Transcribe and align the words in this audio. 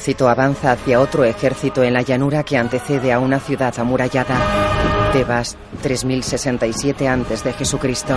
ejército 0.00 0.30
avanza 0.30 0.72
hacia 0.72 0.98
otro 0.98 1.24
ejército 1.24 1.82
en 1.82 1.92
la 1.92 2.00
llanura 2.00 2.42
que 2.42 2.56
antecede 2.56 3.12
a 3.12 3.18
una 3.18 3.38
ciudad 3.38 3.78
amurallada. 3.78 5.12
Tebas, 5.12 5.58
3067 5.82 7.06
antes 7.06 7.44
de 7.44 7.52
Jesucristo. 7.52 8.14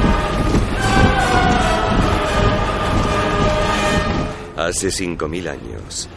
Hace 4.56 4.88
5.000 4.88 5.50
años, 5.50 6.08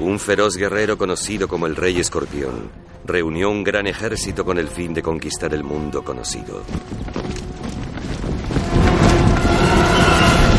un 0.00 0.18
feroz 0.18 0.56
guerrero 0.56 0.98
conocido 0.98 1.46
como 1.46 1.68
el 1.68 1.76
Rey 1.76 2.00
Escorpión 2.00 2.72
reunió 3.04 3.48
un 3.48 3.62
gran 3.62 3.86
ejército 3.86 4.44
con 4.44 4.58
el 4.58 4.66
fin 4.66 4.92
de 4.92 5.02
conquistar 5.02 5.54
el 5.54 5.62
mundo 5.62 6.02
conocido. 6.02 6.64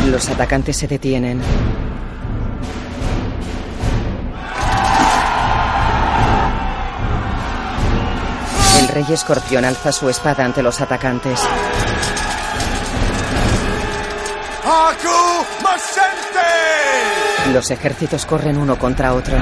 Los 0.09 0.30
atacantes 0.30 0.77
se 0.77 0.88
detienen. 0.88 1.41
Rey 8.94 9.06
escorpión 9.10 9.66
alza 9.66 9.92
su 9.92 10.08
espada 10.08 10.46
ante 10.46 10.62
los 10.62 10.80
atacantes. 10.80 11.40
Los 17.52 17.72
ejércitos 17.72 18.26
corren 18.26 18.58
uno 18.58 18.77
contra 18.77 19.13
otro. 19.13 19.35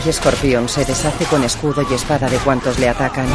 Rey 0.00 0.10
escorpión 0.10 0.68
se 0.68 0.84
deshace 0.84 1.24
con 1.26 1.42
escudo 1.44 1.82
y 1.88 1.94
espada 1.94 2.28
de 2.28 2.38
cuantos 2.38 2.78
le 2.78 2.88
atacan. 2.88 3.26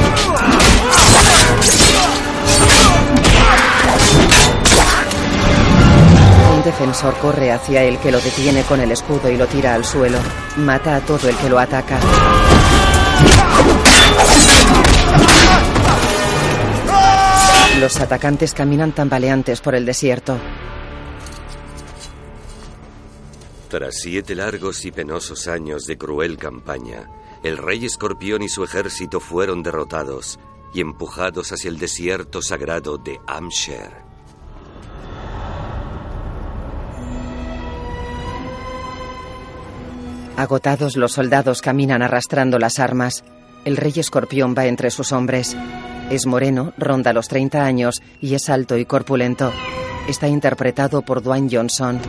Un 6.55 6.63
defensor 6.63 7.15
corre 7.17 7.51
hacia 7.51 7.83
él 7.83 7.97
que 7.99 8.11
lo 8.11 8.19
detiene 8.19 8.63
con 8.63 8.79
el 8.79 8.91
escudo 8.91 9.29
y 9.29 9.37
lo 9.37 9.47
tira 9.47 9.73
al 9.73 9.85
suelo. 9.85 10.17
Mata 10.57 10.95
a 10.95 11.01
todo 11.01 11.29
el 11.29 11.35
que 11.35 11.49
lo 11.49 11.59
ataca. 11.59 11.99
Los 17.79 17.99
atacantes 17.99 18.53
caminan 18.53 18.93
tambaleantes 18.93 19.61
por 19.61 19.75
el 19.75 19.85
desierto. 19.85 20.37
Tras 23.75 23.95
siete 23.95 24.35
largos 24.35 24.85
y 24.85 24.91
penosos 24.93 25.49
años 25.49 25.85
de 25.85 25.97
cruel 25.97 26.37
campaña, 26.37 27.09
el 27.43 27.57
rey 27.57 27.83
escorpión 27.83 28.41
y 28.41 28.47
su 28.47 28.63
ejército 28.63 29.19
fueron 29.19 29.63
derrotados 29.63 30.39
y 30.73 30.79
empujados 30.79 31.51
hacia 31.51 31.67
el 31.67 31.77
desierto 31.77 32.41
sagrado 32.41 32.97
de 32.97 33.19
Amsher. 33.27 33.91
Agotados 40.37 40.95
los 40.95 41.11
soldados 41.11 41.61
caminan 41.61 42.01
arrastrando 42.01 42.57
las 42.57 42.79
armas. 42.79 43.25
El 43.65 43.75
rey 43.75 43.91
escorpión 43.97 44.55
va 44.57 44.67
entre 44.67 44.89
sus 44.89 45.11
hombres. 45.11 45.57
Es 46.09 46.25
moreno, 46.25 46.73
ronda 46.77 47.11
los 47.11 47.27
30 47.27 47.65
años 47.65 48.01
y 48.21 48.35
es 48.35 48.47
alto 48.47 48.77
y 48.77 48.85
corpulento. 48.85 49.51
Está 50.07 50.29
interpretado 50.29 51.01
por 51.01 51.21
Dwayne 51.21 51.49
Johnson. 51.51 51.99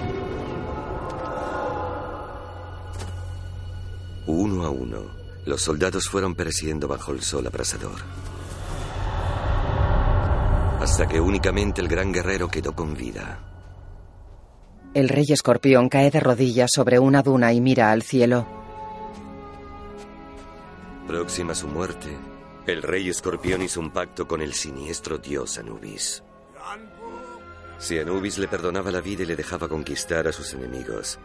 Uno 4.26 4.64
a 4.64 4.70
uno, 4.70 4.98
los 5.44 5.62
soldados 5.62 6.08
fueron 6.08 6.34
pereciendo 6.34 6.88
bajo 6.88 7.12
el 7.12 7.22
sol 7.22 7.46
abrasador. 7.46 8.00
Hasta 10.80 11.06
que 11.06 11.20
únicamente 11.20 11.80
el 11.80 11.88
gran 11.88 12.12
guerrero 12.12 12.48
quedó 12.48 12.74
con 12.74 12.94
vida. 12.94 13.40
El 14.94 15.08
rey 15.08 15.26
escorpión 15.28 15.88
cae 15.88 16.10
de 16.10 16.20
rodillas 16.20 16.70
sobre 16.72 16.98
una 16.98 17.22
duna 17.22 17.52
y 17.52 17.60
mira 17.60 17.92
al 17.92 18.02
cielo. 18.02 18.46
Próxima 21.06 21.52
a 21.52 21.54
su 21.54 21.68
muerte, 21.68 22.16
el 22.66 22.82
rey 22.82 23.08
escorpión 23.08 23.62
hizo 23.62 23.78
un 23.78 23.90
pacto 23.90 24.26
con 24.26 24.40
el 24.40 24.54
siniestro 24.54 25.18
dios 25.18 25.58
Anubis. 25.58 26.22
Si 27.78 27.98
Anubis 27.98 28.38
le 28.38 28.48
perdonaba 28.48 28.90
la 28.90 29.00
vida 29.00 29.22
y 29.22 29.26
le 29.26 29.36
dejaba 29.36 29.68
conquistar 29.68 30.26
a 30.26 30.32
sus 30.32 30.52
enemigos, 30.54 31.20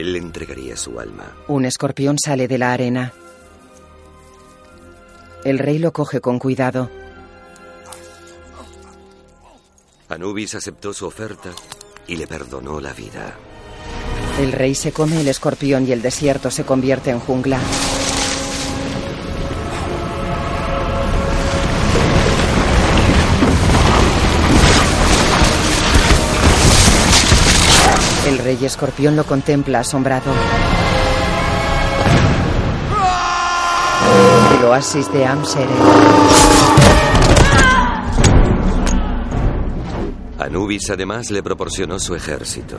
él 0.00 0.16
entregaría 0.16 0.76
su 0.76 0.98
alma. 1.00 1.36
Un 1.48 1.64
escorpión 1.64 2.18
sale 2.18 2.48
de 2.48 2.58
la 2.58 2.72
arena. 2.72 3.12
El 5.44 5.58
rey 5.58 5.78
lo 5.78 5.92
coge 5.92 6.20
con 6.20 6.38
cuidado. 6.38 6.90
Anubis 10.08 10.54
aceptó 10.54 10.92
su 10.92 11.06
oferta 11.06 11.50
y 12.06 12.16
le 12.16 12.26
perdonó 12.26 12.80
la 12.80 12.92
vida. 12.92 13.34
El 14.40 14.52
rey 14.52 14.74
se 14.74 14.92
come 14.92 15.20
el 15.20 15.28
escorpión 15.28 15.86
y 15.86 15.92
el 15.92 16.02
desierto 16.02 16.50
se 16.50 16.64
convierte 16.64 17.10
en 17.10 17.20
jungla. 17.20 17.60
Rey 28.54 28.66
escorpión 28.66 29.16
lo 29.16 29.24
contempla 29.24 29.80
asombrado. 29.80 30.30
El 34.58 34.64
oasis 34.64 35.12
de 35.12 35.26
Amsere. 35.26 35.74
Anubis 40.38 40.90
además 40.90 41.30
le 41.30 41.42
proporcionó 41.42 41.98
su 41.98 42.14
ejército. 42.14 42.78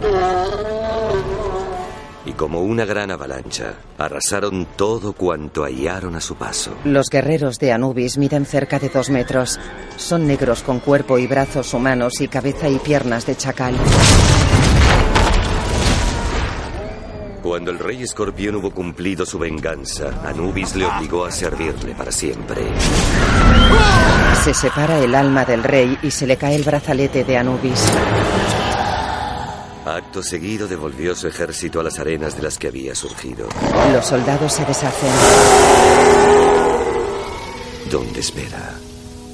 Y 2.26 2.32
como 2.34 2.62
una 2.62 2.86
gran 2.86 3.12
avalancha, 3.12 3.74
arrasaron 3.98 4.68
todo 4.76 5.14
cuanto 5.14 5.64
hallaron 5.64 6.16
a 6.16 6.22
su 6.22 6.36
paso. 6.36 6.72
Los 6.84 7.10
guerreros 7.10 7.60
de 7.60 7.72
Anubis 7.72 8.18
miden 8.18 8.46
cerca 8.46 8.80
de 8.80 8.90
dos 8.90 9.10
metros. 9.10 9.60
Son 9.96 10.26
negros 10.26 10.64
con 10.64 10.80
cuerpo 10.80 11.20
y 11.20 11.28
brazos 11.28 11.74
humanos 11.74 12.22
y 12.22 12.28
cabeza 12.28 12.68
y 12.68 12.80
piernas 12.80 13.26
de 13.28 13.36
chacal. 13.36 13.76
Cuando 17.46 17.70
el 17.70 17.78
rey 17.78 18.02
escorpión 18.02 18.56
hubo 18.56 18.72
cumplido 18.72 19.24
su 19.24 19.38
venganza, 19.38 20.28
Anubis 20.28 20.76
le 20.76 20.84
obligó 20.84 21.26
a 21.26 21.32
servirle 21.32 21.94
para 21.94 22.12
siempre. 22.12 22.60
Se 24.44 24.52
separa 24.52 24.98
el 24.98 25.14
alma 25.14 25.46
del 25.46 25.64
rey 25.64 25.96
y 26.02 26.10
se 26.10 26.26
le 26.26 26.38
cae 26.38 26.56
el 26.56 26.64
brazalete 26.64 27.24
de 27.24 27.38
Anubis. 27.38 27.86
Acto 29.86 30.24
seguido 30.24 30.68
devolvió 30.68 31.14
su 31.14 31.28
ejército 31.28 31.80
a 31.80 31.84
las 31.84 32.00
arenas 32.00 32.36
de 32.36 32.42
las 32.42 32.58
que 32.58 32.70
había 32.70 32.96
surgido. 32.96 33.48
Los 33.94 34.08
soldados 34.08 34.52
se 34.52 34.66
deshacen. 34.66 35.12
Donde 37.92 38.22
espera, 38.22 38.74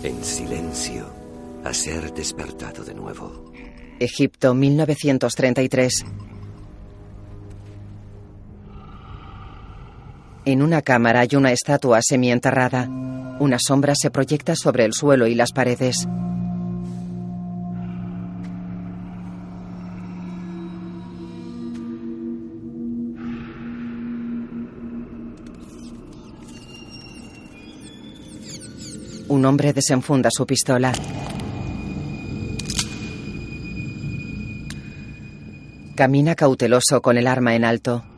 en 0.03 0.21
silencio, 0.21 1.06
a 1.63 1.74
ser 1.74 2.13
despertado 2.13 2.83
de 2.83 2.94
nuevo. 2.94 3.53
Egipto, 4.01 4.53
1933. 4.53 6.03
En 10.43 10.63
una 10.63 10.81
cámara 10.81 11.19
hay 11.19 11.35
una 11.35 11.51
estatua 11.51 11.99
semienterrada. 12.01 12.88
Una 13.39 13.59
sombra 13.59 13.93
se 13.93 14.09
proyecta 14.09 14.55
sobre 14.55 14.85
el 14.85 14.93
suelo 14.93 15.27
y 15.27 15.35
las 15.35 15.51
paredes. 15.51 16.07
Un 29.27 29.45
hombre 29.45 29.73
desenfunda 29.73 30.29
su 30.31 30.47
pistola. 30.47 30.91
Camina 35.95 36.33
cauteloso 36.33 37.01
con 37.03 37.19
el 37.19 37.27
arma 37.27 37.53
en 37.55 37.63
alto. 37.63 38.11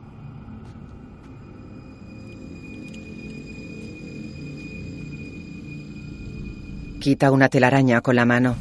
quita 7.04 7.30
una 7.30 7.50
telaraña 7.50 8.00
con 8.00 8.16
la 8.16 8.24
mano. 8.24 8.56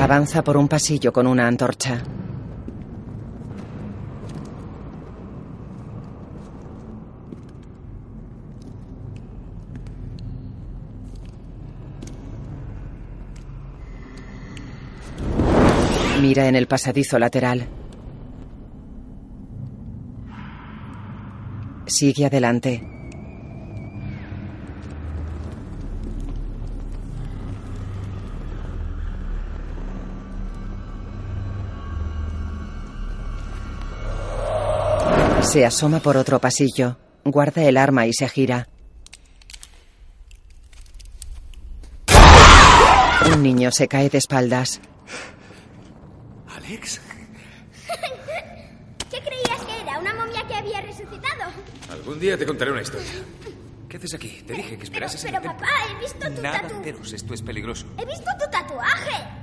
Avanza 0.00 0.42
por 0.42 0.56
un 0.56 0.66
pasillo 0.66 1.12
con 1.12 1.28
una 1.28 1.46
antorcha. 1.46 2.02
Mira 16.20 16.48
en 16.48 16.56
el 16.56 16.66
pasadizo 16.66 17.20
lateral. 17.20 17.68
Sigue 21.86 22.26
adelante. 22.26 23.01
Se 35.42 35.66
asoma 35.66 36.00
por 36.00 36.16
otro 36.16 36.40
pasillo. 36.40 36.96
Guarda 37.24 37.62
el 37.64 37.76
arma 37.76 38.06
y 38.06 38.12
se 38.12 38.28
gira. 38.28 38.68
Un 43.26 43.42
niño 43.42 43.70
se 43.70 43.86
cae 43.88 44.08
de 44.08 44.18
espaldas. 44.18 44.80
¿Alex? 46.56 47.00
¿Qué 49.10 49.20
creías 49.20 49.60
que 49.66 49.80
era? 49.82 49.98
¿Una 49.98 50.14
momia 50.14 50.46
que 50.46 50.54
había 50.54 50.80
resucitado? 50.80 51.50
Algún 51.90 52.18
día 52.18 52.38
te 52.38 52.46
contaré 52.46 52.72
una 52.72 52.82
historia. 52.82 53.10
¿Qué 53.88 53.98
haces 53.98 54.14
aquí? 54.14 54.42
Te 54.46 54.54
dije 54.54 54.78
que 54.78 54.84
esperases 54.84 55.22
pero, 55.22 55.36
en 55.36 55.44
el 55.44 55.50
papá, 55.50 55.68
he 55.90 56.00
visto 56.00 56.34
tu 56.34 56.42
Nada, 56.42 56.62
tatu... 56.62 56.82
Terus, 56.82 57.12
esto 57.12 57.34
es 57.34 57.42
peligroso. 57.42 57.86
He 57.98 58.06
visto 58.06 58.30
tu 58.42 58.50
tatuaje. 58.50 59.41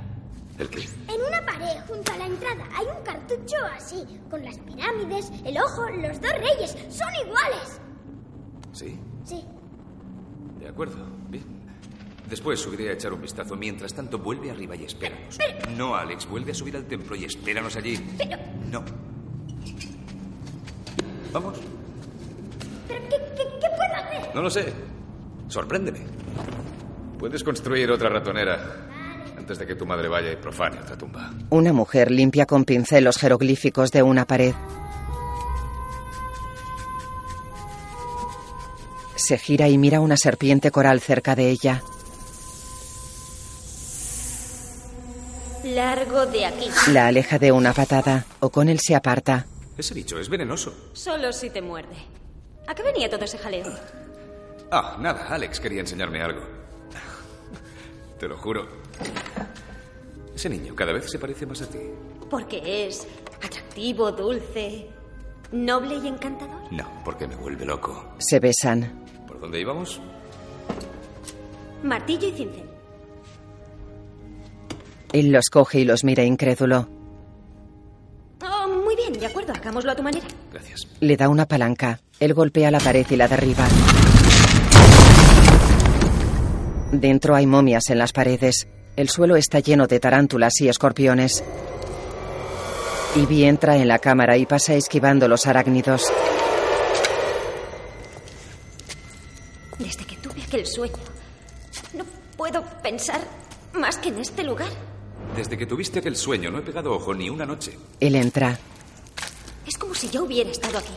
¿El 0.59 0.69
qué? 0.69 0.81
En 1.07 1.21
una 1.27 1.41
pared, 1.45 1.79
junto 1.87 2.11
a 2.11 2.17
la 2.17 2.25
entrada, 2.25 2.65
hay 2.75 2.85
un 2.85 3.03
cartucho 3.03 3.55
así, 3.75 4.05
con 4.29 4.43
las 4.43 4.57
pirámides, 4.59 5.31
el 5.45 5.57
ojo, 5.57 5.89
los 5.89 6.19
dos 6.21 6.33
reyes. 6.33 6.75
¡Son 6.89 7.07
iguales! 7.25 7.79
¿Sí? 8.73 8.99
Sí. 9.23 9.45
De 10.59 10.67
acuerdo. 10.67 10.97
Bien. 11.29 11.45
Después 12.29 12.59
subiré 12.59 12.89
a 12.89 12.93
echar 12.93 13.13
un 13.13 13.21
vistazo. 13.21 13.55
Mientras 13.55 13.93
tanto, 13.93 14.19
vuelve 14.19 14.51
arriba 14.51 14.75
y 14.75 14.83
espéranos. 14.83 15.37
No, 15.75 15.95
Alex, 15.95 16.27
vuelve 16.27 16.51
a 16.51 16.55
subir 16.55 16.75
al 16.75 16.85
templo 16.85 17.15
y 17.15 17.23
espéranos 17.25 17.75
allí. 17.75 17.97
Pero, 18.17 18.37
No. 18.69 18.83
Vamos. 21.31 21.57
pero 22.87 22.99
¿qué, 23.07 23.15
qué, 23.35 23.43
qué 23.61 23.67
puedo 23.77 23.95
hacer? 23.95 24.35
No 24.35 24.41
lo 24.41 24.49
sé. 24.49 24.73
Sorpréndeme. 25.47 25.99
Puedes 27.17 27.43
construir 27.43 27.89
otra 27.91 28.09
ratonera 28.09 28.87
antes 29.49 29.57
de 29.57 29.65
que 29.65 29.73
tu 29.73 29.87
madre 29.87 30.07
vaya 30.07 30.31
y 30.31 30.35
profane 30.35 30.79
otra 30.79 30.95
tumba. 30.95 31.31
Una 31.49 31.73
mujer 31.73 32.11
limpia 32.11 32.45
con 32.45 32.65
pincel 32.65 33.03
los 33.03 33.17
jeroglíficos 33.17 33.91
de 33.91 34.03
una 34.03 34.25
pared. 34.25 34.53
Se 39.15 39.39
gira 39.39 39.67
y 39.67 39.79
mira 39.79 40.01
una 40.01 40.17
serpiente 40.17 40.69
coral 40.69 41.01
cerca 41.01 41.35
de 41.35 41.49
ella. 41.49 41.81
Largo 45.63 46.27
de 46.27 46.45
aquí. 46.45 46.69
La 46.91 47.07
aleja 47.07 47.39
de 47.39 47.51
una 47.51 47.73
patada. 47.73 48.25
O'Connell 48.41 48.79
se 48.79 48.93
aparta. 48.93 49.47
Ese 49.79 49.95
bicho 49.95 50.19
es 50.19 50.29
venenoso. 50.29 50.91
Solo 50.93 51.33
si 51.33 51.49
te 51.49 51.63
muerde. 51.63 51.95
¿A 52.67 52.75
qué 52.75 52.83
venía 52.83 53.09
todo 53.09 53.25
ese 53.25 53.39
jaleo? 53.39 53.65
Ah, 54.71 54.95
nada. 54.99 55.25
Alex 55.27 55.59
quería 55.59 55.79
enseñarme 55.79 56.21
algo. 56.21 56.41
Te 58.19 58.27
lo 58.27 58.37
juro. 58.37 58.78
Ese 60.35 60.49
niño 60.49 60.73
cada 60.75 60.93
vez 60.93 61.09
se 61.09 61.19
parece 61.19 61.45
más 61.45 61.61
a 61.61 61.67
ti. 61.67 61.79
Porque 62.29 62.87
es 62.87 63.05
atractivo, 63.43 64.11
dulce, 64.11 64.87
noble 65.51 65.95
y 65.97 66.07
encantador. 66.07 66.71
No, 66.71 66.85
porque 67.03 67.27
me 67.27 67.35
vuelve 67.35 67.65
loco. 67.65 68.13
Se 68.19 68.39
besan. 68.39 69.05
¿Por 69.27 69.39
dónde 69.39 69.59
íbamos? 69.59 69.99
Martillo 71.83 72.27
y 72.27 72.31
cincel. 72.31 72.69
Él 75.11 75.31
los 75.31 75.49
coge 75.49 75.79
y 75.79 75.85
los 75.85 76.03
mira 76.03 76.23
incrédulo. 76.23 76.87
Oh, 78.41 78.67
muy 78.67 78.95
bien, 78.95 79.13
de 79.13 79.25
acuerdo, 79.25 79.53
hagámoslo 79.53 79.91
a 79.91 79.95
tu 79.95 80.03
manera. 80.03 80.27
Gracias. 80.53 80.87
Le 80.99 81.17
da 81.17 81.29
una 81.29 81.47
palanca. 81.47 81.99
Él 82.19 82.33
golpea 82.33 82.69
la 82.71 82.79
pared 82.79 83.05
y 83.09 83.15
la 83.15 83.27
derriba. 83.27 83.67
Dentro 86.91 87.35
hay 87.35 87.45
momias 87.45 87.89
en 87.89 87.97
las 87.97 88.13
paredes. 88.13 88.67
El 88.95 89.09
suelo 89.09 89.35
está 89.35 89.59
lleno 89.59 89.87
de 89.87 89.99
tarántulas 89.99 90.59
y 90.61 90.67
escorpiones. 90.69 91.43
Ivy 93.15 93.45
entra 93.45 93.77
en 93.77 93.87
la 93.87 93.99
cámara 93.99 94.37
y 94.37 94.45
pasa 94.45 94.75
esquivando 94.75 95.27
los 95.27 95.47
arácnidos. 95.47 96.03
Desde 99.77 100.05
que 100.05 100.15
tuve 100.17 100.43
aquel 100.43 100.65
sueño, 100.65 100.97
no 101.93 102.03
puedo 102.37 102.63
pensar 102.83 103.21
más 103.73 103.97
que 103.97 104.09
en 104.09 104.19
este 104.19 104.43
lugar. 104.43 104.69
Desde 105.35 105.57
que 105.57 105.65
tuviste 105.65 105.99
aquel 105.99 106.15
sueño 106.15 106.51
no 106.51 106.59
he 106.59 106.61
pegado 106.61 106.93
ojo 106.93 107.13
ni 107.13 107.29
una 107.29 107.45
noche. 107.45 107.77
Él 107.99 108.15
entra. 108.15 108.57
Es 109.65 109.77
como 109.77 109.93
si 109.93 110.09
yo 110.09 110.23
hubiera 110.23 110.49
estado 110.49 110.77
aquí. 110.79 110.93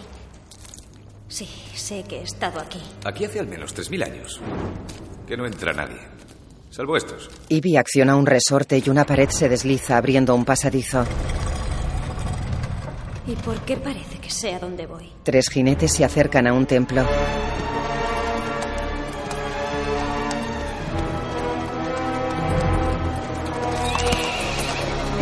Sí, 1.28 1.48
sé 1.74 2.04
que 2.04 2.18
he 2.18 2.22
estado 2.22 2.60
aquí. 2.60 2.82
Aquí 3.04 3.24
hace 3.24 3.40
al 3.40 3.46
menos 3.46 3.74
3.000 3.74 4.04
años. 4.04 4.40
Que 5.26 5.36
no 5.36 5.46
entra 5.46 5.72
nadie. 5.72 6.11
Salvo 6.72 6.96
estos. 6.96 7.28
Ivy 7.50 7.76
acciona 7.76 8.16
un 8.16 8.24
resorte 8.24 8.82
y 8.82 8.88
una 8.88 9.04
pared 9.04 9.28
se 9.28 9.46
desliza 9.46 9.98
abriendo 9.98 10.34
un 10.34 10.46
pasadizo. 10.46 11.04
¿Y 13.26 13.34
por 13.36 13.60
qué 13.66 13.76
parece 13.76 14.19
que 14.19 14.30
sé 14.30 14.54
a 14.54 14.58
dónde 14.58 14.86
voy? 14.86 15.12
Tres 15.22 15.50
jinetes 15.50 15.92
se 15.92 16.02
acercan 16.02 16.46
a 16.46 16.54
un 16.54 16.64
templo. 16.64 17.04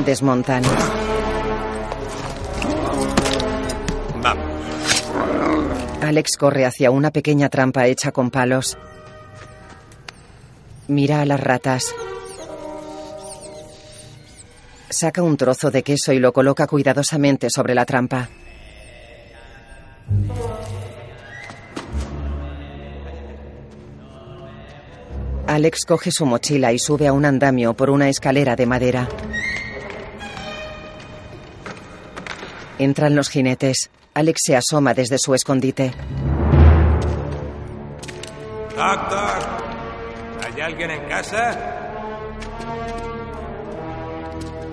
Desmontan. 0.06 0.62
Vamos. 4.22 4.44
Alex 6.00 6.36
corre 6.36 6.64
hacia 6.64 6.92
una 6.92 7.10
pequeña 7.10 7.48
trampa 7.48 7.88
hecha 7.88 8.12
con 8.12 8.30
palos. 8.30 8.78
Mira 10.90 11.20
a 11.20 11.24
las 11.24 11.38
ratas. 11.38 11.94
Saca 14.88 15.22
un 15.22 15.36
trozo 15.36 15.70
de 15.70 15.84
queso 15.84 16.12
y 16.12 16.18
lo 16.18 16.32
coloca 16.32 16.66
cuidadosamente 16.66 17.46
sobre 17.48 17.76
la 17.76 17.86
trampa. 17.86 18.28
Alex 25.46 25.84
coge 25.84 26.10
su 26.10 26.26
mochila 26.26 26.72
y 26.72 26.80
sube 26.80 27.06
a 27.06 27.12
un 27.12 27.24
andamio 27.24 27.74
por 27.74 27.88
una 27.88 28.08
escalera 28.08 28.56
de 28.56 28.66
madera. 28.66 29.08
Entran 32.80 33.14
los 33.14 33.28
jinetes. 33.28 33.90
Alex 34.14 34.40
se 34.44 34.56
asoma 34.56 34.92
desde 34.92 35.18
su 35.18 35.36
escondite. 35.36 35.92
¿Hay 40.70 40.74
alguien 40.74 41.02
en 41.02 41.08
casa? 41.08 41.58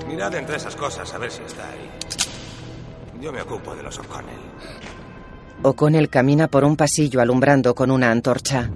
Mirad 0.07 0.35
entre 0.35 0.57
esas 0.57 0.75
cosas 0.75 1.11
a 1.11 1.17
ver 1.17 1.31
si 1.31 1.41
está 1.41 1.67
ahí. 1.69 1.89
Yo 3.19 3.33
me 3.33 3.41
ocupo 3.41 3.75
de 3.75 3.81
los 3.81 3.97
O'Connell. 3.97 4.37
O'Connell 5.63 6.07
camina 6.07 6.49
por 6.49 6.63
un 6.65 6.75
pasillo 6.75 7.19
alumbrando 7.19 7.73
con 7.73 7.89
una 7.89 8.11
antorcha. 8.11 8.69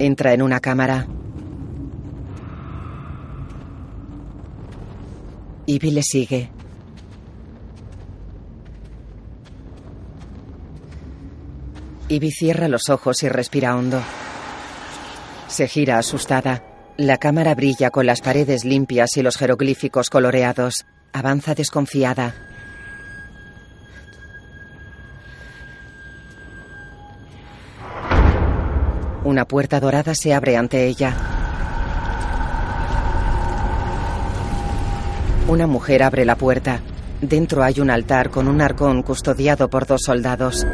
Entra 0.00 0.32
en 0.32 0.42
una 0.42 0.58
cámara. 0.58 1.06
Ivy 5.66 5.90
le 5.92 6.02
sigue. 6.02 6.55
Ivy 12.08 12.30
cierra 12.30 12.68
los 12.68 12.88
ojos 12.88 13.24
y 13.24 13.28
respira 13.28 13.76
hondo. 13.76 14.00
Se 15.48 15.66
gira 15.66 15.98
asustada. 15.98 16.62
La 16.96 17.16
cámara 17.18 17.54
brilla 17.54 17.90
con 17.90 18.06
las 18.06 18.20
paredes 18.20 18.64
limpias 18.64 19.16
y 19.16 19.22
los 19.22 19.36
jeroglíficos 19.36 20.08
coloreados. 20.08 20.86
Avanza 21.12 21.54
desconfiada. 21.54 22.34
Una 29.24 29.44
puerta 29.44 29.80
dorada 29.80 30.14
se 30.14 30.32
abre 30.32 30.56
ante 30.56 30.86
ella. 30.86 31.16
Una 35.48 35.66
mujer 35.66 36.04
abre 36.04 36.24
la 36.24 36.36
puerta. 36.36 36.80
Dentro 37.20 37.64
hay 37.64 37.80
un 37.80 37.90
altar 37.90 38.30
con 38.30 38.46
un 38.46 38.60
arcón 38.60 39.02
custodiado 39.02 39.68
por 39.68 39.86
dos 39.86 40.02
soldados. 40.04 40.64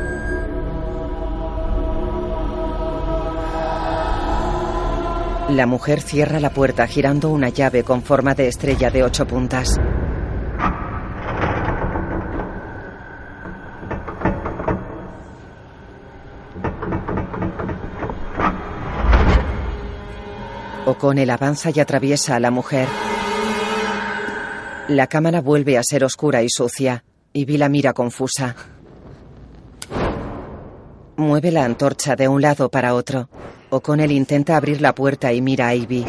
La 5.49 5.66
mujer 5.66 6.00
cierra 6.00 6.40
la 6.40 6.50
puerta 6.50 6.87
girando 6.87 7.30
una 7.30 7.49
llave 7.49 7.82
con 7.82 8.02
forma 8.02 8.34
de 8.34 8.49
estrella 8.49 8.90
de 8.90 9.02
ocho 9.02 9.26
puntas. 9.26 9.78
O'Connell 20.87 21.30
avanza 21.30 21.70
y 21.75 21.80
atraviesa 21.80 22.37
a 22.37 22.40
la 22.40 22.50
mujer. 22.50 22.88
La 24.88 25.06
cámara 25.06 25.40
vuelve 25.40 25.78
a 25.78 25.82
ser 25.82 26.04
oscura 26.04 26.42
y 26.42 26.49
sucia. 26.49 27.04
Ivy 27.32 27.56
la 27.56 27.68
mira 27.68 27.92
confusa. 27.92 28.56
Mueve 31.16 31.50
la 31.50 31.64
antorcha 31.64 32.16
de 32.16 32.28
un 32.28 32.42
lado 32.42 32.68
para 32.68 32.94
otro. 32.94 33.28
O'Connell 33.74 34.12
intenta 34.12 34.58
abrir 34.58 34.82
la 34.82 34.94
puerta 34.94 35.32
y 35.32 35.40
mira 35.40 35.68
a 35.68 35.74
Ivy. 35.74 36.04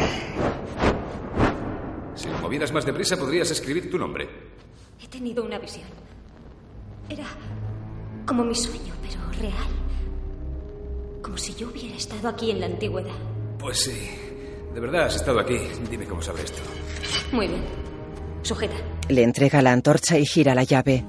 Si 2.14 2.28
lo 2.28 2.38
movieras 2.38 2.70
más 2.72 2.84
deprisa, 2.84 3.16
podrías 3.16 3.50
escribir 3.50 3.90
tu 3.90 3.96
nombre. 3.96 4.28
He 5.02 5.08
tenido 5.08 5.42
una 5.42 5.58
visión. 5.58 5.86
Era 7.08 7.24
como 8.26 8.44
mi 8.44 8.54
sueño, 8.54 8.92
pero 9.00 9.18
real. 9.40 9.68
Como 11.22 11.38
si 11.38 11.54
yo 11.54 11.68
hubiera 11.70 11.96
estado 11.96 12.28
aquí 12.28 12.50
en 12.50 12.60
la 12.60 12.66
antigüedad. 12.66 13.16
Pues 13.58 13.78
sí. 13.80 14.10
De 14.74 14.80
verdad 14.80 15.06
has 15.06 15.16
estado 15.16 15.40
aquí. 15.40 15.56
Dime 15.90 16.04
cómo 16.04 16.20
sabe 16.20 16.42
esto. 16.42 16.60
Muy 17.32 17.48
bien. 17.48 17.64
Sujeta. 18.42 18.76
Le 19.08 19.22
entrega 19.22 19.62
la 19.62 19.72
antorcha 19.72 20.18
y 20.18 20.26
gira 20.26 20.54
la 20.54 20.64
llave. 20.64 21.02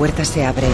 Puerta 0.00 0.24
se 0.24 0.42
abre. 0.46 0.66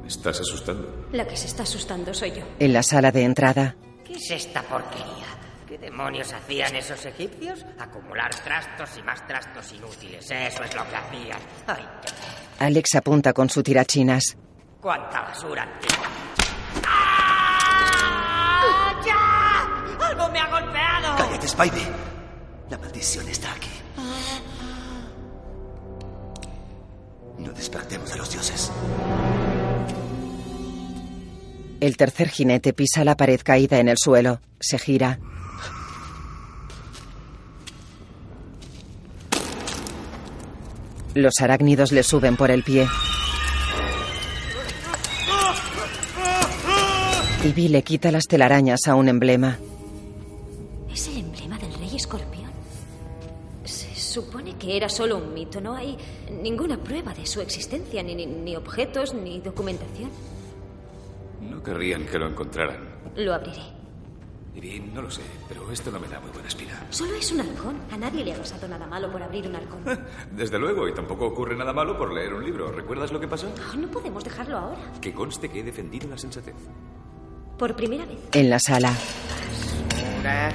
Me 0.00 0.06
estás 0.06 0.38
asustando. 0.40 1.08
La 1.10 1.26
que 1.26 1.36
se 1.36 1.48
está 1.48 1.64
asustando 1.64 2.14
soy 2.14 2.30
yo. 2.30 2.44
En 2.60 2.72
la 2.72 2.84
sala 2.84 3.10
de 3.10 3.24
entrada, 3.24 3.74
¿Qué 4.04 4.12
es 4.12 4.30
esta 4.30 4.62
porquería? 4.62 5.26
¿Qué 5.66 5.78
demonios 5.78 6.32
hacían 6.32 6.76
esos 6.76 7.04
egipcios? 7.06 7.66
Acumular 7.80 8.30
trastos 8.44 8.88
y 8.98 9.02
más 9.02 9.26
trastos 9.26 9.72
inútiles. 9.72 10.30
Eso 10.30 10.62
es 10.62 10.74
lo 10.76 10.88
que 10.88 10.94
hacían. 10.94 11.38
Ay, 11.66 11.84
qué- 12.02 12.64
Alex 12.64 12.94
apunta 12.94 13.32
con 13.32 13.50
su 13.50 13.64
tirachinas. 13.64 14.36
cuánta 14.80 15.22
basura 15.22 15.64
antigua. 15.64 16.06
¡Ah! 16.86 19.02
¡Ya! 19.04 20.06
¡Algo 20.06 20.28
me 20.30 20.38
ha 20.38 20.46
golpeado! 20.48 21.16
Cállate, 21.16 21.48
Spidey. 21.48 21.88
La 22.70 22.78
maldición 22.78 23.26
está 23.28 23.50
aquí. 23.54 23.70
Despertemos 27.56 28.12
a 28.12 28.16
los 28.16 28.30
dioses. 28.30 28.70
El 31.80 31.96
tercer 31.96 32.28
jinete 32.28 32.72
pisa 32.72 33.04
la 33.04 33.16
pared 33.16 33.40
caída 33.42 33.78
en 33.78 33.88
el 33.88 33.96
suelo. 33.96 34.40
Se 34.60 34.78
gira. 34.78 35.18
Los 41.14 41.40
arácnidos 41.40 41.90
le 41.90 42.02
suben 42.02 42.36
por 42.36 42.50
el 42.50 42.62
pie. 42.62 42.86
Ivy 47.42 47.68
le 47.68 47.82
quita 47.82 48.12
las 48.12 48.26
telarañas 48.26 48.86
a 48.86 48.94
un 48.94 49.08
emblema. 49.08 49.58
¿Es 50.92 51.08
el 51.08 51.18
emblema 51.18 51.58
del 51.58 51.72
rey 51.74 51.96
escorpión? 51.96 52.50
Se 53.64 53.94
supone 53.96 54.56
que 54.56 54.76
era 54.76 54.90
solo 54.90 55.16
un 55.16 55.32
mito. 55.32 55.60
No 55.60 55.74
hay 55.74 55.96
ninguna 56.30 56.76
prueba 56.78 57.12
de 57.14 57.26
su 57.26 57.40
existencia, 57.40 58.02
ni, 58.02 58.14
ni- 58.14 58.26
ni 58.26 58.56
objetos, 58.56 59.14
ni 59.14 59.40
documentación. 59.40 60.10
No 61.40 61.62
querrían 61.62 62.06
que 62.06 62.18
lo 62.18 62.28
encontraran. 62.28 62.78
Lo 63.16 63.34
abriré. 63.34 63.62
Y 64.54 64.60
bien, 64.60 64.92
no 64.92 65.00
lo 65.02 65.10
sé, 65.10 65.22
pero 65.48 65.70
esto 65.70 65.90
no 65.92 66.00
me 66.00 66.08
da 66.08 66.18
muy 66.20 66.30
buena 66.32 66.48
espina. 66.48 66.84
Solo 66.90 67.14
es 67.14 67.30
un 67.30 67.40
halcón. 67.40 67.76
A 67.92 67.96
nadie 67.96 68.24
le 68.24 68.32
ha 68.34 68.36
pasado 68.36 68.66
nada 68.66 68.84
malo 68.86 69.10
por 69.10 69.22
abrir 69.22 69.46
un 69.46 69.54
halcón. 69.54 69.80
Desde 70.32 70.58
luego, 70.58 70.88
y 70.88 70.92
tampoco 70.94 71.26
ocurre 71.26 71.56
nada 71.56 71.72
malo 71.72 71.96
por 71.96 72.12
leer 72.12 72.34
un 72.34 72.44
libro. 72.44 72.70
¿Recuerdas 72.72 73.12
lo 73.12 73.20
que 73.20 73.28
pasó? 73.28 73.46
Oh, 73.72 73.76
no 73.76 73.88
podemos 73.88 74.24
dejarlo 74.24 74.56
ahora. 74.58 74.80
Que 75.00 75.14
conste 75.14 75.48
que 75.48 75.60
he 75.60 75.62
defendido 75.62 76.08
la 76.08 76.18
sensatez. 76.18 76.54
Por 77.58 77.76
primera 77.76 78.04
vez. 78.06 78.18
En 78.32 78.50
la 78.50 78.58
sala, 78.58 78.90
Basura, 78.90 80.50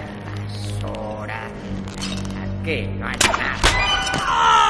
basura. 0.82 1.48
Aquí 2.62 2.88
no 3.00 3.08
hay 3.08 3.18
nada. 3.28 4.65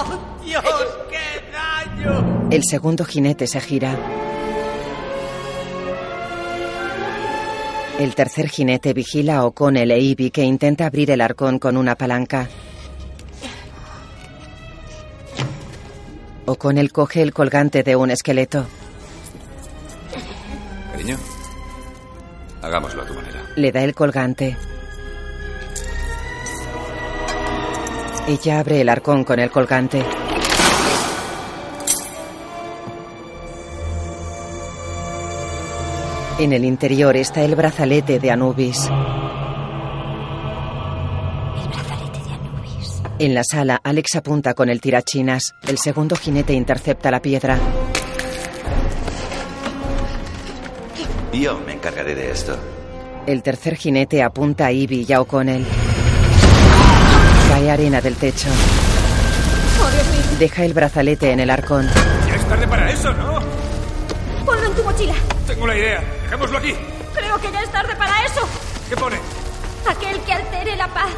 ¡Oh, 0.00 0.44
¡Dios, 0.44 0.64
qué 1.10 1.52
daño! 1.52 2.48
el 2.50 2.64
segundo 2.64 3.04
jinete 3.04 3.46
se 3.46 3.60
gira. 3.60 3.96
El 7.98 8.14
tercer 8.14 8.48
jinete 8.48 8.94
vigila 8.94 9.36
a 9.36 9.44
O'Connell 9.44 9.90
e 9.90 10.00
Ivy 10.00 10.30
que 10.30 10.42
intenta 10.42 10.86
abrir 10.86 11.10
el 11.10 11.20
arcón 11.20 11.58
con 11.58 11.76
una 11.76 11.96
palanca. 11.96 12.48
O'Connell 16.46 16.90
coge 16.92 17.20
el 17.20 17.34
colgante 17.34 17.82
de 17.82 17.94
un 17.96 18.10
esqueleto. 18.10 18.66
Cariño, 20.92 21.18
hagámoslo 22.62 23.02
a 23.02 23.06
tu 23.06 23.12
manera. 23.12 23.42
Le 23.54 23.70
da 23.70 23.84
el 23.84 23.94
colgante. 23.94 24.56
Ella 28.30 28.60
abre 28.60 28.80
el 28.80 28.88
arcón 28.88 29.24
con 29.24 29.40
el 29.40 29.50
colgante. 29.50 30.04
En 36.38 36.52
el 36.52 36.64
interior 36.64 37.16
está 37.16 37.42
el 37.42 37.56
brazalete 37.56 38.20
de 38.20 38.30
Anubis. 38.30 38.86
El 38.86 38.92
brazalete 41.70 42.20
de 42.22 42.32
Anubis. 42.32 43.02
En 43.18 43.34
la 43.34 43.42
sala, 43.42 43.80
Alex 43.82 44.14
apunta 44.14 44.54
con 44.54 44.68
el 44.68 44.80
tirachinas. 44.80 45.56
El 45.66 45.78
segundo 45.78 46.14
jinete 46.14 46.52
intercepta 46.52 47.10
la 47.10 47.20
piedra. 47.20 47.58
Yo 51.32 51.58
me 51.66 51.72
encargaré 51.72 52.14
de 52.14 52.30
esto. 52.30 52.56
El 53.26 53.42
tercer 53.42 53.74
jinete 53.74 54.22
apunta 54.22 54.66
a 54.66 54.72
Ivy 54.72 55.04
y 55.08 55.12
a 55.12 55.20
O'Connell. 55.20 55.66
Cae 57.50 57.68
arena 57.68 58.00
del 58.00 58.14
techo. 58.14 58.46
Deja 60.38 60.64
el 60.64 60.72
brazalete 60.72 61.32
en 61.32 61.40
el 61.40 61.50
arcón. 61.50 61.90
Ya 62.28 62.36
es 62.36 62.48
tarde 62.48 62.68
para 62.68 62.88
eso, 62.88 63.12
¿no? 63.12 63.40
¡Ponlo 64.46 64.66
en 64.68 64.74
tu 64.74 64.84
mochila! 64.84 65.14
Tengo 65.48 65.66
la 65.66 65.76
idea. 65.76 66.00
Dejémoslo 66.22 66.58
aquí. 66.58 66.76
Creo 67.12 67.40
que 67.40 67.50
ya 67.50 67.60
es 67.62 67.72
tarde 67.72 67.96
para 67.96 68.12
eso. 68.24 68.42
¿Qué 68.88 68.96
pone? 68.96 69.16
Aquel 69.84 70.20
que 70.20 70.32
altere 70.32 70.76
la 70.76 70.86
paz 70.94 71.10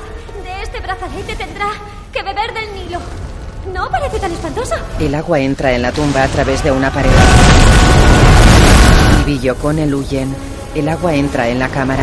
de 0.43 0.63
este 0.63 0.81
brazalete 0.81 1.37
tendrá 1.37 1.69
que 2.15 2.23
beber 2.23 2.55
del 2.55 2.73
Nilo. 2.77 3.01
¿No 3.71 3.91
parece 3.91 4.19
tan 4.19 4.33
espantoso? 4.33 4.75
El 5.01 5.15
agua 5.15 5.39
entra 5.39 5.75
en 5.75 5.83
la 5.83 5.93
tumba 5.93 6.23
a 6.23 6.29
través 6.29 6.65
de 6.65 6.71
una 6.71 6.91
pared. 6.91 7.11
Y 9.27 9.51
O'Connell 9.51 9.95
huyen. 9.95 10.35
El 10.75 10.89
agua 10.89 11.15
entra 11.15 11.51
en 11.51 11.59
la 11.59 11.69
cámara. 11.69 12.03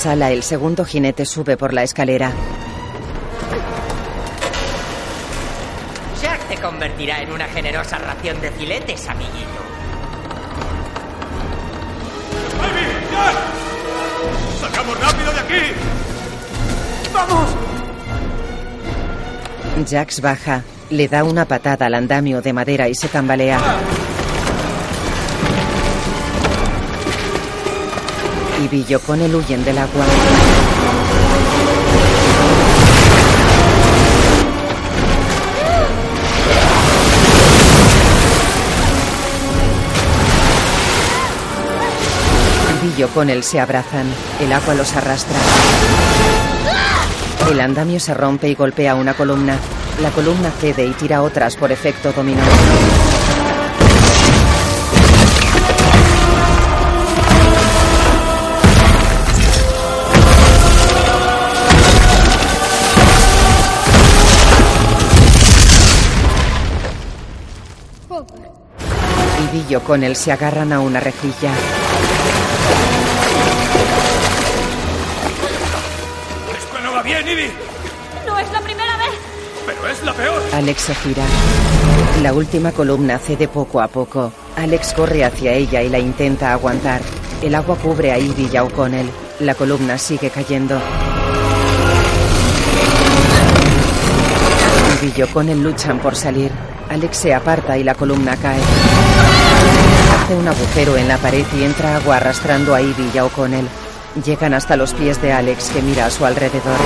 Sala, 0.00 0.30
el 0.30 0.42
segundo 0.42 0.86
jinete 0.86 1.26
sube 1.26 1.58
por 1.58 1.74
la 1.74 1.82
escalera. 1.82 2.32
Jack 6.22 6.48
te 6.48 6.56
convertirá 6.56 7.20
en 7.20 7.30
una 7.30 7.44
generosa 7.44 7.98
ración 7.98 8.40
de 8.40 8.50
filetes, 8.52 9.06
amiguito. 9.08 9.60
¡Salgamos 14.60 15.00
rápido 15.00 15.32
de 15.34 15.40
aquí! 15.40 15.74
Jax 19.90 20.20
baja, 20.22 20.62
le 20.88 21.08
da 21.08 21.24
una 21.24 21.44
patada 21.44 21.86
al 21.86 21.94
andamio 21.94 22.40
de 22.40 22.54
madera 22.54 22.88
y 22.88 22.94
se 22.94 23.08
tambalea. 23.08 23.60
Y 28.62 28.94
O'Connell 28.94 29.34
huyen 29.34 29.64
del 29.64 29.78
agua. 29.78 30.04
Y 42.98 43.02
O'Connell 43.02 43.42
se 43.42 43.60
abrazan. 43.60 44.06
El 44.40 44.52
agua 44.52 44.74
los 44.74 44.94
arrastra. 44.94 45.36
El 47.50 47.60
andamio 47.60 47.98
se 47.98 48.12
rompe 48.12 48.48
y 48.48 48.54
golpea 48.54 48.94
una 48.94 49.14
columna. 49.14 49.56
La 50.02 50.10
columna 50.10 50.50
cede 50.50 50.84
y 50.84 50.92
tira 50.92 51.22
otras 51.22 51.56
por 51.56 51.72
efecto 51.72 52.12
dominó. 52.12 52.42
Ivy 69.60 69.72
y 69.72 69.74
O'Connell 69.76 70.16
se 70.16 70.32
agarran 70.32 70.72
a 70.72 70.80
una 70.80 71.00
rejilla. 71.00 71.52
bien, 77.02 77.26
Ivy! 77.26 77.50
No 78.26 78.38
es 78.38 78.52
la 78.52 78.60
primera 78.60 78.96
vez. 78.98 79.08
¡Pero 79.64 79.88
es 79.88 80.02
la 80.04 80.12
peor! 80.12 80.42
Alex 80.52 80.82
se 80.82 80.94
gira. 80.96 81.24
La 82.22 82.34
última 82.34 82.72
columna 82.72 83.18
cede 83.18 83.48
poco 83.48 83.80
a 83.80 83.88
poco. 83.88 84.32
Alex 84.56 84.92
corre 84.92 85.24
hacia 85.24 85.52
ella 85.52 85.80
y 85.82 85.88
la 85.88 85.98
intenta 85.98 86.52
aguantar. 86.52 87.00
El 87.42 87.54
agua 87.54 87.76
cubre 87.76 88.12
a 88.12 88.18
Ivy 88.18 88.50
y 88.52 88.56
a 88.56 88.64
O'Connell. 88.64 89.10
La 89.40 89.54
columna 89.54 89.96
sigue 89.96 90.28
cayendo. 90.28 90.78
Ivy 95.02 95.12
y 95.16 95.22
O'Connell 95.22 95.62
luchan 95.62 95.98
por 96.00 96.14
salir. 96.14 96.52
Alex 96.90 97.16
se 97.16 97.32
aparta 97.32 97.78
y 97.78 97.84
la 97.84 97.94
columna 97.94 98.36
cae. 98.36 98.60
Hace 100.30 100.38
un 100.38 100.46
agujero 100.46 100.96
en 100.96 101.08
la 101.08 101.18
pared 101.18 101.44
y 101.58 101.64
entra 101.64 101.96
agua 101.96 102.18
arrastrando 102.18 102.72
a 102.72 102.80
Ivy 102.80 103.10
y 103.12 103.18
a 103.18 103.24
O'Connell. 103.24 103.66
Llegan 104.24 104.54
hasta 104.54 104.76
los 104.76 104.94
pies 104.94 105.20
de 105.20 105.32
Alex 105.32 105.70
que 105.70 105.82
mira 105.82 106.06
a 106.06 106.10
su 106.10 106.24
alrededor. 106.24 106.78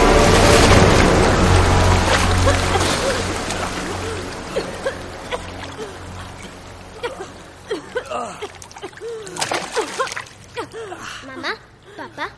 Mamá, 11.26 11.54
papá, 11.98 12.30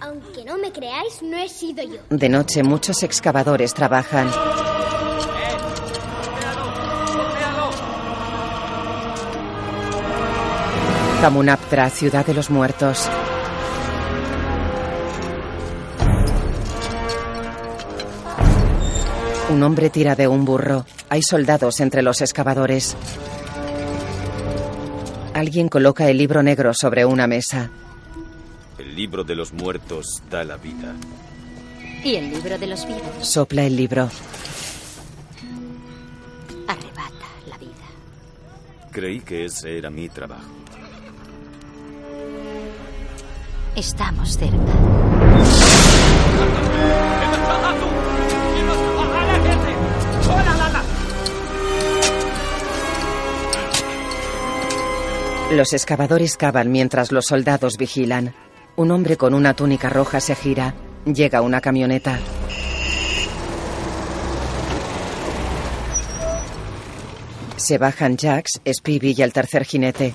aunque 0.00 0.42
no 0.46 0.56
me 0.56 0.72
creáis, 0.72 1.20
no 1.20 1.36
he 1.36 1.50
sido 1.50 1.82
yo. 1.82 1.98
De 2.08 2.30
noche 2.30 2.62
muchos 2.62 3.02
excavadores 3.02 3.74
trabajan. 3.74 4.30
Kamunaptra, 11.26 11.90
ciudad 11.90 12.24
de 12.24 12.34
los 12.34 12.50
muertos. 12.50 13.08
Un 19.50 19.60
hombre 19.64 19.90
tira 19.90 20.14
de 20.14 20.28
un 20.28 20.44
burro. 20.44 20.86
Hay 21.08 21.22
soldados 21.22 21.80
entre 21.80 22.02
los 22.02 22.20
excavadores. 22.20 22.96
Alguien 25.34 25.68
coloca 25.68 26.08
el 26.08 26.16
libro 26.16 26.44
negro 26.44 26.72
sobre 26.72 27.04
una 27.04 27.26
mesa. 27.26 27.72
El 28.78 28.94
libro 28.94 29.24
de 29.24 29.34
los 29.34 29.52
muertos 29.52 30.22
da 30.30 30.44
la 30.44 30.58
vida. 30.58 30.94
Y 32.04 32.14
el 32.14 32.30
libro 32.30 32.56
de 32.56 32.68
los 32.68 32.86
vivos 32.86 33.02
Sopla 33.22 33.64
el 33.64 33.74
libro. 33.74 34.08
arrebata 36.68 37.26
la 37.48 37.58
vida. 37.58 38.92
Creí 38.92 39.18
que 39.22 39.46
ese 39.46 39.76
era 39.76 39.90
mi 39.90 40.08
trabajo. 40.08 40.65
Estamos 43.76 44.38
cerca. 44.38 44.56
Los 55.52 55.74
excavadores 55.74 56.38
cavan 56.38 56.72
mientras 56.72 57.12
los 57.12 57.26
soldados 57.26 57.76
vigilan. 57.76 58.34
Un 58.76 58.90
hombre 58.92 59.18
con 59.18 59.34
una 59.34 59.52
túnica 59.52 59.90
roja 59.90 60.20
se 60.20 60.34
gira. 60.34 60.74
Llega 61.04 61.42
una 61.42 61.60
camioneta. 61.60 62.18
Se 67.58 67.76
bajan 67.76 68.16
Jax, 68.16 68.62
Spivey 68.66 69.14
y 69.18 69.20
el 69.20 69.34
tercer 69.34 69.66
jinete. 69.66 70.14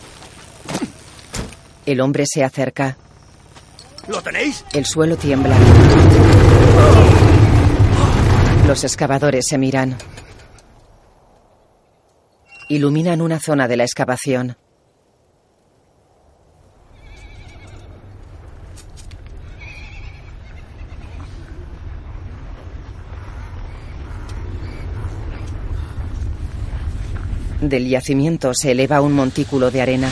El 1.85 2.01
hombre 2.01 2.25
se 2.25 2.43
acerca. 2.43 2.97
¿Lo 4.07 4.21
tenéis? 4.21 4.65
El 4.73 4.85
suelo 4.85 5.15
tiembla. 5.15 5.55
Los 8.67 8.83
excavadores 8.83 9.47
se 9.47 9.57
miran. 9.57 9.97
Iluminan 12.69 13.21
una 13.21 13.39
zona 13.39 13.67
de 13.67 13.77
la 13.77 13.83
excavación. 13.83 14.57
Del 27.61 27.87
yacimiento 27.87 28.55
se 28.55 28.71
eleva 28.71 29.01
un 29.01 29.13
montículo 29.13 29.69
de 29.69 29.81
arena. 29.81 30.09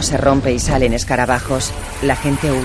Se 0.00 0.16
rompe 0.16 0.52
y 0.52 0.58
salen 0.58 0.94
escarabajos. 0.94 1.72
La 2.02 2.16
gente 2.16 2.50
huye. 2.50 2.64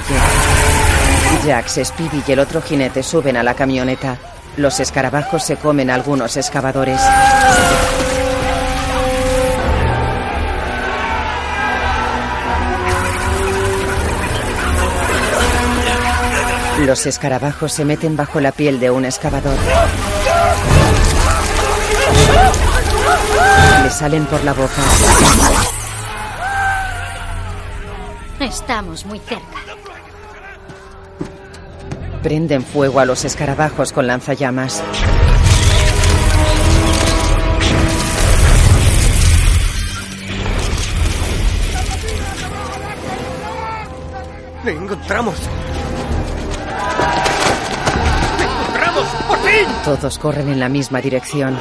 Jax, 1.46 1.80
Speedy 1.84 2.24
y 2.26 2.32
el 2.32 2.40
otro 2.40 2.62
jinete 2.62 3.04
suben 3.04 3.36
a 3.36 3.44
la 3.44 3.54
camioneta. 3.54 4.18
Los 4.58 4.80
escarabajos 4.80 5.44
se 5.44 5.58
comen 5.58 5.90
algunos 5.90 6.38
excavadores. 6.38 7.00
Los 16.86 17.06
escarabajos 17.06 17.74
se 17.74 17.84
meten 17.84 18.16
bajo 18.16 18.40
la 18.40 18.54
piel 18.54 18.80
de 18.80 18.92
un 18.92 19.06
excavador. 19.06 19.58
Le 23.84 23.90
salen 23.90 24.26
por 24.26 24.44
la 24.44 24.54
boca. 24.54 25.75
Estamos 28.46 29.08
muy 29.08 29.18
cerca. 29.18 29.58
Prenden 32.22 32.62
fuego 32.62 33.00
a 33.00 33.06
los 33.06 33.26
escarabajos 33.26 33.92
con 33.92 34.06
lanzallamas. 34.06 34.84
¡Le 44.64 44.72
encontramos! 44.74 45.36
¡Le 48.38 48.44
encontramos! 48.44 49.08
¡Por 49.28 49.38
fin! 49.40 49.68
Todos 49.84 50.20
corren 50.20 50.50
en 50.50 50.60
la 50.60 50.70
misma 50.70 51.02
dirección. 51.02 51.58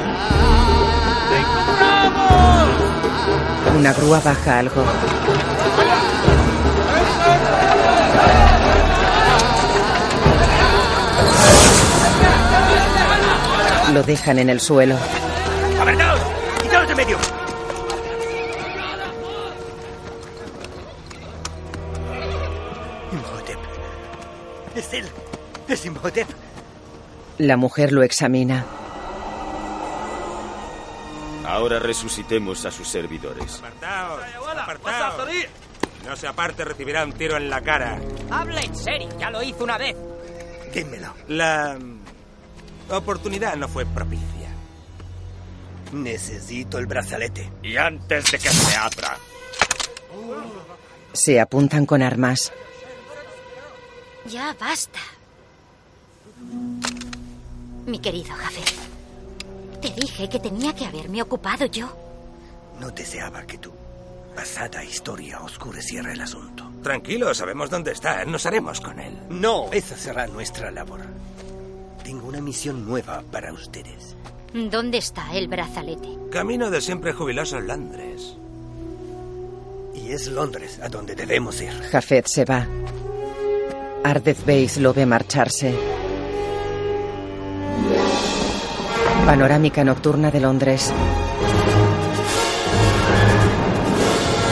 Una 3.75 3.93
grúa 3.95 4.21
baja 4.21 4.59
algo. 4.59 4.85
Lo 13.95 14.03
dejan 14.03 14.41
en 14.41 14.51
el 14.51 14.59
suelo. 14.59 14.97
¡Apartaos! 15.81 16.21
¡Quitaos 16.61 16.89
de 16.89 16.95
medio! 16.97 17.17
Imhotep. 23.13 23.59
Es 24.75 24.93
él. 24.95 25.09
Es 25.69 25.87
Imhotep. 25.87 26.27
La 27.39 27.57
mujer 27.57 27.93
lo 27.93 28.03
examina. 28.03 28.65
Ahora 31.47 31.79
resucitemos 31.79 32.65
a 32.65 32.73
sus 32.73 32.89
servidores. 32.89 33.61
¡Apartaos! 33.61 34.21
¡Apartaos! 34.59 35.29
No 36.05 36.17
se 36.17 36.27
aparte, 36.27 36.65
recibirá 36.65 37.05
un 37.05 37.13
tiro 37.13 37.37
en 37.37 37.49
la 37.49 37.61
cara. 37.61 38.01
Habla 38.29 38.61
en 38.61 38.75
serio, 38.75 39.09
ya 39.21 39.31
lo 39.31 39.41
hizo 39.41 39.63
una 39.63 39.79
vez. 39.79 39.95
Dímelo. 40.75 41.15
La 41.29 41.79
oportunidad 42.91 43.57
no 43.57 43.69
fue 43.69 43.87
propicia. 43.87 44.49
Necesito 45.93 46.79
el 46.79 46.87
brazalete. 46.87 47.51
Y 47.63 47.77
antes 47.77 48.31
de 48.31 48.39
que 48.39 48.49
se 48.49 48.77
abra. 48.77 49.17
Se 51.13 51.41
apuntan 51.41 51.87
con 51.87 52.03
armas. 52.03 52.53
Ya 54.27 54.55
basta. 54.59 55.01
Mi 57.87 57.99
querido 57.99 58.35
Jafet, 58.35 58.75
te 59.81 59.91
dije 60.01 60.29
que 60.29 60.39
tenía 60.41 60.75
que 60.75 60.87
haberme 60.87 61.23
ocupado 61.23 61.67
yo. 61.67 61.95
No 62.81 62.91
deseaba 62.91 63.43
que 63.43 63.59
tu 63.59 63.73
pasada 64.35 64.83
historia 64.83 65.41
oscureciera 65.41 66.13
el 66.13 66.21
asunto. 66.21 66.71
Tranquilo, 66.83 67.33
sabemos 67.35 67.71
dónde 67.71 67.93
está. 67.93 68.25
Nos 68.25 68.47
haremos 68.47 68.81
con 68.81 68.99
él. 68.99 69.17
No, 69.29 69.71
esa 69.73 69.97
será 69.97 70.27
nuestra 70.27 70.71
labor. 70.71 71.01
Tengo 72.05 72.29
una 72.29 72.43
misión 72.43 72.85
nueva 72.85 73.23
para 73.33 73.51
ustedes. 73.51 74.15
¿Dónde 74.53 74.99
está 74.99 75.35
el 75.35 75.49
brazalete? 75.49 76.07
Camino 76.31 76.71
de 76.71 76.83
siempre 76.83 77.15
jubiloso 77.15 77.57
en 77.57 77.67
Londres. 77.67 78.37
Y 79.95 80.13
es 80.13 80.27
Londres 80.29 80.79
a 80.83 80.91
donde 80.91 81.15
debemos 81.15 81.63
ir. 81.63 81.73
Jafet 81.91 82.27
se 82.27 82.45
va. 82.45 82.67
Ardeth 84.05 84.45
Beith 84.45 84.77
lo 84.77 84.93
ve 84.93 85.07
marcharse. 85.07 85.75
Panorámica 89.25 89.83
nocturna 89.83 90.31
de 90.31 90.41
Londres. 90.41 90.93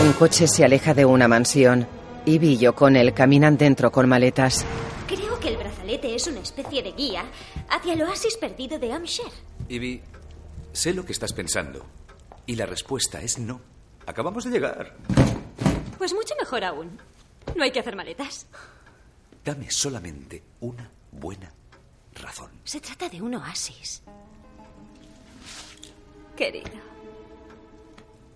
Un 0.02 0.12
coche 0.14 0.48
se 0.48 0.64
aleja 0.64 0.94
de 0.94 1.04
una 1.04 1.28
mansión. 1.28 1.86
Ivy 2.24 2.56
y 2.58 2.66
O'Connell 2.66 3.12
caminan 3.12 3.58
dentro 3.58 3.92
con 3.92 4.08
maletas. 4.08 4.64
Brazalete 6.02 6.14
es 6.16 6.26
una 6.26 6.40
especie 6.40 6.82
de 6.82 6.92
guía 6.92 7.24
hacia 7.68 7.92
el 7.92 8.02
oasis 8.02 8.36
perdido 8.36 8.78
de 8.78 8.92
Hampshire. 8.92 9.30
Ivy, 9.68 10.02
sé 10.72 10.92
lo 10.92 11.04
que 11.04 11.12
estás 11.12 11.32
pensando. 11.32 11.86
Y 12.46 12.56
la 12.56 12.66
respuesta 12.66 13.20
es 13.20 13.38
no. 13.38 13.60
Acabamos 14.06 14.44
de 14.44 14.50
llegar. 14.50 14.96
Pues 15.98 16.12
mucho 16.12 16.34
mejor 16.40 16.64
aún. 16.64 16.98
No 17.54 17.62
hay 17.62 17.70
que 17.70 17.80
hacer 17.80 17.94
maletas. 17.94 18.46
Dame 19.44 19.70
solamente 19.70 20.42
una 20.60 20.90
buena 21.12 21.52
razón. 22.14 22.50
Se 22.64 22.80
trata 22.80 23.08
de 23.08 23.22
un 23.22 23.36
oasis. 23.36 24.02
Querido. 26.36 26.92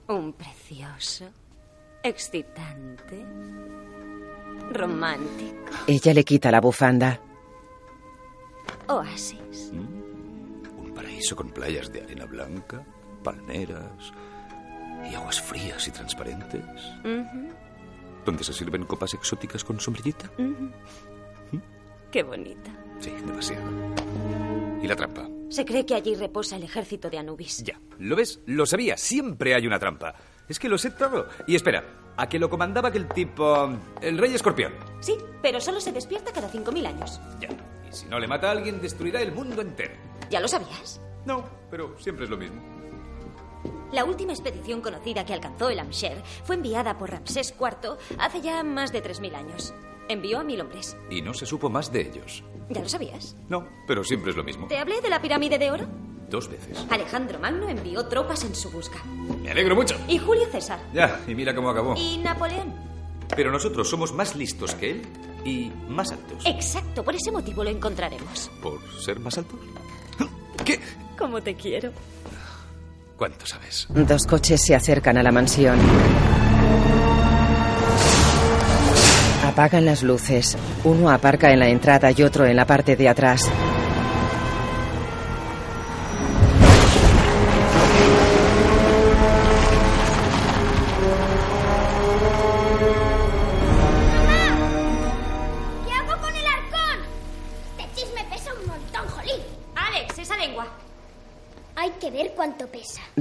Un 0.08 0.32
precioso, 0.34 1.24
excitante, 2.00 3.26
romántico 4.70 5.72
Ella 5.88 6.14
le 6.14 6.24
quita 6.24 6.52
la 6.52 6.60
bufanda. 6.60 7.25
Oasis. 8.88 9.70
Un 9.72 10.92
paraíso 10.94 11.36
con 11.36 11.50
playas 11.50 11.92
de 11.92 12.02
arena 12.02 12.24
blanca, 12.26 12.84
palmeras 13.22 14.12
y 15.10 15.14
aguas 15.14 15.40
frías 15.40 15.86
y 15.88 15.90
transparentes. 15.90 16.82
Donde 18.24 18.44
se 18.44 18.52
sirven 18.52 18.84
copas 18.84 19.14
exóticas 19.14 19.62
con 19.64 19.78
sombrillita. 19.80 20.30
ujú. 20.38 20.70
Qué 22.10 22.22
bonita. 22.22 22.70
Sí, 23.00 23.10
demasiado. 23.26 23.62
¿Y 24.82 24.86
la 24.86 24.96
trampa? 24.96 25.28
Se 25.50 25.64
cree 25.64 25.84
que 25.84 25.94
allí 25.94 26.14
reposa 26.14 26.56
el 26.56 26.62
ejército 26.62 27.10
de 27.10 27.18
Anubis. 27.18 27.62
Ya. 27.62 27.78
¿Lo 27.98 28.16
ves? 28.16 28.40
Lo 28.46 28.64
sabía. 28.66 28.96
Siempre 28.96 29.54
hay 29.54 29.66
una 29.66 29.78
trampa. 29.78 30.14
Es 30.48 30.58
que 30.58 30.68
lo 30.68 30.78
sé 30.78 30.90
todo. 30.92 31.28
Y 31.46 31.56
espera, 31.56 31.84
a 32.16 32.28
que 32.28 32.38
lo 32.38 32.48
comandaba 32.48 32.88
aquel 32.88 33.06
tipo... 33.08 33.68
El 34.00 34.16
rey 34.18 34.34
escorpión. 34.34 34.72
Sí, 35.00 35.16
pero 35.42 35.60
solo 35.60 35.80
se 35.80 35.92
despierta 35.92 36.32
cada 36.32 36.50
5.000 36.50 36.86
años. 36.86 37.20
Ya. 37.40 37.48
Si 37.96 38.06
no 38.06 38.18
le 38.20 38.28
mata 38.28 38.48
a 38.48 38.50
alguien, 38.50 38.78
destruirá 38.80 39.22
el 39.22 39.32
mundo 39.32 39.62
entero. 39.62 39.94
¿Ya 40.28 40.38
lo 40.38 40.48
sabías? 40.48 41.00
No, 41.24 41.44
pero 41.70 41.98
siempre 41.98 42.24
es 42.24 42.30
lo 42.30 42.36
mismo. 42.36 42.60
La 43.90 44.04
última 44.04 44.32
expedición 44.32 44.82
conocida 44.82 45.24
que 45.24 45.32
alcanzó 45.32 45.70
el 45.70 45.78
Amsher 45.78 46.22
fue 46.44 46.56
enviada 46.56 46.98
por 46.98 47.10
Ramsés 47.10 47.54
IV 47.58 47.96
hace 48.18 48.40
ya 48.42 48.62
más 48.62 48.92
de 48.92 49.02
3.000 49.02 49.34
años. 49.34 49.72
Envió 50.08 50.40
a 50.40 50.44
mil 50.44 50.60
hombres. 50.60 50.94
Y 51.08 51.22
no 51.22 51.32
se 51.32 51.46
supo 51.46 51.70
más 51.70 51.90
de 51.90 52.02
ellos. 52.02 52.44
¿Ya 52.68 52.82
lo 52.82 52.88
sabías? 52.88 53.34
No, 53.48 53.66
pero 53.86 54.04
siempre 54.04 54.30
es 54.30 54.36
lo 54.36 54.44
mismo. 54.44 54.66
¿Te 54.68 54.78
hablé 54.78 55.00
de 55.00 55.08
la 55.08 55.22
pirámide 55.22 55.58
de 55.58 55.70
oro? 55.70 55.86
Dos 56.28 56.48
veces. 56.48 56.84
Alejandro 56.90 57.38
Magno 57.38 57.68
envió 57.68 58.06
tropas 58.06 58.44
en 58.44 58.54
su 58.54 58.70
busca. 58.70 59.02
Me 59.42 59.50
alegro 59.50 59.74
mucho. 59.74 59.96
Y 60.06 60.18
Julio 60.18 60.46
César. 60.52 60.78
Ya, 60.92 61.20
y 61.26 61.34
mira 61.34 61.54
cómo 61.54 61.70
acabó. 61.70 61.94
Y 61.96 62.18
Napoleón. 62.18 62.74
Pero 63.34 63.50
nosotros 63.50 63.88
somos 63.88 64.12
más 64.12 64.36
listos 64.36 64.74
que 64.74 64.90
él 64.92 65.02
y 65.44 65.72
más 65.88 66.12
altos. 66.12 66.44
Exacto, 66.44 67.02
por 67.02 67.14
ese 67.14 67.30
motivo 67.30 67.64
lo 67.64 67.70
encontraremos. 67.70 68.50
¿Por 68.62 68.80
ser 69.00 69.18
más 69.20 69.38
altos? 69.38 69.58
Como 71.18 71.42
te 71.42 71.54
quiero. 71.54 71.92
¿Cuánto 73.16 73.46
sabes? 73.46 73.86
Dos 73.88 74.26
coches 74.26 74.62
se 74.62 74.74
acercan 74.74 75.16
a 75.16 75.22
la 75.22 75.32
mansión. 75.32 75.78
Apagan 79.44 79.86
las 79.86 80.02
luces. 80.02 80.56
Uno 80.84 81.10
aparca 81.10 81.50
en 81.50 81.60
la 81.60 81.68
entrada 81.68 82.10
y 82.10 82.22
otro 82.22 82.44
en 82.44 82.56
la 82.56 82.66
parte 82.66 82.96
de 82.96 83.08
atrás. 83.08 83.50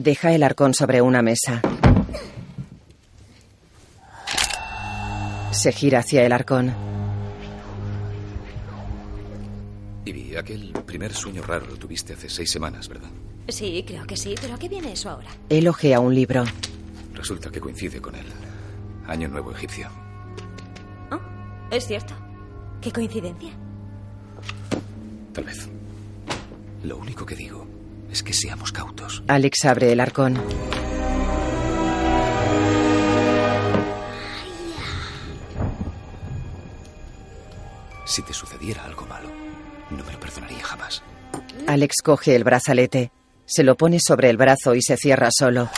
Deja 0.06 0.34
el 0.34 0.44
arcón 0.44 0.76
sobre 0.76 1.02
una 1.02 1.24
mesa. 1.24 1.63
Se 5.50 5.72
gira 5.72 5.98
hacia 5.98 6.24
el 6.24 6.32
arcón. 6.32 6.72
Ivy, 10.06 10.36
aquel 10.36 10.74
primer 10.86 11.12
sueño 11.12 11.41
raro 11.41 11.65
lo 11.65 11.78
tuviste 11.78 12.13
hace 12.13 12.30
seis 12.30 12.52
semanas, 12.52 12.88
¿verdad? 12.88 13.10
Sí, 13.50 13.84
creo 13.88 14.06
que 14.06 14.15
sí, 14.15 14.36
pero 14.39 14.54
¿a 14.54 14.60
qué 14.60 14.70
viene 14.70 14.91
eso 14.91 15.10
ahora? 15.10 15.30
Él 15.50 15.68
ojea 15.68 16.00
un 16.00 16.13
libro. 16.13 16.44
Resulta 17.15 17.50
que 17.50 17.60
coincide 17.60 18.00
con 18.00 18.13
el 18.13 18.28
Año 19.08 19.28
Nuevo 19.28 19.54
Egipcio. 19.54 19.89
Es 21.72 21.88
cierto. 21.88 22.13
Qué 22.80 22.91
coincidencia. 22.91 23.50
Tal 25.34 25.46
vez. 25.46 25.68
Lo 26.84 26.98
único 26.98 27.26
que 27.26 27.36
digo 27.36 27.65
es 28.12 28.24
que 28.24 28.34
seamos 28.34 28.72
cautos. 28.72 29.24
Alex 29.28 29.65
abre 29.65 29.91
el 29.91 30.00
arcón. 30.00 30.39
Si 38.06 38.22
te 38.22 38.34
sucediera 38.34 38.86
algo 38.86 39.06
malo, 39.08 39.30
no 39.89 40.04
me 40.04 40.13
lo 40.13 40.20
perdonaría 40.20 40.63
jamás. 40.63 41.04
Alex 41.68 42.02
coge 42.04 42.36
el 42.36 42.44
brazalete. 42.44 43.12
Se 43.46 43.63
lo 43.63 43.76
pone 43.76 44.00
sobre 44.00 44.30
el 44.30 44.38
brazo 44.38 44.74
y 44.76 44.82
se 44.82 44.98
cierra 44.98 45.30
solo. 45.32 45.70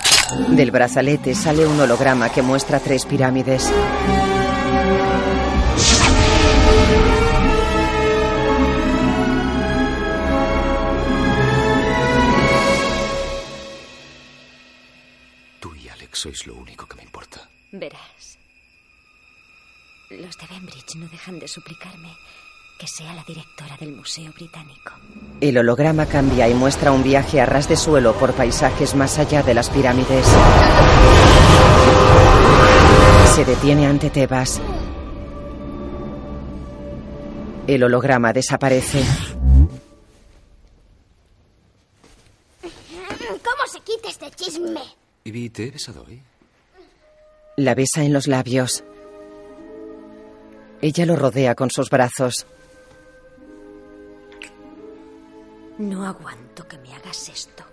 Del 0.50 0.72
brazalete 0.72 1.36
sale 1.36 1.66
un 1.66 1.80
holograma 1.80 2.30
que 2.30 2.42
muestra 2.42 2.80
tres 2.80 3.06
pirámides. 3.06 3.72
Sois 16.28 16.48
lo 16.48 16.56
único 16.56 16.86
que 16.86 16.96
me 16.98 17.04
importa. 17.04 17.50
Verás. 17.72 18.38
Los 20.10 20.38
de 20.38 20.48
Bembridge 20.50 20.96
no 20.96 21.08
dejan 21.08 21.40
de 21.40 21.48
suplicarme 21.48 22.10
que 22.78 22.88
sea 22.88 23.14
la 23.14 23.24
directora 23.24 23.78
del 23.78 23.94
Museo 23.94 24.32
Británico. 24.34 24.92
El 25.40 25.58
holograma 25.58 26.06
cambia 26.06 26.50
y 26.50 26.54
muestra 26.54 26.92
un 26.92 27.02
viaje 27.02 27.40
a 27.40 27.46
ras 27.46 27.70
de 27.70 27.78
suelo 27.78 28.14
por 28.14 28.34
paisajes 28.34 28.94
más 28.94 29.18
allá 29.18 29.42
de 29.42 29.54
las 29.54 29.70
pirámides. 29.70 30.28
Se 33.34 33.46
detiene 33.46 33.88
ante 33.88 34.10
Tebas. 34.10 34.62
El 37.68 37.84
holograma 37.84 38.34
desaparece. 38.34 39.04
¿Cómo 42.62 43.68
se 43.68 43.80
quita 43.82 44.10
este 44.10 44.30
chisme? 44.32 45.07
Ivy, 45.28 45.50
¿te 45.50 45.66
he 45.66 45.72
besado 45.72 46.06
hoy? 46.08 46.22
La 47.58 47.76
besa 47.76 48.02
en 48.02 48.14
los 48.14 48.28
labios. 48.28 48.86
Ella 50.82 51.06
lo 51.06 51.18
rodea 51.18 51.54
con 51.54 51.70
sus 51.70 51.90
brazos. 51.90 52.48
No 55.80 56.08
aguanto 56.08 56.66
que 56.66 56.78
me 56.78 56.94
hagas 56.94 57.28
esto. 57.28 57.66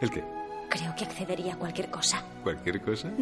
¿El 0.00 0.10
qué? 0.10 0.24
Creo 0.70 0.92
que 0.96 1.04
accedería 1.04 1.54
a 1.54 1.56
cualquier 1.56 1.88
cosa. 1.88 2.24
¿Cualquier 2.42 2.82
cosa? 2.82 3.08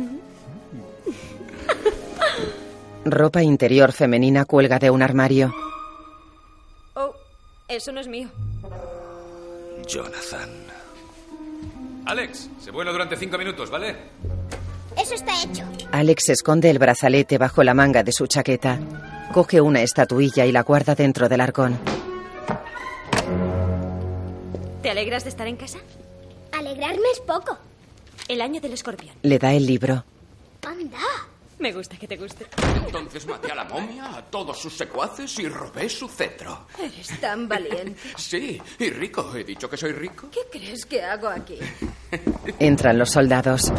Ropa 3.04 3.42
interior 3.42 3.92
femenina 3.92 4.46
cuelga 4.46 4.78
de 4.78 4.90
un 4.90 5.02
armario. 5.02 5.54
Oh, 6.94 7.14
eso 7.68 7.92
no 7.92 8.00
es 8.00 8.08
mío. 8.08 8.30
Jonathan. 9.86 10.48
Alex, 12.06 12.48
se 12.60 12.70
vuela 12.70 12.92
durante 12.92 13.16
cinco 13.16 13.38
minutos, 13.38 13.70
¿vale? 13.70 13.96
Eso 15.00 15.14
está 15.14 15.32
hecho. 15.42 15.64
Alex 15.92 16.28
esconde 16.30 16.70
el 16.70 16.78
brazalete 16.78 17.38
bajo 17.38 17.62
la 17.62 17.74
manga 17.74 18.02
de 18.02 18.12
su 18.12 18.26
chaqueta. 18.26 18.78
Coge 19.32 19.60
una 19.60 19.82
estatuilla 19.82 20.44
y 20.46 20.52
la 20.52 20.62
guarda 20.62 20.94
dentro 20.94 21.28
del 21.28 21.40
arcón. 21.40 21.78
¿Te 24.82 24.90
alegras 24.90 25.24
de 25.24 25.30
estar 25.30 25.46
en 25.46 25.56
casa? 25.56 25.78
Alegrarme 26.52 27.06
es 27.12 27.20
poco. 27.20 27.58
El 28.28 28.40
año 28.40 28.60
del 28.60 28.72
escorpión. 28.72 29.14
Le 29.22 29.38
da 29.38 29.52
el 29.52 29.66
libro. 29.66 30.04
Anda. 30.66 30.98
Me 31.60 31.72
gusta 31.72 31.96
que 31.98 32.08
te 32.08 32.16
guste. 32.16 32.46
Entonces 32.86 33.26
maté 33.26 33.52
a 33.52 33.54
la 33.54 33.64
momia, 33.64 34.16
a 34.16 34.22
todos 34.24 34.58
sus 34.58 34.74
secuaces 34.76 35.38
y 35.38 35.48
robé 35.48 35.88
su 35.90 36.08
cetro. 36.08 36.66
Eres 36.78 37.20
tan 37.20 37.46
valiente. 37.48 38.00
Sí, 38.16 38.60
y 38.78 38.90
rico. 38.90 39.34
He 39.36 39.44
dicho 39.44 39.68
que 39.68 39.76
soy 39.76 39.92
rico. 39.92 40.28
¿Qué 40.30 40.40
crees 40.50 40.86
que 40.86 41.02
hago 41.02 41.28
aquí? 41.28 41.58
Entran 42.58 42.98
los 42.98 43.10
soldados. 43.10 43.70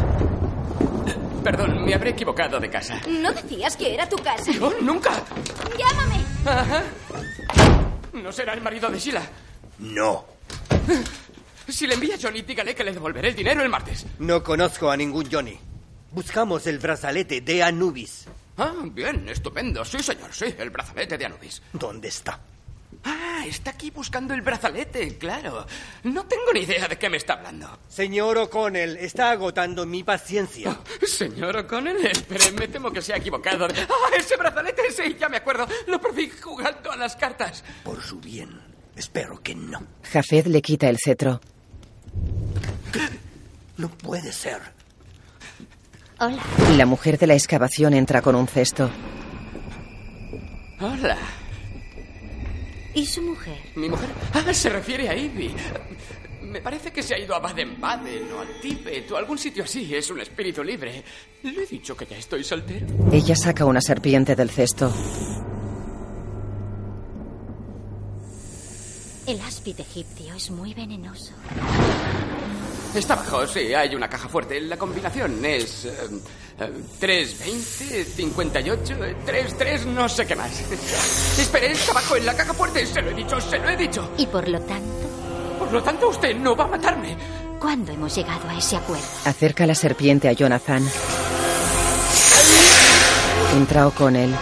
Perdón, 1.42 1.84
me 1.84 1.94
habré 1.94 2.10
equivocado 2.10 2.60
de 2.60 2.70
casa. 2.70 3.00
¿No 3.08 3.32
decías 3.32 3.76
que 3.76 3.94
era 3.94 4.08
tu 4.08 4.16
casa? 4.16 4.52
¡No, 4.60 4.70
nunca! 4.80 5.10
¡Llámame! 5.76 6.24
Ajá. 6.46 6.82
¿No 8.12 8.30
será 8.30 8.54
el 8.54 8.60
marido 8.60 8.88
de 8.90 8.98
Sheila? 9.00 9.22
No. 9.80 10.24
Si 11.68 11.86
le 11.88 11.94
envía 11.94 12.14
a 12.14 12.18
Johnny, 12.20 12.42
dígale 12.42 12.74
que 12.76 12.84
le 12.84 12.92
devolveré 12.92 13.30
el 13.30 13.34
dinero 13.34 13.62
el 13.62 13.68
martes. 13.68 14.06
No 14.20 14.42
conozco 14.42 14.88
a 14.90 14.96
ningún 14.96 15.28
Johnny. 15.30 15.58
Buscamos 16.12 16.66
el 16.66 16.78
brazalete 16.78 17.40
de 17.40 17.62
Anubis. 17.62 18.26
Ah, 18.58 18.74
bien, 18.84 19.28
estupendo. 19.28 19.84
Sí, 19.84 20.02
señor, 20.02 20.32
sí, 20.32 20.54
el 20.58 20.70
brazalete 20.70 21.16
de 21.16 21.24
Anubis. 21.26 21.62
¿Dónde 21.72 22.08
está? 22.08 22.38
Ah, 23.04 23.42
está 23.46 23.70
aquí 23.70 23.90
buscando 23.90 24.34
el 24.34 24.42
brazalete, 24.42 25.16
claro. 25.16 25.66
No 26.04 26.24
tengo 26.26 26.52
ni 26.52 26.60
idea 26.60 26.86
de 26.86 26.98
qué 26.98 27.08
me 27.08 27.16
está 27.16 27.32
hablando. 27.32 27.78
Señor 27.88 28.36
O'Connell, 28.36 28.98
está 28.98 29.30
agotando 29.30 29.86
mi 29.86 30.04
paciencia. 30.04 30.78
Señor 31.06 31.56
O'Connell, 31.56 32.04
espere, 32.06 32.52
me 32.52 32.68
temo 32.68 32.90
que 32.92 33.00
se 33.00 33.14
ha 33.14 33.16
equivocado. 33.16 33.64
¡Ah, 33.66 34.16
ese 34.16 34.36
brazalete! 34.36 34.82
Sí, 34.92 35.16
ya 35.18 35.28
me 35.30 35.38
acuerdo. 35.38 35.66
Lo 35.86 36.00
perdí 36.00 36.28
jugando 36.28 36.92
a 36.92 36.96
las 36.96 37.16
cartas. 37.16 37.64
Por 37.82 38.02
su 38.02 38.20
bien, 38.20 38.60
espero 38.94 39.42
que 39.42 39.54
no. 39.54 39.82
Jafet 40.12 40.46
le 40.46 40.60
quita 40.60 40.88
el 40.90 40.98
cetro. 41.02 41.40
No 43.78 43.88
puede 43.88 44.30
ser. 44.32 44.60
Hola. 46.20 46.42
La 46.76 46.86
mujer 46.86 47.18
de 47.18 47.26
la 47.26 47.34
excavación 47.34 47.94
entra 47.94 48.22
con 48.22 48.34
un 48.34 48.46
cesto. 48.46 48.90
Hola. 50.80 51.18
¿Y 52.94 53.06
su 53.06 53.22
mujer? 53.22 53.58
¿Mi 53.74 53.88
mujer? 53.88 54.10
Ah, 54.34 54.52
se 54.52 54.68
refiere 54.68 55.08
a 55.08 55.16
Ivy. 55.16 55.54
Me 56.42 56.60
parece 56.60 56.92
que 56.92 57.02
se 57.02 57.14
ha 57.14 57.18
ido 57.18 57.34
a 57.34 57.38
Baden-Baden 57.40 58.30
o 58.32 58.40
a 58.40 58.60
Tíbet 58.60 59.10
o 59.10 59.16
algún 59.16 59.38
sitio 59.38 59.64
así. 59.64 59.94
Es 59.94 60.10
un 60.10 60.20
espíritu 60.20 60.62
libre. 60.62 61.02
Le 61.42 61.62
he 61.62 61.66
dicho 61.66 61.96
que 61.96 62.04
ya 62.06 62.16
estoy 62.18 62.44
soltero. 62.44 62.86
Ella 63.10 63.34
saca 63.34 63.64
una 63.64 63.80
serpiente 63.80 64.36
del 64.36 64.50
cesto. 64.50 64.92
El 69.26 69.40
áspid 69.40 69.80
egipcio 69.80 70.34
es 70.34 70.50
muy 70.50 70.74
venenoso. 70.74 71.32
Está 72.94 73.14
abajo, 73.14 73.46
sí, 73.46 73.72
hay 73.72 73.94
una 73.94 74.08
caja 74.08 74.28
fuerte. 74.28 74.60
La 74.60 74.76
combinación 74.76 75.44
es... 75.44 75.86
eh, 75.86 75.92
eh, 76.60 76.70
320, 77.00 78.04
58, 78.04 79.04
eh, 79.04 79.16
33, 79.24 79.86
no 79.86 80.08
sé 80.08 80.26
qué 80.26 80.36
más. 80.36 80.50
Espere, 81.38 81.72
está 81.72 81.92
abajo 81.92 82.16
en 82.16 82.26
la 82.26 82.34
caja 82.36 82.52
fuerte. 82.52 82.84
Se 82.86 83.00
lo 83.00 83.10
he 83.10 83.14
dicho, 83.14 83.40
se 83.40 83.58
lo 83.58 83.68
he 83.70 83.76
dicho. 83.76 84.10
Y 84.18 84.26
por 84.26 84.46
lo 84.48 84.60
tanto, 84.60 85.08
Por 85.58 85.72
lo 85.72 85.82
tanto, 85.82 86.08
usted 86.10 86.36
no 86.36 86.54
va 86.54 86.64
a 86.64 86.68
matarme. 86.68 87.16
¿cuándo 87.58 87.92
hemos 87.92 88.14
llegado 88.16 88.48
a 88.48 88.58
ese 88.58 88.76
acuerdo? 88.76 89.04
Acerca 89.24 89.64
la 89.66 89.74
serpiente 89.76 90.28
a 90.28 90.32
Jonathan. 90.32 90.82
Entra 93.54 93.86
O'Connell. 93.86 94.34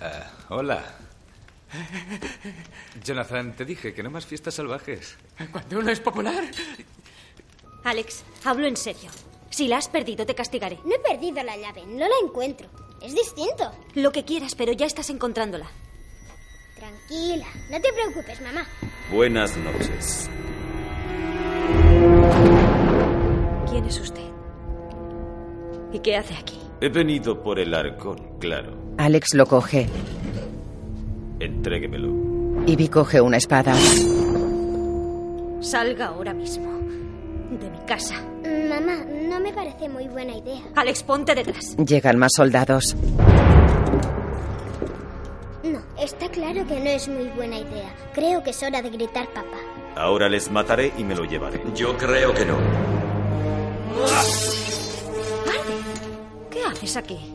Ah, 0.00 0.26
hola. 0.48 0.82
Jonathan, 3.04 3.54
te 3.56 3.64
dije 3.64 3.94
que 3.94 4.02
no 4.02 4.10
más 4.10 4.26
fiestas 4.26 4.54
salvajes. 4.54 5.16
Cuando 5.50 5.78
uno 5.78 5.90
es 5.90 6.00
popular. 6.00 6.44
Alex, 7.84 8.24
hablo 8.44 8.66
en 8.66 8.76
serio. 8.76 9.10
Si 9.50 9.68
la 9.68 9.78
has 9.78 9.88
perdido, 9.88 10.24
te 10.24 10.34
castigaré. 10.34 10.78
No 10.84 10.94
he 10.94 10.98
perdido 10.98 11.42
la 11.42 11.56
llave, 11.56 11.84
no 11.86 12.06
la 12.08 12.14
encuentro. 12.22 12.68
Es 13.02 13.14
distinto. 13.14 13.70
Lo 13.94 14.12
que 14.12 14.24
quieras, 14.24 14.54
pero 14.54 14.72
ya 14.72 14.86
estás 14.86 15.10
encontrándola. 15.10 15.66
Tranquila, 16.76 17.46
no 17.70 17.80
te 17.80 17.92
preocupes, 17.92 18.40
mamá. 18.40 18.66
Buenas 19.10 19.56
noches. 19.56 20.28
¿Quién 23.68 23.84
es 23.84 24.00
usted? 24.00 24.30
¿Y 25.92 26.00
qué 26.00 26.16
hace 26.16 26.34
aquí? 26.34 26.58
He 26.80 26.88
venido 26.88 27.42
por 27.42 27.58
el 27.58 27.74
arcón, 27.74 28.38
claro. 28.38 28.94
Alex 28.98 29.34
lo 29.34 29.46
coge. 29.46 29.88
Entréguemelo. 31.42 32.08
Ivy 32.66 32.88
coge 32.88 33.20
una 33.20 33.36
espada. 33.36 33.74
Salga 35.60 36.06
ahora 36.06 36.32
mismo. 36.32 36.70
De 37.50 37.68
mi 37.68 37.78
casa. 37.86 38.14
Mamá, 38.68 39.04
no 39.28 39.40
me 39.40 39.52
parece 39.52 39.88
muy 39.88 40.06
buena 40.06 40.36
idea. 40.36 40.60
Alex, 40.76 41.02
ponte 41.02 41.34
detrás. 41.34 41.76
Llegan 41.76 42.16
más 42.18 42.32
soldados. 42.34 42.96
No, 45.64 45.80
está 45.98 46.28
claro 46.28 46.64
que 46.66 46.78
no 46.78 46.90
es 46.90 47.08
muy 47.08 47.26
buena 47.34 47.58
idea. 47.58 47.92
Creo 48.14 48.42
que 48.44 48.50
es 48.50 48.62
hora 48.62 48.80
de 48.80 48.90
gritar 48.90 49.26
papá. 49.28 49.58
Ahora 49.96 50.28
les 50.28 50.48
mataré 50.50 50.92
y 50.96 51.02
me 51.02 51.16
lo 51.16 51.24
llevaré. 51.24 51.60
Yo 51.74 51.96
creo 51.98 52.32
que 52.32 52.46
no. 52.46 52.56
¿Qué 56.50 56.62
haces 56.64 56.96
aquí? 56.96 57.31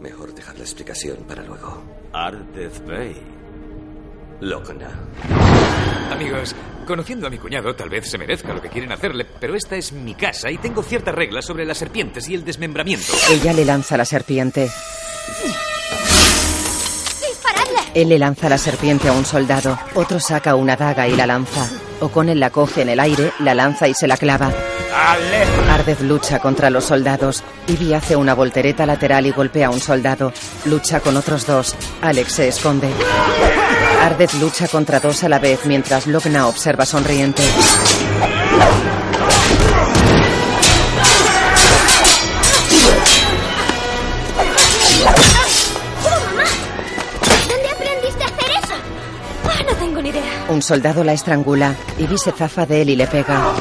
Mejor 0.00 0.32
dejar 0.32 0.56
la 0.56 0.62
explicación 0.62 1.16
para 1.26 1.42
luego. 1.42 1.82
Ardeth 2.12 2.86
Bay. 2.86 3.16
Locna. 4.40 4.90
Amigos, 6.12 6.54
conociendo 6.86 7.26
a 7.26 7.30
mi 7.30 7.38
cuñado, 7.38 7.74
tal 7.74 7.88
vez 7.88 8.08
se 8.08 8.16
merezca 8.16 8.54
lo 8.54 8.62
que 8.62 8.68
quieren 8.68 8.92
hacerle, 8.92 9.26
pero 9.40 9.56
esta 9.56 9.74
es 9.74 9.92
mi 9.92 10.14
casa 10.14 10.50
y 10.50 10.58
tengo 10.58 10.84
ciertas 10.84 11.14
reglas 11.14 11.44
sobre 11.44 11.64
las 11.64 11.78
serpientes 11.78 12.28
y 12.28 12.34
el 12.34 12.44
desmembramiento. 12.44 13.12
Ella 13.28 13.52
le 13.52 13.64
lanza 13.64 13.96
la 13.96 14.04
serpiente. 14.04 14.70
¡Disparadle! 17.20 17.80
Él 17.94 18.08
le 18.08 18.18
lanza 18.20 18.48
la 18.48 18.58
serpiente 18.58 19.08
a 19.08 19.12
un 19.12 19.24
soldado. 19.24 19.76
Otro 19.96 20.20
saca 20.20 20.54
una 20.54 20.76
daga 20.76 21.08
y 21.08 21.16
la 21.16 21.26
lanza. 21.26 21.68
O'Connell 22.00 22.38
la 22.38 22.50
coge 22.50 22.82
en 22.82 22.90
el 22.90 23.00
aire, 23.00 23.32
la 23.40 23.54
lanza 23.54 23.88
y 23.88 23.94
se 23.94 24.06
la 24.06 24.16
clava. 24.16 24.52
Ardeth 24.94 26.00
lucha 26.00 26.38
contra 26.38 26.70
los 26.70 26.84
soldados. 26.84 27.42
Ivy 27.66 27.94
hace 27.94 28.16
una 28.16 28.34
voltereta 28.34 28.86
lateral 28.86 29.26
y 29.26 29.30
golpea 29.30 29.68
a 29.68 29.70
un 29.70 29.80
soldado. 29.80 30.32
Lucha 30.64 31.00
con 31.00 31.16
otros 31.16 31.46
dos. 31.46 31.74
Alex 32.00 32.32
se 32.32 32.48
esconde. 32.48 32.88
Ardeth 34.02 34.34
lucha 34.34 34.68
contra 34.68 35.00
dos 35.00 35.24
a 35.24 35.28
la 35.28 35.38
vez 35.38 35.60
mientras 35.64 36.06
Logna 36.06 36.46
observa 36.46 36.86
sonriente. 36.86 37.42
¿Dónde 47.48 47.68
aprendiste 47.70 48.24
a 48.24 48.26
hacer 48.26 48.50
eso? 48.62 48.74
Ah, 49.44 49.62
no 49.66 49.76
tengo 49.76 50.02
ni 50.02 50.08
idea. 50.10 50.22
Un 50.48 50.62
soldado 50.62 51.04
la 51.04 51.12
estrangula. 51.12 51.74
Ivy 51.98 52.18
se 52.18 52.32
zafa 52.32 52.66
de 52.66 52.82
él 52.82 52.90
y 52.90 52.96
le 52.96 53.06
pega. 53.06 53.52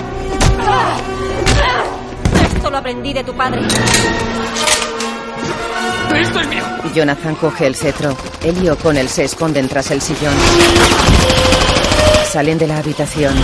Aprendí 2.87 3.11
de 3.11 3.21
tu 3.21 3.33
padre. 3.33 3.59
¡Esto 6.15 6.39
es 6.39 6.47
mío! 6.47 6.63
Jonathan 6.95 7.35
coge 7.35 7.67
el 7.67 7.75
cetro. 7.75 8.15
Él 8.41 8.63
y 8.63 8.69
O'Connell 8.69 9.09
se 9.09 9.25
esconden 9.25 9.67
tras 9.67 9.91
el 9.91 10.01
sillón. 10.01 10.33
Salen 12.31 12.57
de 12.57 12.65
la 12.65 12.77
habitación. 12.77 13.35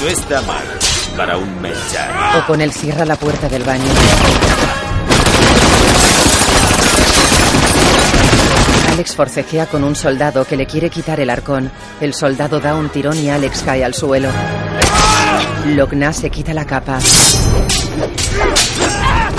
No 0.00 0.08
está 0.08 0.40
mal 0.42 0.62
para 1.16 1.36
un 1.36 1.60
mechar. 1.60 2.38
O'Connell 2.38 2.70
cierra 2.70 3.04
la 3.04 3.16
puerta 3.16 3.48
del 3.48 3.64
baño. 3.64 3.90
Alex 8.92 9.16
forcejea 9.16 9.66
con 9.66 9.82
un 9.82 9.96
soldado 9.96 10.44
que 10.44 10.56
le 10.56 10.66
quiere 10.66 10.88
quitar 10.88 11.18
el 11.18 11.30
arcón. 11.30 11.68
El 12.00 12.14
soldado 12.14 12.60
da 12.60 12.76
un 12.76 12.90
tirón 12.90 13.18
y 13.18 13.28
Alex 13.28 13.64
cae 13.64 13.84
al 13.84 13.94
suelo. 13.94 14.28
Logna 15.76 16.12
se 16.12 16.30
quita 16.30 16.52
la 16.52 16.64
capa. 16.64 16.98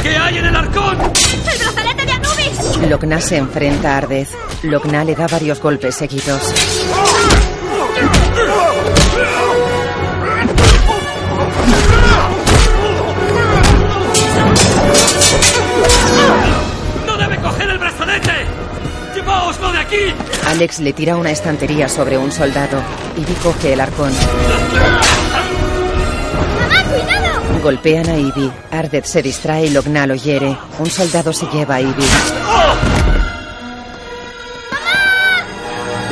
¿Qué 0.02 0.16
hay 0.16 0.38
en 0.38 0.46
el 0.46 0.56
arcón? 0.56 0.98
¡El 1.02 1.60
brazalete 1.60 2.06
de 2.06 2.12
Anubis! 2.12 2.90
Logna 2.90 3.20
se 3.20 3.38
enfrenta 3.38 3.96
a 3.96 3.98
Ardez. 3.98 4.30
Logna 4.64 5.04
le 5.04 5.14
da 5.16 5.28
varios 5.28 5.60
golpes 5.60 5.96
seguidos. 5.96 6.42
¡No 17.06 17.18
debe 17.18 17.38
coger 17.38 17.70
el 17.70 17.78
brazalete! 17.78 18.46
¡Llevaoslo 19.16 19.72
de 19.74 19.80
aquí! 19.80 20.16
Alex 20.48 20.80
le 20.80 20.94
tira 20.94 21.18
una 21.18 21.32
estantería 21.32 21.90
sobre 21.90 22.18
un 22.18 22.32
soldado. 22.32 22.82
Ivy 23.18 23.34
coge 23.44 23.74
el 23.74 23.82
arcón. 23.82 24.12
Golpean 27.62 28.10
a 28.10 28.18
Ivy. 28.18 28.52
Ardeth 28.72 29.06
se 29.06 29.22
distrae 29.22 29.68
y 29.68 29.70
Logna 29.70 30.08
lo 30.08 30.16
hiere. 30.16 30.58
Un 30.80 30.90
soldado 30.90 31.32
se 31.32 31.46
lleva 31.48 31.76
a 31.76 31.82
Ivy. 31.82 32.04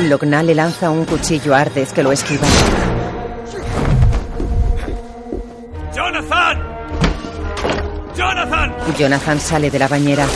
Logna 0.08 0.42
le 0.44 0.54
lanza 0.54 0.90
un 0.90 1.04
cuchillo 1.04 1.54
a 1.54 1.60
Ardeth 1.60 1.90
que 1.92 2.02
lo 2.04 2.12
esquiva. 2.12 2.46
¡Jonathan! 5.92 6.58
¡Jonathan! 8.16 8.76
Jonathan 8.96 9.40
sale 9.40 9.70
de 9.70 9.78
la 9.78 9.88
bañera. 9.88 10.26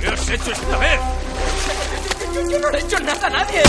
¿Qué 0.00 0.08
has 0.08 0.28
hecho 0.30 0.50
esta 0.50 0.76
vez? 0.78 1.00
Yo 2.50 2.58
no 2.58 2.70
le 2.70 2.78
he 2.78 2.80
hecho 2.80 2.98
nada 3.00 3.26
a 3.26 3.30
nadie. 3.30 3.62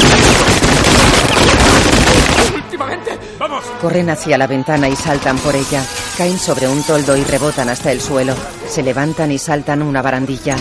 Últimamente. 2.55 3.20
¡Vamos! 3.41 3.65
Corren 3.81 4.07
hacia 4.11 4.37
la 4.37 4.45
ventana 4.45 4.87
y 4.87 4.95
saltan 4.95 5.35
por 5.39 5.55
ella. 5.55 5.83
Caen 6.15 6.37
sobre 6.37 6.67
un 6.67 6.83
toldo 6.83 7.17
y 7.17 7.23
rebotan 7.23 7.69
hasta 7.69 7.91
el 7.91 7.99
suelo. 7.99 8.35
Se 8.69 8.83
levantan 8.83 9.31
y 9.31 9.39
saltan 9.39 9.81
una 9.81 10.03
barandilla. 10.03 10.55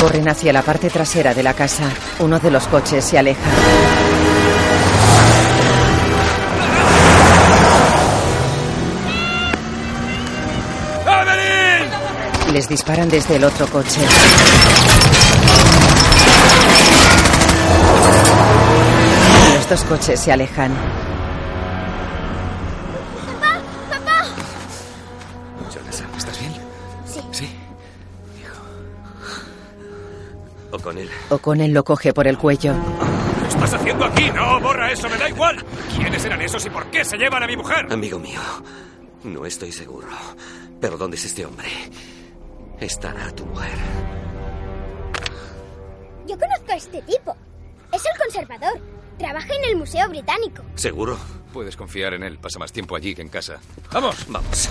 Corren 0.00 0.28
hacia 0.28 0.52
la 0.52 0.62
parte 0.62 0.90
trasera 0.90 1.34
de 1.34 1.42
la 1.42 1.54
casa. 1.54 1.82
Uno 2.20 2.38
de 2.38 2.52
los 2.52 2.68
coches 2.68 3.04
se 3.04 3.18
aleja. 3.18 3.50
Les 12.52 12.68
disparan 12.68 13.08
desde 13.08 13.34
el 13.34 13.44
otro 13.44 13.66
coche. 13.66 14.02
Los 19.72 19.88
dos 19.88 19.98
coches 19.98 20.20
se 20.20 20.30
alejan. 20.30 20.70
Jonathan, 25.74 26.14
¿estás 26.14 26.38
bien? 26.38 26.52
Sí. 27.06 27.20
Sí. 27.30 27.56
O 30.72 30.78
con 30.78 30.98
él. 30.98 31.08
O'Connell 31.30 31.72
lo 31.72 31.84
coge 31.84 32.12
por 32.12 32.26
el 32.26 32.36
cuello. 32.36 32.74
¿Qué 33.40 33.48
estás 33.48 33.72
haciendo 33.72 34.04
aquí? 34.04 34.30
No, 34.32 34.60
borra 34.60 34.92
eso, 34.92 35.08
me 35.08 35.16
da 35.16 35.30
igual. 35.30 35.64
¿Quiénes 35.96 36.22
eran 36.22 36.42
esos 36.42 36.66
y 36.66 36.68
por 36.68 36.90
qué 36.90 37.02
se 37.02 37.16
llevan 37.16 37.42
a 37.42 37.46
mi 37.46 37.56
mujer? 37.56 37.90
Amigo 37.90 38.18
mío, 38.18 38.40
no 39.24 39.46
estoy 39.46 39.72
seguro. 39.72 40.08
Pero 40.82 40.98
¿dónde 40.98 41.16
es 41.16 41.24
este 41.24 41.46
hombre? 41.46 41.68
Estará 42.78 43.30
tu 43.30 43.46
mujer. 43.46 43.78
Yo 46.26 46.38
conozco 46.38 46.72
a 46.72 46.76
este 46.76 47.00
tipo. 47.00 47.34
Es 47.90 48.02
el 48.04 48.20
conservador. 48.22 48.91
Trabaja 49.18 49.54
en 49.54 49.70
el 49.70 49.76
Museo 49.76 50.08
Británico. 50.08 50.62
¿Seguro? 50.74 51.18
Puedes 51.52 51.76
confiar 51.76 52.14
en 52.14 52.22
él. 52.22 52.38
Pasa 52.38 52.58
más 52.58 52.72
tiempo 52.72 52.96
allí 52.96 53.14
que 53.14 53.22
en 53.22 53.28
casa. 53.28 53.58
¡Vamos! 53.92 54.26
Vamos. 54.28 54.68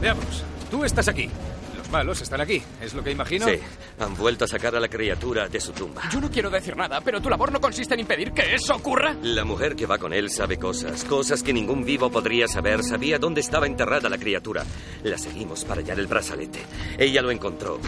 Veamos. 0.00 0.44
Tú 0.70 0.84
estás 0.84 1.08
aquí. 1.08 1.28
Los 1.76 1.90
malos 1.90 2.20
están 2.22 2.40
aquí. 2.40 2.62
¿Es 2.80 2.94
lo 2.94 3.02
que 3.04 3.10
imagino? 3.10 3.46
Sí, 3.46 3.58
han 3.98 4.16
vuelto 4.16 4.44
a 4.44 4.48
sacar 4.48 4.74
a 4.74 4.80
la 4.80 4.88
criatura 4.88 5.48
de 5.48 5.60
su 5.60 5.72
tumba. 5.72 6.02
Yo 6.10 6.20
no 6.20 6.30
quiero 6.30 6.48
decir 6.48 6.76
nada, 6.76 7.00
pero 7.00 7.20
tu 7.20 7.28
labor 7.28 7.52
no 7.52 7.60
consiste 7.60 7.94
en 7.94 8.00
impedir 8.00 8.32
que 8.32 8.54
eso 8.54 8.74
ocurra. 8.76 9.14
La 9.22 9.44
mujer 9.44 9.76
que 9.76 9.86
va 9.86 9.98
con 9.98 10.12
él 10.12 10.30
sabe 10.30 10.56
cosas, 10.58 11.04
cosas 11.04 11.42
que 11.42 11.52
ningún 11.52 11.84
vivo 11.84 12.10
podría 12.10 12.48
saber. 12.48 12.82
Sabía 12.82 13.18
dónde 13.18 13.40
estaba 13.40 13.66
enterrada 13.66 14.08
la 14.08 14.18
criatura. 14.18 14.64
La 15.02 15.18
seguimos 15.18 15.64
para 15.64 15.80
hallar 15.82 15.98
el 15.98 16.06
brazalete. 16.06 16.60
Ella 16.96 17.20
lo 17.22 17.30
encontró 17.30 17.78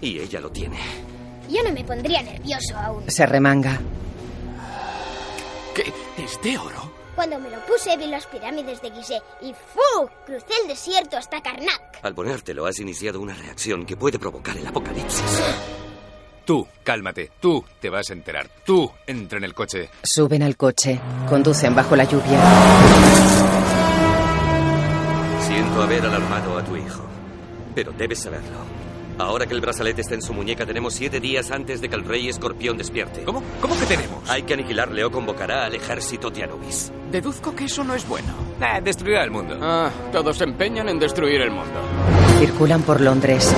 y 0.00 0.18
ella 0.18 0.40
lo 0.40 0.50
tiene. 0.50 0.78
Yo 1.48 1.62
no 1.62 1.72
me 1.72 1.84
pondría 1.84 2.22
nervioso 2.22 2.76
aún. 2.76 3.10
Se 3.10 3.26
remanga. 3.26 3.80
¿Qué? 5.74 5.92
¿Es 6.22 6.40
de 6.42 6.58
oro? 6.58 6.92
Cuando 7.14 7.38
me 7.38 7.48
lo 7.50 7.58
puse 7.60 7.96
vi 7.96 8.06
las 8.06 8.26
pirámides 8.26 8.82
de 8.82 8.90
Gizeh 8.90 9.22
y 9.40 9.52
¡fu! 9.52 10.06
Crucé 10.26 10.46
el 10.62 10.68
desierto 10.68 11.16
hasta 11.16 11.40
Karnak. 11.42 12.00
Al 12.02 12.14
ponértelo 12.14 12.66
has 12.66 12.78
iniciado 12.78 13.20
una 13.20 13.34
reacción 13.34 13.86
que 13.86 13.96
puede 13.96 14.18
provocar 14.18 14.56
el 14.56 14.66
apocalipsis. 14.66 15.40
Tú, 16.44 16.66
cálmate. 16.84 17.32
Tú 17.40 17.64
te 17.80 17.90
vas 17.90 18.10
a 18.10 18.12
enterar. 18.12 18.48
Tú 18.64 18.90
entra 19.06 19.38
en 19.38 19.44
el 19.44 19.54
coche. 19.54 19.90
Suben 20.02 20.42
al 20.42 20.56
coche. 20.56 21.00
Conducen 21.28 21.74
bajo 21.74 21.96
la 21.96 22.04
lluvia. 22.04 22.40
Siento 25.40 25.82
haber 25.82 26.04
alarmado 26.04 26.58
a 26.58 26.64
tu 26.64 26.76
hijo, 26.76 27.04
pero 27.74 27.92
debes 27.92 28.20
saberlo. 28.20 28.75
Ahora 29.18 29.46
que 29.46 29.54
el 29.54 29.62
brazalete 29.62 30.02
está 30.02 30.14
en 30.14 30.20
su 30.20 30.34
muñeca, 30.34 30.66
tenemos 30.66 30.92
siete 30.92 31.20
días 31.20 31.50
antes 31.50 31.80
de 31.80 31.88
que 31.88 31.96
el 31.96 32.04
rey 32.04 32.28
escorpión 32.28 32.76
despierte. 32.76 33.24
¿Cómo? 33.24 33.42
¿Cómo 33.60 33.78
que 33.78 33.86
tenemos? 33.86 34.28
Hay 34.28 34.42
que 34.42 34.54
aniquilarle 34.54 35.04
o 35.04 35.10
convocará 35.10 35.64
al 35.64 35.74
ejército 35.74 36.30
de 36.30 36.44
Anubis. 36.44 36.92
Deduzco 37.10 37.54
que 37.54 37.64
eso 37.64 37.82
no 37.82 37.94
es 37.94 38.06
bueno. 38.06 38.34
Nah, 38.60 38.80
destruirá 38.80 39.24
el 39.24 39.30
mundo. 39.30 39.58
Ah, 39.60 39.90
todos 40.12 40.36
se 40.36 40.44
empeñan 40.44 40.88
en 40.90 40.98
destruir 40.98 41.40
el 41.40 41.50
mundo. 41.50 41.80
Circulan 42.38 42.82
por 42.82 43.00
Londres. 43.00 43.54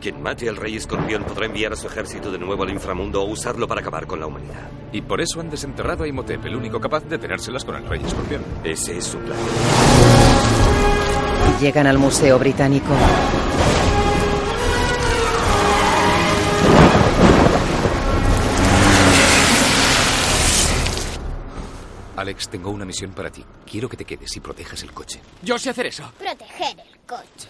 Quien 0.00 0.22
mate 0.22 0.48
al 0.48 0.56
rey 0.56 0.76
escorpión 0.76 1.24
podrá 1.24 1.46
enviar 1.46 1.72
a 1.72 1.76
su 1.76 1.86
ejército 1.86 2.30
de 2.30 2.38
nuevo 2.38 2.62
al 2.64 2.70
inframundo 2.70 3.22
o 3.22 3.26
usarlo 3.26 3.66
para 3.68 3.80
acabar 3.80 4.06
con 4.06 4.20
la 4.20 4.26
humanidad. 4.26 4.70
Y 4.92 5.02
por 5.02 5.20
eso 5.20 5.40
han 5.40 5.50
desenterrado 5.50 6.04
a 6.04 6.08
Imhotep, 6.08 6.44
el 6.46 6.56
único 6.56 6.80
capaz 6.80 7.04
de 7.04 7.18
tenérselas 7.18 7.64
con 7.64 7.76
el 7.76 7.88
rey 7.88 8.00
escorpión. 8.04 8.42
Ese 8.64 8.98
es 8.98 9.04
su 9.04 9.18
plan. 9.18 9.38
Llegan 11.60 11.86
al 11.86 11.98
Museo 11.98 12.38
Británico. 12.38 12.92
Alex, 22.16 22.48
tengo 22.48 22.70
una 22.70 22.84
misión 22.84 23.12
para 23.12 23.30
ti. 23.30 23.44
Quiero 23.70 23.88
que 23.88 23.96
te 23.96 24.04
quedes 24.04 24.34
y 24.36 24.40
protejas 24.40 24.82
el 24.82 24.92
coche. 24.92 25.20
Yo 25.42 25.58
sé 25.58 25.70
hacer 25.70 25.86
eso. 25.86 26.10
Proteger 26.18 26.78
el 26.80 26.98
coche. 27.06 27.48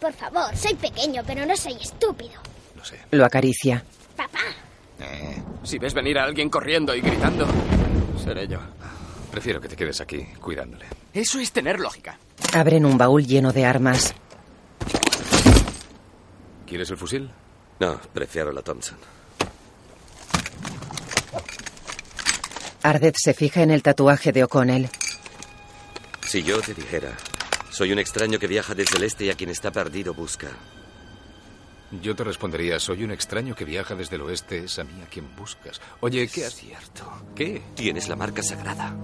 Por 0.00 0.12
favor, 0.12 0.56
soy 0.56 0.74
pequeño, 0.74 1.22
pero 1.26 1.46
no 1.46 1.56
soy 1.56 1.74
estúpido. 1.74 2.32
Lo 2.76 2.84
sé. 2.84 2.98
Lo 3.12 3.24
acaricia. 3.24 3.84
Papá, 4.16 4.40
Eh, 4.98 5.40
si 5.62 5.78
ves 5.78 5.94
venir 5.94 6.18
a 6.18 6.24
alguien 6.24 6.50
corriendo 6.50 6.94
y 6.94 7.00
gritando, 7.00 7.46
seré 8.22 8.46
yo. 8.48 8.58
Prefiero 9.30 9.60
que 9.60 9.68
te 9.68 9.76
quedes 9.76 10.00
aquí 10.00 10.26
cuidándole. 10.40 10.86
Eso 11.12 11.38
es 11.38 11.52
tener 11.52 11.78
lógica. 11.78 12.18
Abren 12.52 12.84
un 12.84 12.98
baúl 12.98 13.26
lleno 13.26 13.52
de 13.52 13.64
armas. 13.64 14.14
¿Quieres 16.66 16.90
el 16.90 16.96
fusil? 16.96 17.30
No, 17.78 18.00
prefiero 18.12 18.52
la 18.52 18.62
Thompson. 18.62 18.98
Ardeth 22.82 23.16
se 23.18 23.34
fija 23.34 23.62
en 23.62 23.70
el 23.70 23.82
tatuaje 23.82 24.32
de 24.32 24.44
O'Connell. 24.44 24.88
Si 26.26 26.42
yo 26.42 26.60
te 26.60 26.74
dijera, 26.74 27.16
soy 27.70 27.92
un 27.92 27.98
extraño 27.98 28.38
que 28.38 28.46
viaja 28.46 28.74
desde 28.74 28.96
el 28.96 29.04
este 29.04 29.26
y 29.26 29.30
a 29.30 29.34
quien 29.34 29.50
está 29.50 29.70
perdido 29.70 30.14
busca. 30.14 30.48
Yo 32.02 32.14
te 32.14 32.22
respondería, 32.22 32.78
soy 32.78 33.02
un 33.02 33.10
extraño 33.10 33.54
que 33.54 33.64
viaja 33.64 33.96
desde 33.96 34.16
el 34.16 34.22
oeste, 34.22 34.64
es 34.64 34.78
a 34.78 34.84
mí 34.84 35.02
a 35.02 35.08
quien 35.08 35.34
buscas. 35.36 35.80
Oye, 36.00 36.28
¿qué 36.28 36.44
has... 36.46 36.54
Cierto. 36.54 37.10
¿Qué? 37.34 37.60
Tienes 37.74 38.08
la 38.08 38.14
marca 38.14 38.42
sagrada. 38.42 38.94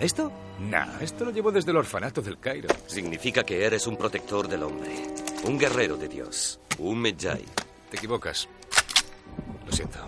¿Esto? 0.00 0.32
Nah, 0.60 1.00
esto 1.00 1.24
lo 1.24 1.30
llevo 1.30 1.52
desde 1.52 1.70
el 1.70 1.76
orfanato 1.76 2.20
del 2.20 2.38
Cairo. 2.38 2.68
Significa 2.86 3.44
que 3.44 3.64
eres 3.64 3.86
un 3.86 3.96
protector 3.96 4.48
del 4.48 4.64
hombre. 4.64 4.90
Un 5.44 5.58
guerrero 5.58 5.96
de 5.96 6.08
Dios. 6.08 6.58
Un 6.78 7.00
Medjay. 7.00 7.44
Te 7.90 7.96
equivocas. 7.96 8.48
Lo 9.66 9.72
siento. 9.72 9.98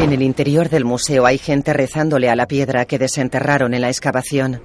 En 0.00 0.12
el 0.12 0.22
interior 0.22 0.68
del 0.68 0.84
museo 0.84 1.26
hay 1.26 1.38
gente 1.38 1.72
rezándole 1.72 2.28
a 2.28 2.36
la 2.36 2.46
piedra 2.46 2.84
que 2.86 2.98
desenterraron 2.98 3.74
en 3.74 3.82
la 3.82 3.88
excavación. 3.88 4.60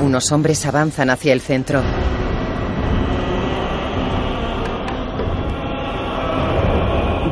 Unos 0.00 0.30
hombres 0.30 0.64
avanzan 0.64 1.10
hacia 1.10 1.32
el 1.32 1.40
centro. 1.40 1.82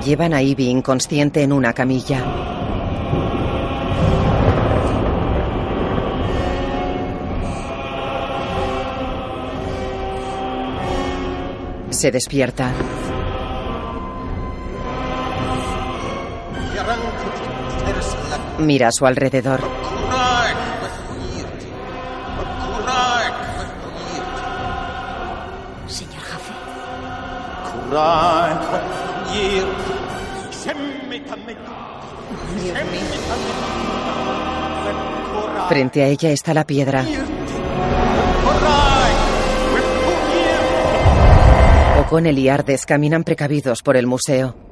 Llevan 0.05 0.35
a 0.35 0.43
Ivy 0.43 0.69
inconsciente 0.69 1.43
en 1.43 1.53
una 1.53 1.73
camilla. 1.73 2.23
Se 11.91 12.11
despierta. 12.11 12.73
Mira 18.59 18.89
a 18.89 18.93
su 18.93 19.07
alrededor. 19.07 19.86
Frente 35.69 36.03
a 36.03 36.07
ella 36.09 36.31
está 36.31 36.55
la 36.55 36.65
piedra. 36.65 37.05
O'Connell 42.01 42.39
y 42.39 42.49
Ardez 42.49 42.87
caminan 42.87 43.25
precavidos 43.25 43.83
por 43.83 43.97
el 43.97 44.07
museo. 44.07 44.66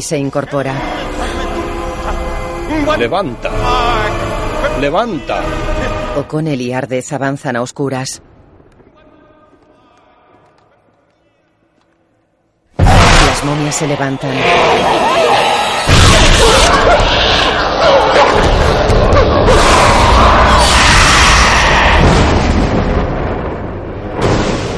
Se 0.00 0.16
incorpora. 0.16 0.74
¡Levanta! 2.98 3.50
¡Levanta! 4.80 5.42
O'Connell 6.16 6.60
y 6.60 6.72
Ardes 6.72 7.12
avanzan 7.12 7.56
a 7.56 7.62
oscuras. 7.62 8.22
Las 12.78 13.44
momias 13.44 13.74
se 13.74 13.86
levantan. 13.86 14.32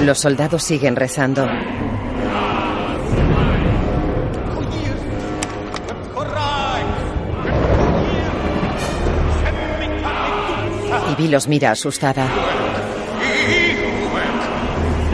Los 0.04 0.18
soldados 0.18 0.64
siguen 0.64 0.96
rezando. 0.96 1.46
Ivy 11.22 11.28
los 11.28 11.46
mira 11.46 11.70
asustada. 11.70 12.26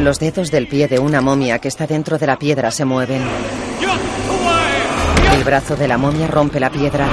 Los 0.01 0.19
dedos 0.19 0.51
del 0.51 0.67
pie 0.67 0.89
de 0.89 0.99
una 0.99 1.21
momia 1.21 1.59
que 1.59 1.69
está 1.69 1.87
dentro 1.87 2.17
de 2.17 2.27
la 2.27 2.39
piedra 2.39 2.71
se 2.71 2.87
mueven. 2.87 3.21
El 5.35 5.45
brazo 5.45 5.77
de 5.77 5.87
la 5.87 5.99
momia 5.99 6.27
rompe 6.27 6.61
la 6.61 6.71
piedra. 6.71 7.07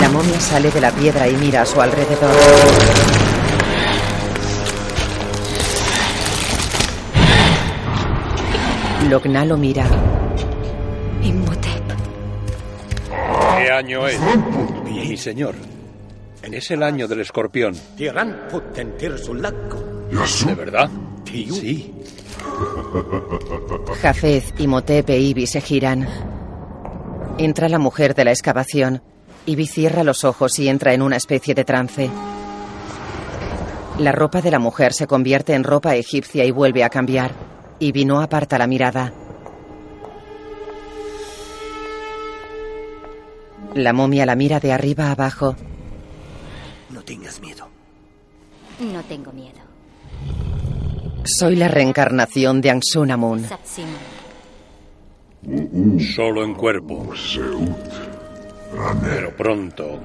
La 0.00 0.08
momia 0.08 0.40
sale 0.40 0.72
de 0.72 0.80
la 0.80 0.90
piedra 0.90 1.28
y 1.28 1.36
mira 1.36 1.62
a 1.62 1.66
su 1.66 1.80
alrededor. 1.80 2.34
Logna 9.08 9.44
lo 9.44 9.56
mira. 9.56 9.86
¿Qué 13.68 13.74
año 13.74 14.08
es? 14.08 14.18
Mi 14.82 15.14
señor. 15.18 15.54
Es 16.42 16.70
el 16.70 16.82
año 16.82 17.06
del 17.06 17.20
escorpión. 17.20 17.74
¿De 17.98 18.10
verdad? 20.54 20.88
Sí. 21.26 21.92
Jafez, 24.00 24.54
Imhotep 24.56 25.10
e 25.10 25.18
Ibi 25.18 25.46
se 25.46 25.60
giran. 25.60 26.08
Entra 27.36 27.68
la 27.68 27.78
mujer 27.78 28.14
de 28.14 28.24
la 28.24 28.30
excavación. 28.30 29.02
Ibi 29.44 29.66
cierra 29.66 30.02
los 30.02 30.24
ojos 30.24 30.58
y 30.58 30.70
entra 30.70 30.94
en 30.94 31.02
una 31.02 31.18
especie 31.18 31.54
de 31.54 31.66
trance. 31.66 32.08
La 33.98 34.12
ropa 34.12 34.40
de 34.40 34.50
la 34.50 34.58
mujer 34.58 34.94
se 34.94 35.06
convierte 35.06 35.52
en 35.52 35.64
ropa 35.64 35.94
egipcia 35.94 36.46
y 36.46 36.52
vuelve 36.52 36.84
a 36.84 36.88
cambiar. 36.88 37.32
Ibi 37.80 38.06
no 38.06 38.22
aparta 38.22 38.56
la 38.56 38.66
mirada. 38.66 39.12
La 43.74 43.92
momia 43.92 44.26
la 44.26 44.34
mira 44.34 44.60
de 44.60 44.72
arriba 44.72 45.08
a 45.08 45.12
abajo. 45.12 45.56
No 46.90 47.02
tengas 47.02 47.40
miedo. 47.40 47.68
No 48.80 49.02
tengo 49.04 49.32
miedo. 49.32 49.58
Soy 51.24 51.56
la 51.56 51.68
reencarnación 51.68 52.60
de 52.60 52.70
Ansunamun. 52.70 53.44
Satsuma. 53.44 53.88
Solo 56.14 56.44
en 56.44 56.54
cuerpo. 56.54 57.12
Pero 59.02 59.36
pronto 59.36 60.00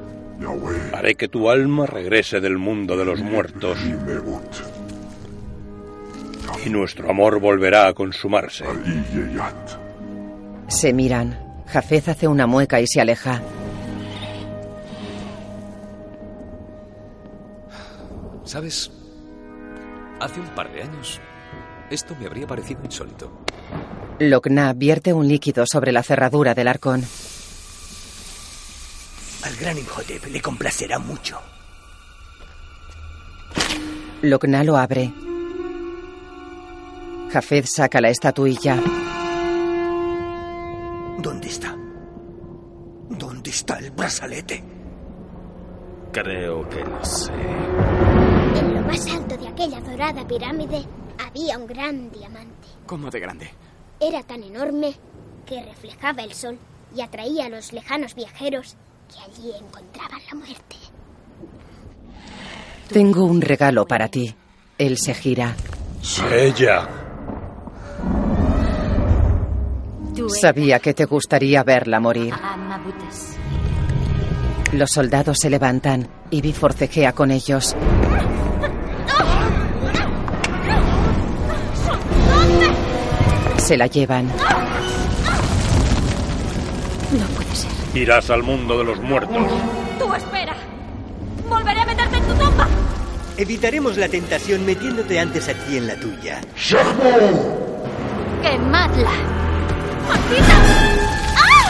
haré 0.94 1.16
que 1.16 1.28
tu 1.28 1.50
alma 1.50 1.86
regrese 1.86 2.40
del 2.40 2.58
mundo 2.58 2.98
de 2.98 3.06
los 3.06 3.20
muertos. 3.22 3.78
Y 6.66 6.70
nuestro 6.70 7.10
amor 7.10 7.40
volverá 7.40 7.88
a 7.88 7.94
consumarse. 7.94 8.66
Se 10.68 10.94
miran. 10.94 11.43
Jafez 11.74 12.08
hace 12.08 12.28
una 12.28 12.46
mueca 12.46 12.80
y 12.80 12.86
se 12.86 13.02
aleja. 13.02 13.42
¿Sabes? 18.44 18.92
Hace 20.20 20.40
un 20.40 20.50
par 20.50 20.72
de 20.72 20.84
años, 20.84 21.20
esto 21.90 22.16
me 22.20 22.28
habría 22.28 22.46
parecido 22.46 22.80
insólito. 22.84 23.32
Logna 24.20 24.72
vierte 24.74 25.14
un 25.14 25.28
líquido 25.28 25.66
sobre 25.66 25.92
la 25.92 26.04
cerradura 26.04 26.54
del 26.54 26.68
arcón. 26.68 27.04
Al 29.44 29.56
gran 29.56 29.76
Imhotep 29.76 30.28
le 30.28 30.42
complacerá 30.42 31.00
mucho. 31.00 31.40
Logna 34.22 34.64
lo 34.64 34.78
abre. 34.78 35.12
Jafet 37.32 37.66
saca 37.66 38.00
la 38.00 38.10
estatuilla. 38.10 38.80
¿Dónde 41.20 41.48
está? 41.48 41.76
¿Dónde 43.10 43.50
está 43.50 43.78
el 43.78 43.92
brazalete? 43.92 44.64
Creo 46.12 46.68
que 46.70 46.80
lo 46.84 47.04
sé. 47.04 47.32
En 47.34 48.74
lo 48.74 48.82
más 48.82 49.06
alto 49.08 49.38
de 49.38 49.48
aquella 49.48 49.80
dorada 49.82 50.28
pirámide 50.28 50.86
había 51.26 51.58
un 51.58 51.68
gran 51.68 52.12
diamante. 52.12 52.68
¿Cómo 52.86 53.10
de 53.10 53.20
grande? 53.20 53.50
Era 54.00 54.22
tan 54.24 54.44
enorme 54.44 54.94
que 55.46 55.64
reflejaba 55.64 56.24
el 56.24 56.34
sol 56.34 56.58
y 56.96 57.02
atraía 57.02 57.46
a 57.46 57.50
los 57.50 57.74
lejanos 57.74 58.16
viajeros 58.16 58.76
que 59.08 59.20
allí 59.20 59.52
encontraban 59.60 60.20
la 60.32 60.36
muerte. 60.38 60.76
Tengo 62.90 63.26
un 63.26 63.42
regalo 63.42 63.86
para 63.86 64.08
ti. 64.08 64.36
Él 64.78 64.98
se 64.98 65.14
gira. 65.14 65.56
Ella. 66.32 66.88
Sabía 70.42 70.80
que 70.80 70.94
te 70.94 71.06
gustaría 71.06 71.64
verla 71.64 72.00
morir. 72.00 72.34
Los 74.74 74.92
soldados 74.92 75.38
se 75.40 75.50
levantan. 75.50 76.08
Ivy 76.32 76.54
forcejea 76.54 77.14
con 77.14 77.32
ellos. 77.32 77.76
Se 83.58 83.78
la 83.78 83.88
llevan. 83.88 84.28
No 84.28 84.34
puede 87.36 87.56
ser. 87.56 87.72
Irás 87.94 88.30
al 88.30 88.44
mundo 88.44 88.78
de 88.80 88.84
los 88.84 89.00
muertos. 89.00 89.38
¡Tú 90.00 90.14
espera! 90.14 90.54
¡Volveré 91.48 91.80
a 91.82 91.86
meterte 91.86 92.18
en 92.18 92.24
tu 92.24 92.34
tumba! 92.34 92.68
Evitaremos 93.38 93.96
la 93.98 94.10
tentación 94.10 94.66
metiéndote 94.66 95.20
antes 95.20 95.48
aquí 95.48 95.78
en 95.78 95.88
la 95.88 95.96
tuya. 95.96 96.42
¡Quemadla! 98.42 99.12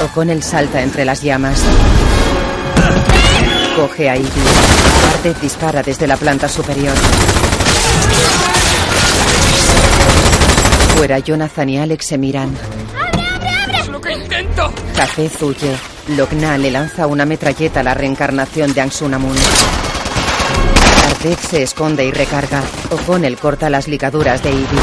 O'Connell 0.03 0.43
salta 0.43 0.81
entre 0.81 1.05
las 1.05 1.21
llamas. 1.21 1.61
Coge 3.75 4.09
a 4.09 4.15
Ivy. 4.15 4.29
Ardeth 5.15 5.39
dispara 5.39 5.81
desde 5.81 6.07
la 6.07 6.17
planta 6.17 6.47
superior. 6.47 6.93
Fuera, 10.95 11.19
Jonathan 11.19 11.69
y 11.69 11.77
Alex 11.79 12.05
se 12.05 12.17
miran. 12.17 12.55
¡Es 13.79 13.87
lo 13.87 13.99
que 13.99 14.13
intento! 14.13 14.71
Jafez 14.95 15.41
huye. 15.41 15.75
Logna 16.09 16.57
le 16.57 16.69
lanza 16.69 17.07
una 17.07 17.25
metralleta 17.25 17.79
a 17.79 17.83
la 17.83 17.93
reencarnación 17.93 18.73
de 18.73 18.81
Ansunamun. 18.81 19.37
Ardeth 21.09 21.39
se 21.39 21.63
esconde 21.63 22.05
y 22.05 22.11
recarga. 22.11 22.61
O'Connell 22.91 23.37
corta 23.37 23.69
las 23.69 23.87
ligaduras 23.87 24.43
de 24.43 24.51
Ivy. 24.51 24.77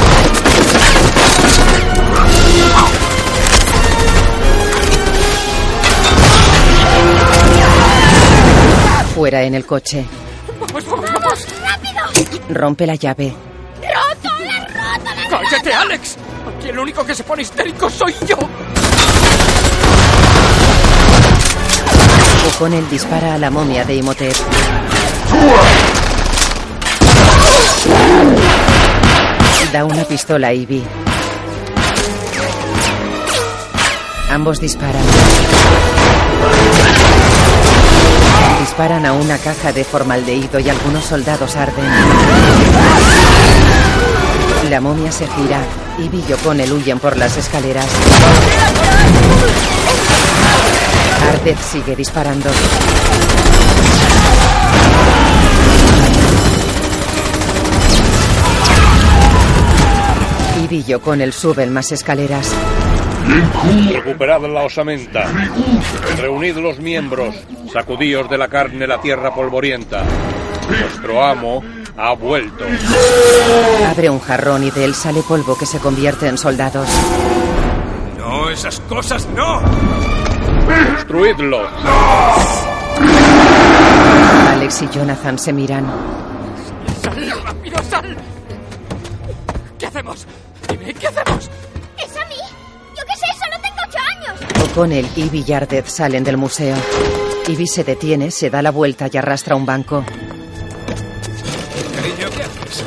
Fuera 9.21 9.43
en 9.43 9.53
el 9.53 9.67
coche. 9.67 10.03
¡Vamos, 10.59 10.83
vamos, 10.83 11.13
vamos! 11.13 11.45
Rompe 12.49 12.87
la 12.87 12.95
llave. 12.95 13.31
¡Cállate, 15.29 15.71
Alex! 15.71 16.17
Aquí 16.57 16.69
el 16.69 16.79
único 16.79 17.05
que 17.05 17.13
se 17.13 17.23
pone 17.23 17.43
histérico 17.43 17.87
soy 17.87 18.15
yo. 18.25 18.35
O'Connell 22.47 22.89
dispara 22.89 23.35
a 23.35 23.37
la 23.37 23.51
momia 23.51 23.85
de 23.85 23.97
Imhotep. 23.97 24.35
Da 29.71 29.85
una 29.85 30.03
pistola 30.05 30.47
a 30.47 30.53
Ivy. 30.53 30.83
Ambos 34.31 34.59
disparan. 34.59 35.03
Disparan 38.59 39.05
a 39.05 39.13
una 39.13 39.37
caja 39.37 39.71
de 39.71 39.83
formaldehído 39.83 40.59
y 40.59 40.69
algunos 40.69 41.05
soldados 41.05 41.55
arden. 41.55 41.85
La 44.69 44.79
momia 44.79 45.11
se 45.11 45.27
gira. 45.27 45.61
Y 45.99 46.33
O'Connell 46.33 46.71
huyen 46.71 46.99
por 46.99 47.17
las 47.17 47.37
escaleras. 47.37 47.85
Ardeth 51.29 51.61
sigue 51.61 51.95
disparando. 51.95 52.49
Y 60.87 60.93
O'Connell 60.93 61.33
suben 61.33 61.73
más 61.73 61.91
escaleras. 61.91 62.47
Recuperad 63.93 64.41
la 64.41 64.63
osamenta. 64.63 65.25
Reunid 66.17 66.57
los 66.57 66.79
miembros. 66.79 67.35
Sacudíos 67.71 68.29
de 68.29 68.37
la 68.37 68.47
carne 68.47 68.87
la 68.87 68.99
tierra 68.99 69.33
polvorienta. 69.33 70.03
Vuestro 70.67 71.23
amo 71.23 71.63
ha 71.97 72.13
vuelto. 72.13 72.65
Abre 73.89 74.09
un 74.09 74.19
jarrón 74.19 74.63
y 74.63 74.71
de 74.71 74.85
él 74.85 74.95
sale 74.95 75.21
polvo 75.23 75.57
que 75.57 75.65
se 75.65 75.79
convierte 75.79 76.27
en 76.27 76.37
soldados. 76.37 76.87
No, 78.17 78.49
esas 78.49 78.79
cosas 78.81 79.27
no. 79.35 79.61
Destruidlo. 80.95 81.67
Alex 84.51 84.81
y 84.83 84.89
Jonathan 84.89 85.37
se 85.37 85.53
miran. 85.53 85.85
¡Sal, 87.03 87.43
rápido, 87.43 87.77
sal! 87.89 88.17
¿Qué 89.77 89.87
hacemos? 89.87 90.27
Dime, 90.69 90.93
¿qué 90.93 91.07
hacemos? 91.07 91.49
O'Connell, 94.71 95.05
Ivy 95.17 95.43
y 95.45 95.51
Ardeth 95.51 95.87
salen 95.87 96.23
del 96.23 96.37
museo. 96.37 96.77
Ivy 97.47 97.67
se 97.67 97.83
detiene, 97.83 98.31
se 98.31 98.49
da 98.49 98.61
la 98.61 98.71
vuelta 98.71 99.09
y 99.11 99.17
arrastra 99.17 99.53
un 99.53 99.65
banco. 99.65 100.05
Cariño, 101.93 102.29
¿qué 102.29 102.43
haces? 102.43 102.85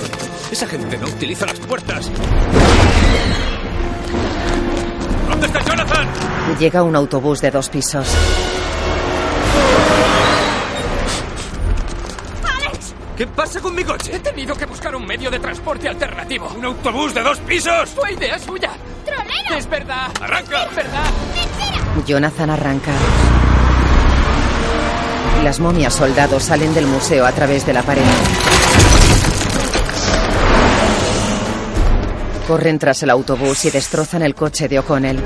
Esa 0.51 0.67
gente 0.67 0.97
no 0.97 1.07
utiliza 1.07 1.45
las 1.45 1.59
puertas. 1.61 2.11
¿Dónde 5.29 5.47
está 5.47 5.61
Jonathan? 5.63 6.09
Llega 6.59 6.83
un 6.83 6.97
autobús 6.97 7.43
de 7.43 7.51
dos 7.51 7.69
pisos. 7.69 8.09
¿Qué 13.17 13.29
pasa 13.29 13.61
con 13.61 13.75
mi 13.77 13.85
coche? 13.85 14.17
He 14.17 14.19
tenido 14.19 14.57
que 14.57 14.67
buscar 14.67 14.97
un 14.97 15.07
medio 15.07 15.31
de 15.31 15.39
transporte 15.39 15.89
alternativo. 15.89 16.53
¿Un 16.57 16.65
autobús 16.65 17.15
de 17.15 17.23
dos 17.23 17.39
pisos? 17.41 17.91
Fue 17.91 18.13
idea 18.13 18.37
suya. 18.41 18.73
¡Trolero! 19.05 19.57
Es 19.57 19.71
verdad. 19.71 20.11
¡Arranca! 20.21 20.65
Es 20.65 20.75
verdad. 20.75 21.05
Jonathan 22.05 22.51
arranca. 22.51 22.91
Las 25.45 25.61
momias 25.61 25.95
soldados 25.95 26.43
salen 26.43 26.75
del 26.75 26.87
museo 26.87 27.25
a 27.25 27.31
través 27.31 27.65
de 27.65 27.73
la 27.73 27.83
pared. 27.83 28.03
Corren 32.49 32.81
tras 32.81 33.01
el 33.05 33.11
autobús 33.11 33.65
y 33.65 33.71
destrozan 33.71 34.23
el 34.23 34.35
coche 34.35 34.67
de 34.67 34.81
O'Connell. 34.81 35.23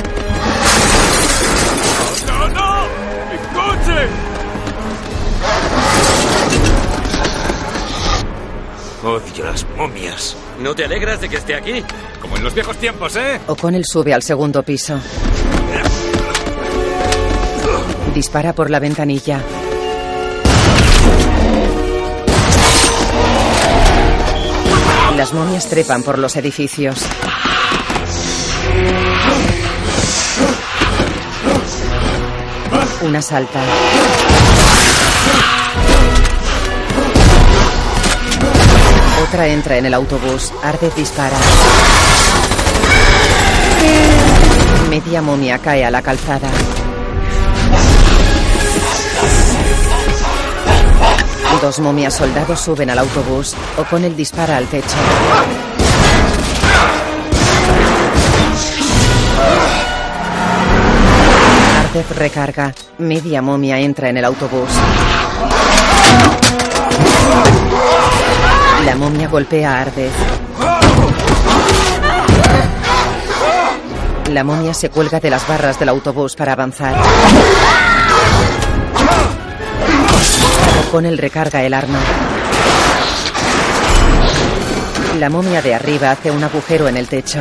Odio 9.39 9.53
las 9.53 9.67
momias. 9.77 10.37
¿No 10.61 10.75
te 10.75 10.85
alegras 10.85 11.21
de 11.21 11.29
que 11.29 11.37
esté 11.37 11.55
aquí? 11.55 11.85
Como 12.21 12.37
en 12.37 12.43
los 12.43 12.55
viejos 12.55 12.77
tiempos, 12.77 13.15
¿eh? 13.15 13.39
O'Connell 13.47 13.85
sube 13.85 14.13
al 14.13 14.23
segundo 14.23 14.65
piso. 14.65 14.99
Dispara 18.15 18.53
por 18.53 18.69
la 18.69 18.81
ventanilla. 18.81 19.41
Las 25.17 25.33
momias 25.33 25.69
trepan 25.69 26.03
por 26.03 26.19
los 26.19 26.35
edificios. 26.35 27.01
Una 33.03 33.23
salta. 33.23 33.63
Otra 39.29 39.47
entra 39.47 39.77
en 39.77 39.85
el 39.85 39.93
autobús. 39.93 40.55
Ardeth 40.63 40.95
dispara. 40.95 41.37
Media 44.89 45.21
momia 45.21 45.59
cae 45.59 45.85
a 45.85 45.91
la 45.91 46.01
calzada. 46.01 46.49
Dos 51.61 51.79
momias 51.81 52.15
soldados 52.15 52.59
suben 52.59 52.89
al 52.89 53.01
autobús. 53.01 53.55
O'Connell 53.77 54.17
dispara 54.17 54.57
al 54.57 54.67
techo. 54.67 54.97
Ardeth 61.81 62.11
recarga. 62.13 62.75
Media 62.97 63.43
momia 63.43 63.79
entra 63.79 64.09
en 64.09 64.17
el 64.17 64.25
autobús. 64.25 64.71
Momia 68.99 69.29
golpea 69.29 69.79
a 69.79 69.81
Ardeth. 69.83 70.13
La 74.31 74.43
momia 74.43 74.75
se 74.75 74.91
cuelga 74.91 75.21
de 75.21 75.31
las 75.31 75.47
barras 75.47 75.79
del 75.79 75.89
autobús 75.89 76.35
para 76.35 76.55
avanzar. 76.55 76.97
O'Connell 80.89 81.17
recarga 81.17 81.63
el 81.63 81.75
arma. 81.75 82.01
La 85.21 85.31
momia 85.31 85.63
de 85.63 85.77
arriba 85.77 86.11
hace 86.11 86.33
un 86.33 86.43
agujero 86.43 86.89
en 86.89 86.97
el 86.97 87.07
techo. 87.07 87.39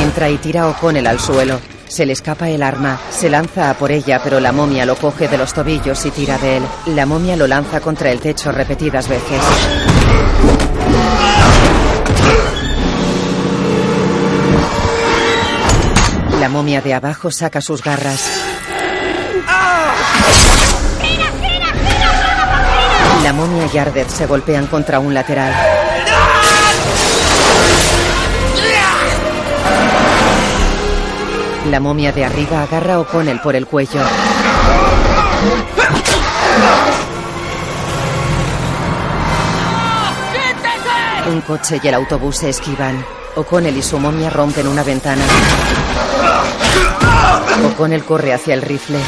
Entra 0.00 0.30
y 0.30 0.38
tira 0.38 0.62
a 0.62 0.68
O'Connell 0.68 1.08
al 1.08 1.18
suelo. 1.18 1.58
Se 1.88 2.06
le 2.06 2.12
escapa 2.12 2.48
el 2.48 2.62
arma, 2.62 3.00
se 3.10 3.28
lanza 3.28 3.70
a 3.70 3.74
por 3.74 3.90
ella, 3.90 4.20
pero 4.22 4.38
la 4.38 4.52
momia 4.52 4.86
lo 4.86 4.94
coge 4.96 5.26
de 5.26 5.38
los 5.38 5.52
tobillos 5.52 6.06
y 6.06 6.10
tira 6.12 6.38
de 6.38 6.58
él. 6.58 6.62
La 6.94 7.04
momia 7.04 7.36
lo 7.36 7.48
lanza 7.48 7.80
contra 7.80 8.12
el 8.12 8.20
techo 8.20 8.52
repetidas 8.52 9.08
veces. 9.08 9.40
La 16.46 16.52
momia 16.52 16.80
de 16.80 16.94
abajo 16.94 17.28
saca 17.32 17.60
sus 17.60 17.82
garras. 17.82 18.24
La 23.24 23.32
momia 23.32 23.68
y 23.74 23.76
Ardeth 23.76 24.08
se 24.08 24.26
golpean 24.26 24.68
contra 24.68 25.00
un 25.00 25.12
lateral. 25.12 25.52
La 31.68 31.80
momia 31.80 32.12
de 32.12 32.24
arriba 32.24 32.62
agarra 32.62 32.94
a 32.94 33.00
O'Connell 33.00 33.40
por 33.40 33.56
el 33.56 33.66
cuello. 33.66 34.02
Un 41.28 41.40
coche 41.40 41.80
y 41.82 41.88
el 41.88 41.94
autobús 41.94 42.36
se 42.36 42.50
esquivan. 42.50 43.04
O'Connell 43.34 43.76
y 43.76 43.82
su 43.82 43.98
momia 43.98 44.30
rompen 44.30 44.68
una 44.68 44.84
ventana. 44.84 45.24
O'Connell 47.64 48.04
corre 48.04 48.32
hacia 48.32 48.54
el 48.54 48.62
rifle. 48.62 48.98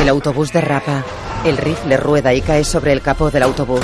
El 0.00 0.08
autobús 0.08 0.52
derrapa. 0.52 1.04
El 1.44 1.56
rifle 1.56 1.96
rueda 1.96 2.32
y 2.34 2.40
cae 2.40 2.64
sobre 2.64 2.92
el 2.92 3.02
capó 3.02 3.30
del 3.30 3.42
autobús. 3.42 3.82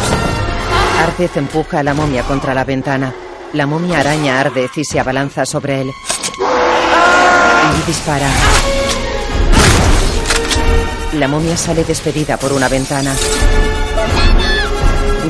Ardeth 1.01 1.37
empuja 1.37 1.81
a 1.81 1.83
la 1.83 1.95
momia 1.95 2.23
contra 2.23 2.55
la 2.55 2.65
ventana. 2.65 3.15
La 3.53 3.67
momia 3.67 4.01
araña 4.01 4.37
a 4.37 4.41
Ardeth 4.41 4.79
y 4.79 4.85
se 4.85 5.01
abalanza 5.01 5.45
sobre 5.47 5.83
él. 5.83 5.91
Y 7.81 7.87
dispara. 7.87 8.29
La 11.15 11.29
momia 11.29 11.57
sale 11.57 11.85
despedida 11.85 12.37
por 12.37 12.53
una 12.53 12.69
ventana. 12.69 13.15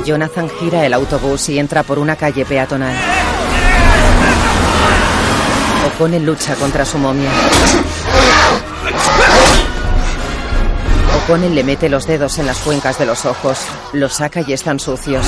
Jonathan 0.05 0.49
gira 0.49 0.87
el 0.87 0.95
autobús 0.95 1.49
y 1.49 1.59
entra 1.59 1.83
por 1.83 1.99
una 1.99 2.17
calle 2.17 2.45
peatonal. 2.45 2.95
O'Connell 5.89 6.25
lucha 6.25 6.55
contra 6.57 6.85
su 6.85 6.99
momia. 6.99 7.31
O'Connell 11.17 11.55
le 11.55 11.65
mete 11.65 11.89
los 11.89 12.07
dedos 12.07 12.39
en 12.39 12.47
las 12.47 12.59
cuencas 12.59 12.99
de 12.99 13.07
los 13.07 13.25
ojos. 13.25 13.59
Los 13.95 14.15
saca 14.15 14.43
y 14.47 14.53
están 14.53 14.79
sucios. 14.79 15.25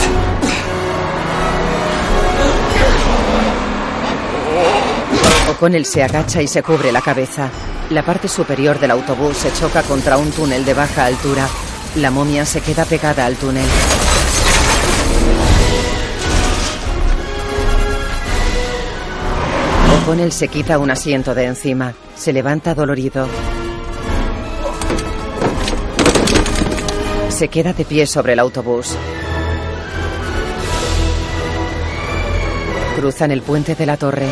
O'Connell 5.51 5.87
se 5.87 6.03
agacha 6.03 6.43
y 6.43 6.47
se 6.47 6.63
cubre 6.63 6.93
la 6.93 7.01
cabeza. 7.01 7.49
La 7.89 8.05
parte 8.05 8.29
superior 8.29 8.79
del 8.79 8.91
autobús 8.91 9.39
se 9.39 9.53
choca 9.53 9.83
contra 9.83 10.19
un 10.19 10.31
túnel 10.31 10.65
de 10.65 10.75
baja 10.75 11.07
altura. 11.07 11.49
La 11.97 12.11
momia 12.11 12.45
se 12.45 12.61
queda 12.61 12.85
pegada 12.85 13.25
al 13.25 13.37
túnel. 13.37 13.67
O'Connell 20.11 20.33
se 20.33 20.49
quita 20.49 20.77
un 20.81 20.91
asiento 20.91 21.37
de 21.37 21.45
encima. 21.45 21.95
Se 22.17 22.33
levanta 22.33 22.75
dolorido. 22.75 23.29
Se 27.29 27.47
queda 27.47 27.73
de 27.73 27.85
pie 27.85 28.09
sobre 28.09 28.33
el 28.33 28.41
autobús. 28.41 28.97
Cruzan 32.97 33.31
el 33.31 33.43
puente 33.43 33.77
de 33.77 33.87
la 33.87 33.97
torre. 33.97 34.27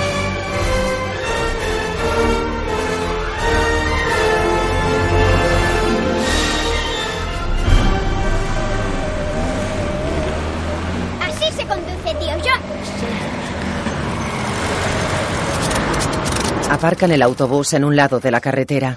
Aparcan 16.78 17.10
el 17.10 17.22
autobús 17.22 17.72
en 17.72 17.82
un 17.82 17.96
lado 17.96 18.20
de 18.20 18.30
la 18.30 18.40
carretera. 18.40 18.96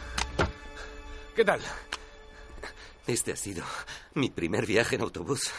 ¿Qué 1.35 1.43
tal? 1.43 1.59
Este 3.07 3.31
ha 3.31 3.35
sido 3.35 3.63
mi 4.13 4.29
primer 4.29 4.67
viaje 4.67 4.97
en 4.97 5.01
autobús. 5.01 5.49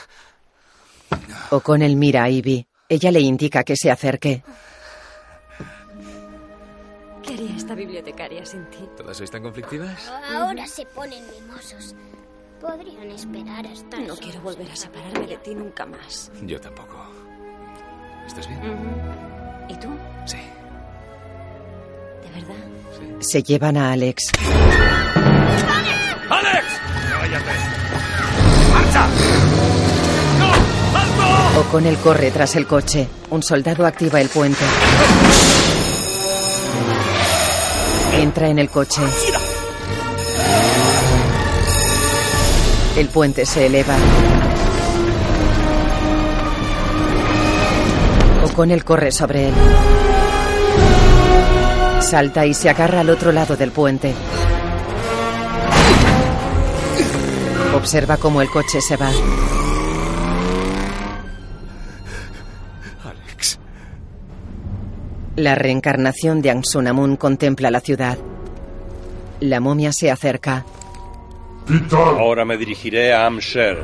O'Connell 1.50 1.96
mira 1.96 2.22
a 2.22 2.30
Ivy. 2.30 2.64
Ella 2.88 3.10
le 3.10 3.18
indica 3.18 3.64
que 3.64 3.74
se 3.74 3.90
acerque. 3.90 4.44
¿Qué 7.24 7.34
haría 7.34 7.56
esta 7.56 7.74
bibliotecaria 7.74 8.46
sin 8.46 8.70
ti? 8.70 8.88
¿Todas 8.96 9.16
sois 9.16 9.30
tan 9.32 9.42
conflictivas? 9.42 10.08
Ahora 10.30 10.64
se 10.68 10.86
ponen 10.86 11.24
mimosos. 11.28 11.96
Podrían 12.60 13.10
esperar 13.10 13.66
hasta... 13.66 13.98
No 13.98 14.14
quiero 14.14 14.40
volver 14.42 14.70
a 14.70 14.76
separarme 14.76 15.26
de 15.26 15.38
ti 15.38 15.56
nunca 15.56 15.86
más. 15.86 16.30
Yo 16.42 16.60
tampoco. 16.60 17.04
¿Estás 18.24 18.46
bien? 18.46 18.60
¿Y 19.68 19.74
tú? 19.74 19.88
Sí. 20.24 20.38
Se 23.20 23.42
llevan 23.42 23.76
a 23.76 23.92
Alex. 23.92 24.30
¡Alex! 26.28 26.66
¡Cállate! 27.20 27.52
¡Marcha! 28.72 29.06
¡No! 30.38 30.52
¡Alto! 30.98 31.60
O'Connell 31.60 31.96
corre 31.98 32.30
tras 32.30 32.56
el 32.56 32.66
coche. 32.66 33.08
Un 33.30 33.42
soldado 33.42 33.86
activa 33.86 34.20
el 34.20 34.28
puente. 34.28 34.64
Entra 38.14 38.48
en 38.48 38.58
el 38.58 38.68
coche. 38.68 39.02
El 42.96 43.08
puente 43.08 43.46
se 43.46 43.66
eleva. 43.66 43.96
O'Connell 48.44 48.84
corre 48.84 49.12
sobre 49.12 49.48
él. 49.48 49.54
Salta 52.02 52.44
y 52.44 52.52
se 52.52 52.68
agarra 52.68 53.00
al 53.00 53.10
otro 53.10 53.32
lado 53.32 53.56
del 53.56 53.70
puente. 53.70 54.12
Observa 57.74 58.16
cómo 58.16 58.42
el 58.42 58.50
coche 58.50 58.80
se 58.80 58.96
va. 58.96 59.10
Alex. 63.04 63.58
La 65.36 65.54
reencarnación 65.54 66.42
de 66.42 66.50
Ansunamun 66.50 67.16
contempla 67.16 67.70
la 67.70 67.80
ciudad. 67.80 68.18
La 69.40 69.60
momia 69.60 69.92
se 69.92 70.10
acerca. 70.10 70.66
Ahora 71.92 72.44
me 72.44 72.56
dirigiré 72.58 73.14
a 73.14 73.26
Amsher 73.26 73.82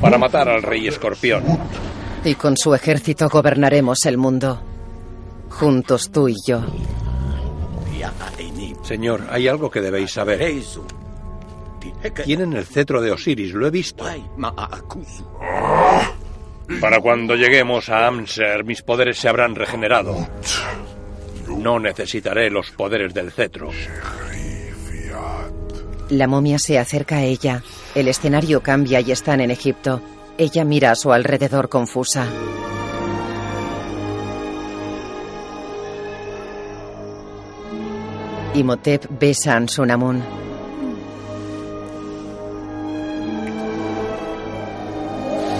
para 0.00 0.16
matar 0.18 0.48
al 0.48 0.62
rey 0.62 0.86
escorpión. 0.88 1.42
Y 2.24 2.34
con 2.36 2.56
su 2.56 2.74
ejército 2.74 3.28
gobernaremos 3.28 4.06
el 4.06 4.16
mundo. 4.16 4.62
Juntos 5.50 6.10
tú 6.10 6.28
y 6.28 6.36
yo. 6.46 6.64
Señor, 8.82 9.26
hay 9.30 9.48
algo 9.48 9.70
que 9.70 9.80
debéis 9.80 10.12
saber. 10.12 10.40
Tienen 12.24 12.52
el 12.54 12.66
cetro 12.66 13.00
de 13.00 13.12
Osiris, 13.12 13.52
lo 13.52 13.66
he 13.66 13.70
visto. 13.70 14.04
Para 16.80 17.00
cuando 17.00 17.36
lleguemos 17.36 17.88
a 17.88 18.06
Amser, 18.06 18.64
mis 18.64 18.82
poderes 18.82 19.18
se 19.18 19.28
habrán 19.28 19.54
regenerado. 19.54 20.28
No 21.48 21.78
necesitaré 21.78 22.50
los 22.50 22.70
poderes 22.72 23.14
del 23.14 23.30
cetro. 23.30 23.70
La 26.10 26.26
momia 26.26 26.58
se 26.58 26.78
acerca 26.78 27.16
a 27.16 27.24
ella. 27.24 27.62
El 27.94 28.08
escenario 28.08 28.62
cambia 28.62 29.00
y 29.00 29.12
están 29.12 29.40
en 29.40 29.50
Egipto. 29.50 30.00
Ella 30.38 30.64
mira 30.64 30.90
a 30.90 30.96
su 30.96 31.12
alrededor 31.12 31.68
confusa. 31.68 32.26
Imhotep 38.56 39.06
besa 39.20 39.52
a 39.52 39.56
Ansunamun. 39.56 40.22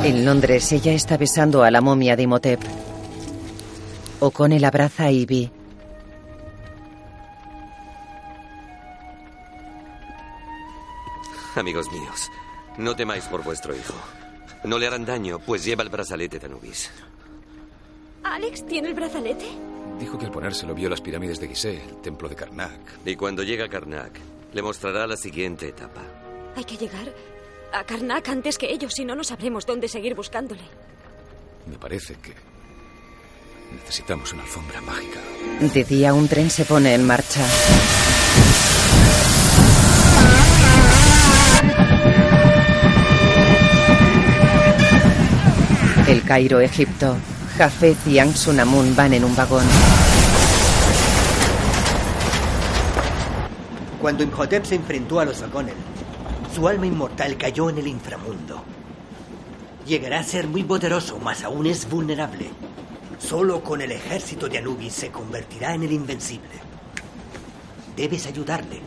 En 0.02 0.24
Londres, 0.24 0.72
ella 0.72 0.92
está 0.92 1.18
besando 1.18 1.62
a 1.62 1.70
la 1.70 1.82
momia 1.82 2.16
de 2.16 2.22
Imhotep. 2.22 2.60
O'Connell 4.20 4.64
abraza 4.64 5.04
a 5.04 5.10
Ivy. 5.10 5.50
Amigos 11.54 11.92
míos, 11.92 12.30
no 12.78 12.96
temáis 12.96 13.24
por 13.24 13.44
vuestro 13.44 13.76
hijo. 13.76 13.94
No 14.64 14.78
le 14.78 14.86
harán 14.86 15.04
daño, 15.04 15.38
pues 15.38 15.64
lleva 15.64 15.82
el 15.82 15.90
brazalete 15.90 16.38
de 16.38 16.46
Anubis. 16.46 16.90
¿Alex 18.22 18.66
tiene 18.66 18.88
el 18.88 18.94
brazalete? 18.94 19.75
Dijo 19.98 20.18
que 20.18 20.26
al 20.26 20.30
ponérselo 20.30 20.74
vio 20.74 20.88
las 20.88 21.00
pirámides 21.00 21.40
de 21.40 21.48
Gizeh, 21.48 21.82
el 21.88 22.00
templo 22.02 22.28
de 22.28 22.36
Karnak. 22.36 22.80
Y 23.04 23.16
cuando 23.16 23.42
llega 23.42 23.64
a 23.64 23.68
Karnak, 23.68 24.18
le 24.52 24.62
mostrará 24.62 25.06
la 25.06 25.16
siguiente 25.16 25.68
etapa. 25.68 26.02
Hay 26.54 26.64
que 26.64 26.76
llegar 26.76 27.12
a 27.72 27.84
Karnak 27.84 28.28
antes 28.28 28.58
que 28.58 28.70
ellos, 28.70 28.92
si 28.94 29.04
no, 29.04 29.14
no 29.14 29.24
sabremos 29.24 29.64
dónde 29.66 29.88
seguir 29.88 30.14
buscándole. 30.14 30.62
Me 31.66 31.78
parece 31.78 32.14
que 32.16 32.34
necesitamos 33.72 34.32
una 34.32 34.42
alfombra 34.42 34.80
mágica. 34.80 35.20
De 35.60 35.84
día 35.84 36.14
un 36.14 36.28
tren 36.28 36.50
se 36.50 36.64
pone 36.64 36.94
en 36.94 37.06
marcha. 37.06 37.44
El 46.06 46.22
Cairo, 46.22 46.60
Egipto. 46.60 47.16
Jafet 47.56 47.96
y 48.06 48.18
Ansunamun 48.18 48.94
van 48.94 49.14
en 49.14 49.24
un 49.24 49.34
vagón. 49.34 49.64
Cuando 53.98 54.22
Imhotep 54.22 54.66
se 54.66 54.74
enfrentó 54.74 55.20
a 55.20 55.24
los 55.24 55.40
O'Connell, 55.40 55.76
su 56.54 56.68
alma 56.68 56.86
inmortal 56.86 57.38
cayó 57.38 57.70
en 57.70 57.78
el 57.78 57.86
inframundo. 57.86 58.62
Llegará 59.86 60.20
a 60.20 60.24
ser 60.24 60.46
muy 60.48 60.64
poderoso, 60.64 61.18
mas 61.18 61.44
aún 61.44 61.66
es 61.66 61.88
vulnerable. 61.88 62.50
Solo 63.18 63.62
con 63.62 63.80
el 63.80 63.92
ejército 63.92 64.48
de 64.48 64.58
Anubis 64.58 64.92
se 64.92 65.10
convertirá 65.10 65.74
en 65.74 65.84
el 65.84 65.92
invencible. 65.92 66.60
Debes 67.96 68.26
ayudarle. 68.26 68.82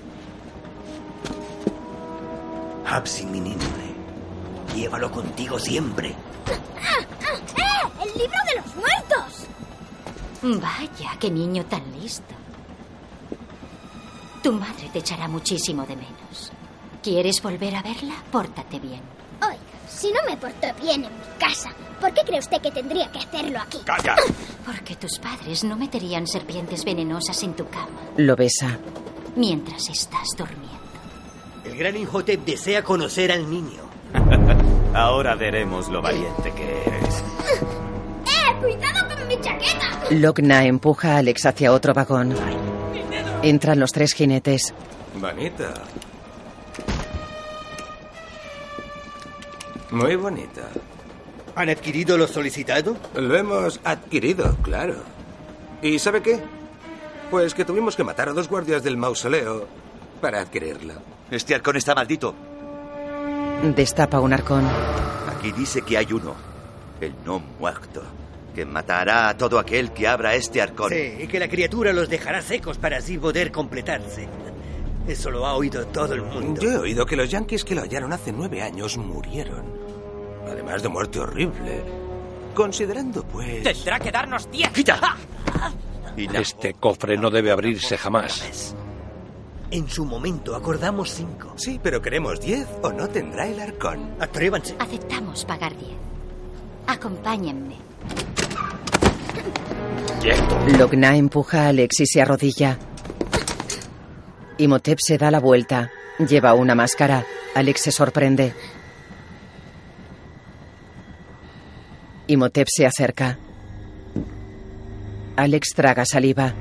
Hapsi, 2.85 3.25
mi. 3.25 3.55
Llévalo 4.75 5.09
contigo 5.11 5.57
siempre. 5.57 6.13
¡Eh! 6.51 7.07
¡El 8.03 8.17
libro 8.17 8.37
de 8.47 8.61
los 8.61 8.75
muertos! 8.75 9.45
Vaya, 10.61 11.17
qué 11.19 11.29
niño 11.29 11.65
tan 11.65 11.83
listo. 11.99 12.33
Tu 14.41 14.51
madre 14.53 14.89
te 14.93 14.99
echará 14.99 15.27
muchísimo 15.27 15.85
de 15.85 15.95
menos. 15.97 16.51
¿Quieres 17.03 17.41
volver 17.41 17.75
a 17.75 17.81
verla? 17.81 18.13
Pórtate 18.31 18.79
bien. 18.79 19.01
Oiga, 19.41 19.57
si 19.89 20.11
no 20.11 20.19
me 20.27 20.37
porto 20.37 20.67
bien 20.81 21.03
en 21.03 21.11
mi 21.13 21.25
casa, 21.39 21.69
¿por 21.99 22.13
qué 22.13 22.21
cree 22.25 22.39
usted 22.39 22.61
que 22.61 22.71
tendría 22.71 23.11
que 23.11 23.19
hacerlo 23.19 23.59
aquí? 23.59 23.79
¡Calla! 23.85 24.15
Porque 24.65 24.95
tus 24.95 25.19
padres 25.19 25.63
no 25.63 25.75
meterían 25.75 26.25
serpientes 26.27 26.85
venenosas 26.85 27.41
en 27.43 27.53
tu 27.53 27.67
cama 27.67 27.99
Lo 28.17 28.35
besa. 28.35 28.77
mientras 29.35 29.89
estás 29.89 30.29
durmiendo. 30.37 30.69
El 31.65 31.75
gran 31.77 31.97
Imhotep 31.97 32.45
desea 32.45 32.83
conocer 32.83 33.31
al 33.31 33.49
niño. 33.49 33.88
Ahora 34.93 35.35
veremos 35.35 35.87
lo 35.89 36.01
valiente 36.01 36.51
que 36.53 36.81
eres. 36.83 37.23
¡Eh! 38.25 38.55
¡Cuidado 38.59 39.07
con 39.15 39.27
mi 39.27 39.39
chaqueta! 39.39 39.87
Logna 40.11 40.65
empuja 40.65 41.13
a 41.13 41.17
Alex 41.17 41.45
hacia 41.45 41.71
otro 41.71 41.93
vagón. 41.93 42.35
Entran 43.43 43.79
los 43.79 43.91
tres 43.91 44.13
jinetes. 44.13 44.73
Bonita. 45.15 45.73
Muy 49.91 50.15
bonita. 50.15 50.63
¿Han 51.55 51.69
adquirido 51.69 52.17
lo 52.17 52.27
solicitado? 52.27 52.95
Lo 53.15 53.35
hemos 53.35 53.79
adquirido, 53.83 54.55
claro. 54.61 54.95
¿Y 55.81 55.99
sabe 55.99 56.21
qué? 56.21 56.39
Pues 57.31 57.53
que 57.53 57.65
tuvimos 57.65 57.95
que 57.95 58.03
matar 58.03 58.29
a 58.29 58.33
dos 58.33 58.47
guardias 58.49 58.83
del 58.83 58.97
mausoleo 58.97 59.67
para 60.21 60.41
adquirirla. 60.41 60.95
Este 61.31 61.53
halcón 61.53 61.77
está 61.77 61.95
maldito. 61.95 62.33
Destapa 63.61 64.19
un 64.19 64.33
arcón. 64.33 64.65
Aquí 65.27 65.51
dice 65.51 65.81
que 65.81 65.97
hay 65.97 66.11
uno, 66.11 66.33
el 67.01 67.13
no 67.25 67.39
muerto, 67.59 68.01
que 68.55 68.65
matará 68.65 69.29
a 69.29 69.37
todo 69.37 69.59
aquel 69.59 69.91
que 69.91 70.07
abra 70.07 70.33
este 70.33 70.61
arcón. 70.61 70.91
Sí, 70.91 71.15
y 71.19 71.27
que 71.27 71.39
la 71.39 71.49
criatura 71.49 71.91
los 71.93 72.09
dejará 72.09 72.41
secos 72.41 72.77
para 72.77 72.97
así 72.97 73.17
poder 73.17 73.51
completarse. 73.51 74.27
Eso 75.07 75.29
lo 75.29 75.45
ha 75.45 75.55
oído 75.55 75.85
todo 75.87 76.13
el 76.13 76.21
mundo. 76.21 76.61
Yo 76.61 76.71
he 76.71 76.77
oído 76.77 77.05
que 77.05 77.15
los 77.15 77.29
yankees 77.29 77.65
que 77.65 77.75
lo 77.75 77.81
hallaron 77.81 78.13
hace 78.13 78.31
nueve 78.31 78.61
años 78.61 78.97
murieron. 78.97 79.65
Además 80.47 80.81
de 80.81 80.89
muerte 80.89 81.19
horrible. 81.19 81.83
Considerando, 82.53 83.23
pues... 83.23 83.63
Tendrá 83.63 83.99
que 83.99 84.11
darnos 84.11 84.49
diez. 84.49 84.71
¡Quita! 84.71 85.17
Este 86.15 86.73
cofre 86.73 87.17
no 87.17 87.29
debe 87.29 87.51
abrirse 87.51 87.97
jamás. 87.97 88.75
En 89.71 89.87
su 89.87 90.03
momento 90.03 90.55
acordamos 90.55 91.11
cinco. 91.11 91.53
Sí, 91.55 91.79
pero 91.81 92.01
queremos 92.01 92.39
diez 92.39 92.67
o 92.81 92.91
no 92.91 93.07
tendrá 93.07 93.47
el 93.47 93.59
arcón. 93.59 94.15
Atrévanse. 94.19 94.75
Aceptamos 94.79 95.45
pagar 95.45 95.77
diez. 95.77 95.97
Acompáñenme. 96.87 97.75
Logna 100.77 101.15
empuja 101.15 101.65
a 101.65 101.67
Alex 101.69 101.99
y 101.99 102.05
se 102.07 102.21
arrodilla. 102.21 102.79
Imhotep 104.57 104.97
se 104.99 105.17
da 105.17 105.29
la 105.29 105.39
vuelta. 105.39 105.91
Lleva 106.17 106.55
una 106.55 106.73
máscara. 106.73 107.25
Alex 107.55 107.81
se 107.81 107.91
sorprende. 107.91 108.53
Imhotep 112.27 112.67
se 112.67 112.85
acerca. 112.87 113.37
Alex 115.35 115.69
traga 115.75 116.05
saliva. 116.05 116.53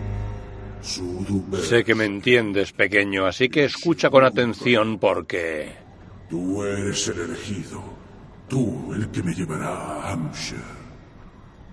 Sé 1.63 1.85
que 1.85 1.95
me 1.95 2.05
entiendes, 2.05 2.73
pequeño, 2.73 3.27
así 3.27 3.49
que 3.49 3.65
escucha 3.65 4.11
con 4.11 4.25
atención 4.25 4.99
porque 4.99 5.73
Tú 6.29 6.63
eres 6.63 7.09
el 7.09 7.21
elegido. 7.21 7.83
Tú 8.49 8.93
el 8.93 9.11
que 9.11 9.23
me 9.23 9.35
llevará 9.35 9.69
a 9.69 10.13
Hampshire. 10.13 10.61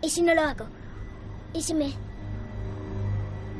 ¿Y 0.01 0.09
si 0.09 0.21
no 0.21 0.33
lo 0.33 0.41
hago? 0.41 0.65
¿Y 1.53 1.61
si 1.61 1.73
me... 1.73 1.93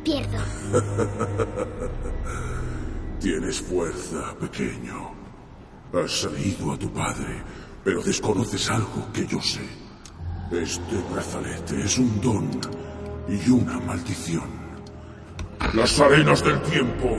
pierdo? 0.03 0.37
Tienes 3.19 3.61
fuerza, 3.61 4.35
pequeño. 4.39 5.11
Has 5.93 6.21
salido 6.21 6.73
a 6.73 6.77
tu 6.77 6.91
padre, 6.91 7.41
pero 7.83 8.01
desconoces 8.01 8.69
algo 8.69 9.07
que 9.13 9.25
yo 9.27 9.41
sé. 9.41 9.61
Este 10.51 10.95
brazalete 11.11 11.81
es 11.81 11.97
un 11.97 12.21
don 12.21 12.49
y 13.27 13.49
una 13.49 13.79
maldición. 13.79 14.64
Las 15.73 15.99
arenas 15.99 16.43
del 16.43 16.61
tiempo 16.61 17.09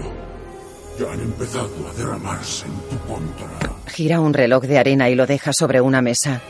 ya 0.98 1.12
han 1.12 1.20
empezado 1.20 1.70
a 1.88 1.92
derramarse 1.94 2.66
en 2.66 2.80
tu 2.88 2.98
contra. 3.06 3.48
Gira 3.86 4.20
un 4.20 4.32
reloj 4.32 4.62
de 4.64 4.78
arena 4.78 5.10
y 5.10 5.14
lo 5.14 5.26
deja 5.26 5.52
sobre 5.52 5.80
una 5.80 6.00
mesa. 6.00 6.40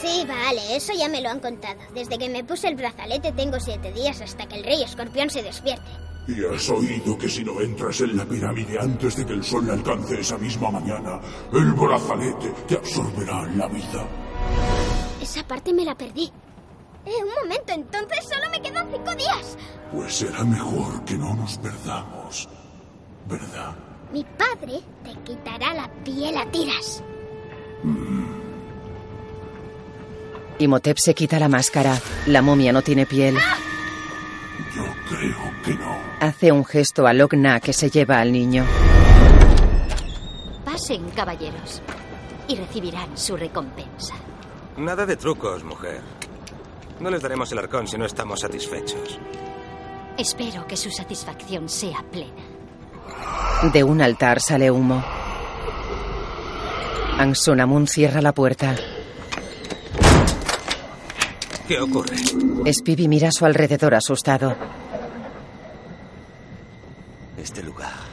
Sí, 0.00 0.24
vale, 0.28 0.76
eso 0.76 0.92
ya 0.96 1.08
me 1.08 1.20
lo 1.20 1.30
han 1.30 1.40
contado. 1.40 1.80
Desde 1.94 2.18
que 2.18 2.28
me 2.28 2.44
puse 2.44 2.68
el 2.68 2.76
brazalete 2.76 3.32
tengo 3.32 3.58
siete 3.58 3.92
días 3.92 4.20
hasta 4.20 4.46
que 4.46 4.56
el 4.56 4.64
rey 4.64 4.82
escorpión 4.82 5.30
se 5.30 5.42
despierte. 5.42 5.90
Y 6.28 6.44
has 6.44 6.68
oído 6.70 7.16
que 7.16 7.28
si 7.28 7.44
no 7.44 7.60
entras 7.60 8.00
en 8.00 8.16
la 8.16 8.24
pirámide 8.24 8.78
antes 8.80 9.16
de 9.16 9.24
que 9.26 9.32
el 9.32 9.44
sol 9.44 9.68
alcance 9.70 10.20
esa 10.20 10.36
misma 10.36 10.70
mañana, 10.70 11.20
el 11.52 11.72
brazalete 11.72 12.52
te 12.68 12.74
absorberá 12.76 13.46
la 13.56 13.68
vida. 13.68 14.06
Esa 15.22 15.46
parte 15.46 15.72
me 15.72 15.84
la 15.84 15.94
perdí. 15.96 16.30
Eh, 17.06 17.22
un 17.22 17.34
momento, 17.42 17.72
entonces 17.72 18.18
solo 18.28 18.50
me 18.50 18.60
quedan 18.60 18.88
cinco 18.90 19.14
días. 19.14 19.56
Pues 19.92 20.12
será 20.16 20.42
mejor 20.42 21.04
que 21.04 21.14
no 21.14 21.34
nos 21.34 21.56
perdamos, 21.58 22.48
¿verdad? 23.28 23.76
Mi 24.12 24.24
padre 24.24 24.80
te 25.04 25.12
quitará 25.24 25.72
la 25.74 25.88
piel 26.04 26.36
a 26.36 26.50
tiras. 26.50 27.02
Imhotep 30.58 30.98
se 30.98 31.14
quita 31.14 31.38
la 31.38 31.48
máscara. 31.48 32.00
La 32.26 32.42
momia 32.42 32.72
no 32.72 32.82
tiene 32.82 33.06
piel. 33.06 33.36
Yo 34.74 34.84
creo 35.08 35.36
que 35.64 35.74
no. 35.74 35.96
Hace 36.20 36.50
un 36.50 36.64
gesto 36.64 37.06
a 37.06 37.12
Logna 37.12 37.60
que 37.60 37.72
se 37.72 37.90
lleva 37.90 38.18
al 38.18 38.32
niño. 38.32 38.64
Pasen, 40.64 41.08
caballeros, 41.10 41.82
y 42.48 42.56
recibirán 42.56 43.16
su 43.16 43.36
recompensa. 43.36 44.14
Nada 44.76 45.06
de 45.06 45.16
trucos, 45.16 45.62
mujer. 45.62 46.00
No 47.00 47.10
les 47.10 47.20
daremos 47.22 47.52
el 47.52 47.58
arcón 47.58 47.86
si 47.86 47.98
no 47.98 48.06
estamos 48.06 48.40
satisfechos. 48.40 49.18
Espero 50.16 50.66
que 50.66 50.76
su 50.76 50.90
satisfacción 50.90 51.68
sea 51.68 52.02
plena. 52.10 52.42
De 53.72 53.84
un 53.84 54.00
altar 54.00 54.40
sale 54.40 54.70
humo. 54.70 55.04
Ansunamun 57.18 57.86
cierra 57.86 58.22
la 58.22 58.32
puerta. 58.32 58.74
¿Qué 61.68 61.80
ocurre? 61.80 62.16
Spivi 62.72 63.08
mira 63.08 63.28
a 63.28 63.32
su 63.32 63.44
alrededor 63.44 63.94
asustado. 63.94 64.54
Este 67.36 67.62
lugar 67.62 68.05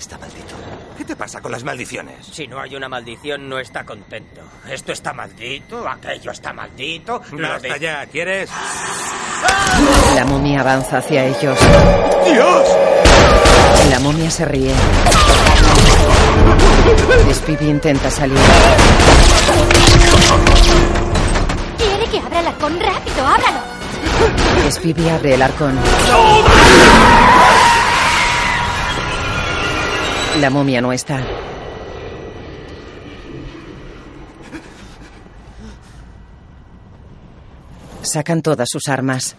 está 0.00 0.18
maldito. 0.18 0.54
¿Qué 0.96 1.04
te 1.04 1.14
pasa 1.14 1.40
con 1.40 1.52
las 1.52 1.62
maldiciones? 1.62 2.26
Si 2.32 2.46
no 2.48 2.60
hay 2.60 2.74
una 2.74 2.88
maldición, 2.88 3.48
no 3.48 3.58
está 3.58 3.84
contento. 3.84 4.40
Esto 4.68 4.92
está 4.92 5.12
maldito, 5.12 5.86
aquello 5.88 6.30
está 6.32 6.52
maldito. 6.52 7.20
lo 7.32 7.48
Basta 7.48 7.74
de- 7.74 7.80
ya, 7.80 8.06
¿quieres? 8.06 8.50
La 10.14 10.24
momia 10.24 10.60
avanza 10.60 10.98
hacia 10.98 11.24
ellos. 11.26 11.58
¡Dios! 12.26 12.68
La 13.90 13.98
momia 14.00 14.30
se 14.30 14.44
ríe. 14.44 14.72
Spivi 17.34 17.68
intenta 17.68 18.10
salir. 18.10 18.38
¿Quiere 21.78 22.06
que 22.10 22.18
abra 22.18 22.40
el 22.40 22.46
arcón 22.46 22.80
rápido? 22.80 23.26
¡Ábralo! 23.26 23.60
Spivi 24.70 25.08
abre 25.08 25.34
el 25.34 25.42
arcón. 25.42 25.78
La 30.38 30.48
momia 30.48 30.80
no 30.80 30.92
está. 30.92 31.26
Sacan 38.02 38.40
todas 38.40 38.68
sus 38.70 38.88
armas. 38.88 39.36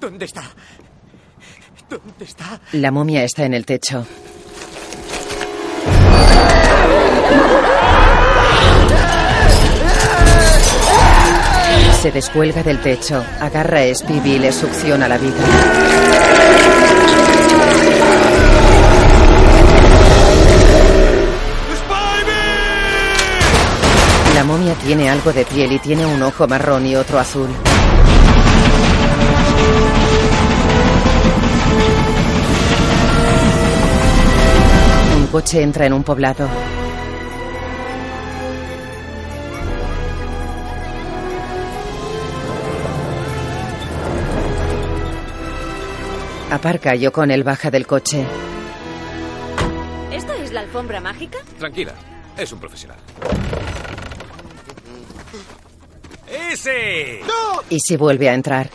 ¿Dónde 0.00 0.24
está? 0.24 0.42
¿Dónde 1.88 2.24
está? 2.24 2.60
La 2.72 2.90
momia 2.90 3.24
está 3.24 3.44
en 3.44 3.54
el 3.54 3.64
techo. 3.64 4.06
Se 12.00 12.12
descuelga 12.12 12.62
del 12.62 12.80
techo, 12.80 13.24
agarra 13.40 13.80
a 13.80 13.92
Spivi 13.92 14.34
y 14.34 14.38
le 14.38 14.52
succiona 14.52 15.08
la 15.08 15.18
vida. 15.18 15.34
La 24.32 24.44
momia 24.44 24.74
tiene 24.74 25.10
algo 25.10 25.32
de 25.32 25.44
piel 25.44 25.72
y 25.72 25.80
tiene 25.80 26.06
un 26.06 26.22
ojo 26.22 26.46
marrón 26.46 26.86
y 26.86 26.94
otro 26.94 27.18
azul. 27.18 27.48
Un 35.16 35.26
coche 35.26 35.62
entra 35.62 35.86
en 35.86 35.94
un 35.94 36.04
poblado. 36.04 36.48
Aparca 46.50 46.94
y 46.96 47.06
O'Connell 47.06 47.44
baja 47.44 47.70
del 47.70 47.86
coche. 47.86 48.24
¿Esto 50.10 50.32
es 50.32 50.52
la 50.52 50.60
alfombra 50.60 51.00
mágica? 51.00 51.38
Tranquila, 51.58 51.92
es 52.36 52.50
un 52.52 52.58
profesional. 52.60 52.98
¡Ese! 56.26 57.20
Y 57.68 57.80
si 57.80 57.96
vuelve 57.96 58.28
a 58.30 58.34
entrar. 58.34 58.70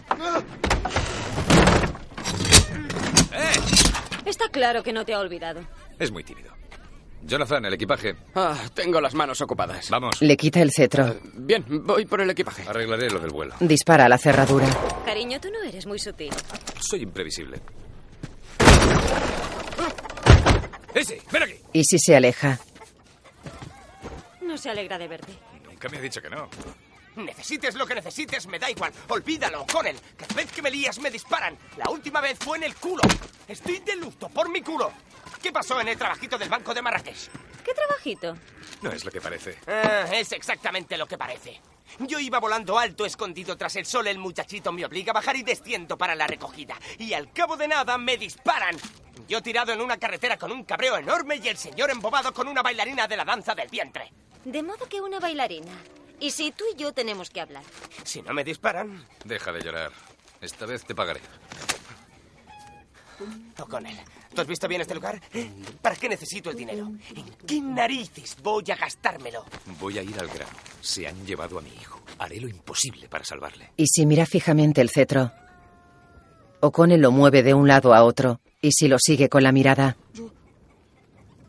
Está 4.25 4.49
claro 4.49 4.83
que 4.83 4.93
no 4.93 5.03
te 5.03 5.13
ha 5.13 5.19
olvidado. 5.19 5.61
Es 5.97 6.11
muy 6.11 6.23
tímido. 6.23 6.51
Jonathan, 7.25 7.65
el 7.65 7.73
equipaje. 7.73 8.15
Ah, 8.35 8.55
tengo 8.73 8.99
las 8.99 9.13
manos 9.13 9.39
ocupadas. 9.41 9.89
Vamos. 9.89 10.21
Le 10.21 10.35
quita 10.35 10.61
el 10.61 10.71
cetro. 10.71 11.15
Bien, 11.33 11.63
voy 11.67 12.05
por 12.05 12.19
el 12.21 12.29
equipaje. 12.29 12.63
Arreglaré 12.67 13.09
lo 13.09 13.19
del 13.19 13.31
vuelo. 13.31 13.55
Dispara 13.61 14.05
a 14.05 14.09
la 14.09 14.17
cerradura. 14.17 14.67
Cariño, 15.05 15.39
tú 15.39 15.47
no 15.49 15.61
eres 15.67 15.85
muy 15.85 15.99
sutil. 15.99 16.33
Soy 16.83 17.01
imprevisible. 17.03 17.61
¡Ese! 20.93 21.21
¡Ven 21.31 21.43
aquí! 21.43 21.55
Y 21.71 21.83
si 21.85 21.97
se 21.97 22.15
aleja. 22.15 22.59
No 24.41 24.57
se 24.57 24.69
alegra 24.69 24.97
de 24.97 25.07
verte. 25.07 25.33
Nunca 25.65 25.87
me 25.89 25.97
ha 25.97 26.01
dicho 26.01 26.21
que 26.21 26.29
no. 26.29 26.49
Necesites 27.15 27.75
lo 27.75 27.87
que 27.87 27.95
necesites, 27.95 28.47
me 28.47 28.59
da 28.59 28.69
igual. 28.69 28.91
Olvídalo, 29.07 29.65
con 29.71 29.87
él. 29.87 29.95
Cada 30.17 30.35
vez 30.35 30.51
que 30.51 30.61
me 30.61 30.69
lías 30.69 30.99
me 30.99 31.09
disparan. 31.09 31.57
La 31.77 31.89
última 31.89 32.19
vez 32.19 32.37
fue 32.37 32.57
en 32.57 32.63
el 32.63 32.75
culo. 32.75 33.01
Estoy 33.47 33.79
de 33.79 33.95
luto 33.95 34.27
por 34.29 34.49
mi 34.49 34.61
culo. 34.61 34.91
¿Qué 35.41 35.51
pasó 35.51 35.79
en 35.79 35.87
el 35.87 35.97
trabajito 35.97 36.37
del 36.37 36.49
banco 36.49 36.73
de 36.73 36.81
Marrakech? 36.81 37.29
¿Qué 37.63 37.73
trabajito? 37.73 38.35
No 38.81 38.91
es 38.91 39.05
lo 39.05 39.11
que 39.11 39.21
parece. 39.21 39.57
Ah, 39.67 40.05
es 40.13 40.31
exactamente 40.33 40.97
lo 40.97 41.07
que 41.07 41.17
parece. 41.17 41.61
Yo 41.99 42.19
iba 42.19 42.39
volando 42.39 42.77
alto, 42.77 43.05
escondido 43.05 43.55
tras 43.57 43.75
el 43.75 43.85
sol. 43.85 44.07
El 44.07 44.17
muchachito 44.17 44.71
me 44.71 44.85
obliga 44.85 45.11
a 45.11 45.13
bajar 45.13 45.35
y 45.35 45.43
desciendo 45.43 45.97
para 45.97 46.15
la 46.15 46.27
recogida. 46.27 46.75
Y 46.97 47.13
al 47.13 47.31
cabo 47.31 47.57
de 47.57 47.67
nada 47.67 47.97
me 47.97 48.17
disparan. 48.17 48.77
Yo 49.27 49.41
tirado 49.41 49.71
en 49.71 49.81
una 49.81 49.97
carretera 49.97 50.37
con 50.37 50.51
un 50.51 50.63
cabreo 50.63 50.97
enorme 50.97 51.37
y 51.37 51.47
el 51.47 51.57
señor 51.57 51.91
embobado 51.91 52.33
con 52.33 52.47
una 52.47 52.61
bailarina 52.61 53.07
de 53.07 53.17
la 53.17 53.25
danza 53.25 53.55
del 53.55 53.69
vientre. 53.69 54.11
De 54.43 54.63
modo 54.63 54.87
que 54.89 55.01
una 55.01 55.19
bailarina. 55.19 55.71
Y 56.19 56.31
si 56.31 56.51
tú 56.51 56.63
y 56.73 56.77
yo 56.77 56.93
tenemos 56.93 57.29
que 57.29 57.41
hablar. 57.41 57.63
Si 58.03 58.21
no 58.21 58.33
me 58.33 58.43
disparan, 58.43 59.05
Deja 59.23 59.51
de 59.51 59.61
llorar. 59.61 59.91
Esta 60.41 60.65
vez 60.65 60.85
te 60.85 60.93
pagaré. 60.93 61.21
O 63.59 63.65
con 63.65 63.85
él. 63.85 63.97
¿Tú 64.33 64.41
has 64.41 64.47
visto 64.47 64.67
bien 64.67 64.81
este 64.81 64.95
lugar? 64.95 65.21
¿Para 65.81 65.95
qué 65.95 66.09
necesito 66.09 66.49
el 66.49 66.57
dinero? 66.57 66.91
¿En 67.15 67.25
qué 67.45 67.61
narices 67.61 68.35
voy 68.41 68.63
a 68.71 68.75
gastármelo? 68.75 69.45
Voy 69.79 69.97
a 69.99 70.03
ir 70.03 70.17
al 70.19 70.27
grano. 70.27 70.51
Se 70.81 71.07
han 71.07 71.25
llevado 71.25 71.59
a 71.59 71.61
mi 71.61 71.69
hijo. 71.69 72.01
Haré 72.17 72.39
lo 72.41 72.47
imposible 72.47 73.07
para 73.07 73.23
salvarle. 73.23 73.71
Y 73.77 73.87
si 73.87 74.05
mira 74.05 74.25
fijamente 74.25 74.81
el 74.81 74.89
cetro. 74.89 75.31
O'Connell 76.61 77.01
lo 77.01 77.11
mueve 77.11 77.43
de 77.43 77.53
un 77.53 77.67
lado 77.67 77.93
a 77.93 78.03
otro. 78.03 78.39
Y 78.61 78.71
si 78.71 78.87
lo 78.87 78.97
sigue 78.97 79.29
con 79.29 79.43
la 79.43 79.51
mirada. 79.51 79.97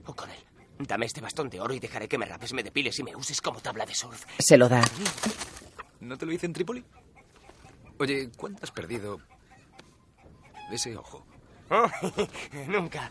O 0.06 0.14
con 0.14 0.28
él. 0.30 0.44
Dame 0.78 1.06
este 1.06 1.20
bastón 1.20 1.48
de 1.48 1.60
oro 1.60 1.72
y 1.72 1.80
dejaré 1.80 2.08
que 2.08 2.18
me 2.18 2.26
rapes, 2.26 2.52
me 2.52 2.62
depiles 2.62 2.98
y 2.98 3.04
me 3.04 3.14
uses 3.16 3.40
como 3.40 3.60
tabla 3.60 3.86
de 3.86 3.94
surf. 3.94 4.24
Se 4.38 4.56
lo 4.58 4.68
da. 4.68 4.82
¿No 6.00 6.18
te 6.18 6.26
lo 6.26 6.32
hice 6.32 6.46
en 6.46 6.52
Trípoli? 6.52 6.84
Oye, 7.98 8.28
¿cuándo 8.36 8.58
has 8.62 8.72
perdido 8.72 9.20
ese 10.70 10.96
ojo? 10.96 11.24
Oh, 11.70 11.86
nunca. 12.68 13.10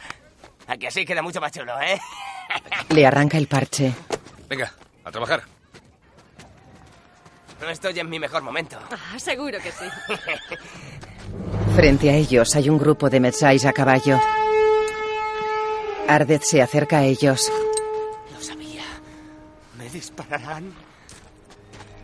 Aquí 0.68 0.86
así 0.88 1.06
queda 1.06 1.22
mucho 1.22 1.42
más 1.42 1.52
chulo, 1.52 1.74
¿eh? 1.82 2.00
Le 2.90 3.06
arranca 3.06 3.38
el 3.38 3.48
parche. 3.48 3.94
Venga, 4.48 4.72
a 5.04 5.12
trabajar. 5.12 5.44
No 7.62 7.70
estoy 7.70 7.98
en 8.00 8.10
mi 8.10 8.20
mejor 8.20 8.42
momento. 8.44 8.78
Ah, 8.92 9.18
seguro 9.20 9.58
que 9.60 9.72
sí. 9.72 9.86
Frente 11.76 12.10
a 12.10 12.14
ellos 12.14 12.56
hay 12.56 12.70
un 12.70 12.78
grupo 12.78 13.10
de 13.10 13.20
Metzais 13.20 13.66
a 13.66 13.74
caballo. 13.74 14.20
Ardez 16.08 16.42
se 16.46 16.62
acerca 16.62 16.98
a 17.00 17.04
ellos. 17.06 17.50
Lo 18.34 18.42
sabía. 18.42 18.84
¿Me 19.78 19.90
dispararán? 19.90 20.74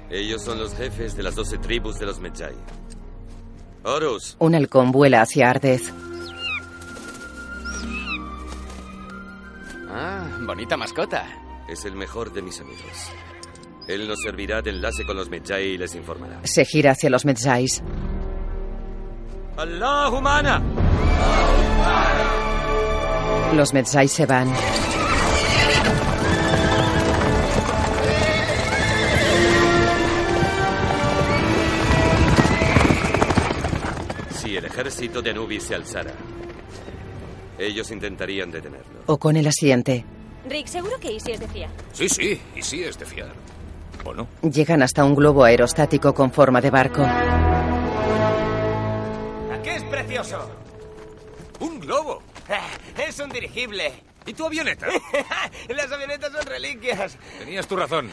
Ellos 0.09 0.43
son 0.43 0.57
los 0.59 0.73
jefes 0.75 1.15
de 1.15 1.23
las 1.23 1.35
doce 1.35 1.57
tribus 1.57 1.99
de 1.99 2.05
los 2.05 2.19
Medjay. 2.19 2.55
Horus, 3.83 4.35
Un 4.39 4.55
halcón 4.55 4.91
vuela 4.91 5.21
hacia 5.21 5.49
Ardez. 5.49 5.93
Ah, 9.89 10.27
bonita 10.45 10.77
mascota. 10.77 11.25
es 11.67 11.85
el 11.85 11.95
mejor 11.95 12.31
de 12.31 12.41
mis 12.41 12.59
amigos. 12.61 13.11
Él 13.87 14.07
nos 14.07 14.19
servirá 14.23 14.61
de 14.61 14.69
enlace 14.71 15.03
con 15.05 15.17
los 15.17 15.29
Medjay 15.29 15.73
y 15.73 15.77
les 15.77 15.95
informará. 15.95 16.39
Se 16.43 16.63
gira 16.65 16.91
hacia 16.91 17.09
los 17.09 17.25
Metzais. 17.25 17.81
¡Allah 19.57 20.09
humana! 20.09 20.61
Los 23.53 23.73
Metzais 23.73 24.11
se 24.11 24.25
van. 24.25 24.47
Si 34.31 34.55
el 34.55 34.65
ejército 34.65 35.21
de 35.21 35.31
Anubis 35.31 35.63
se 35.63 35.75
alzara, 35.75 36.13
ellos 37.60 37.91
intentarían 37.91 38.49
detenerlo. 38.51 39.01
O 39.07 39.18
con 39.18 39.36
el 39.38 39.47
asiente. 39.47 40.05
Rick, 40.47 40.68
seguro 40.68 40.97
que 40.99 41.10
Easy 41.14 41.32
es 41.34 41.39
de 41.39 41.47
fiar. 41.47 41.70
Sí, 41.93 42.07
sí, 42.10 42.41
y 42.55 42.62
sí 42.64 42.84
es 42.84 42.97
de 42.97 43.05
fiar. 43.05 43.32
¿O 44.05 44.14
no? 44.14 44.28
Llegan 44.41 44.82
hasta 44.82 45.03
un 45.03 45.14
globo 45.16 45.43
aerostático 45.43 46.14
con 46.14 46.32
forma 46.32 46.62
de 46.62 46.70
barco. 46.70 47.03
¿A 49.51 49.62
qué 49.62 49.76
es 49.76 49.84
precioso? 49.84 50.49
¡Un 51.60 51.80
globo! 51.80 52.22
Ah, 52.49 52.68
Es 53.07 53.20
un 53.20 53.30
dirigible. 53.30 53.91
¿Y 54.26 54.34
tu 54.34 54.45
avioneta? 54.45 54.88
Las 55.70 55.91
avionetas 55.91 56.32
son 56.32 56.45
reliquias. 56.45 57.18
Tenías 57.39 57.68
tu 57.68 57.76
razón. 57.76 58.10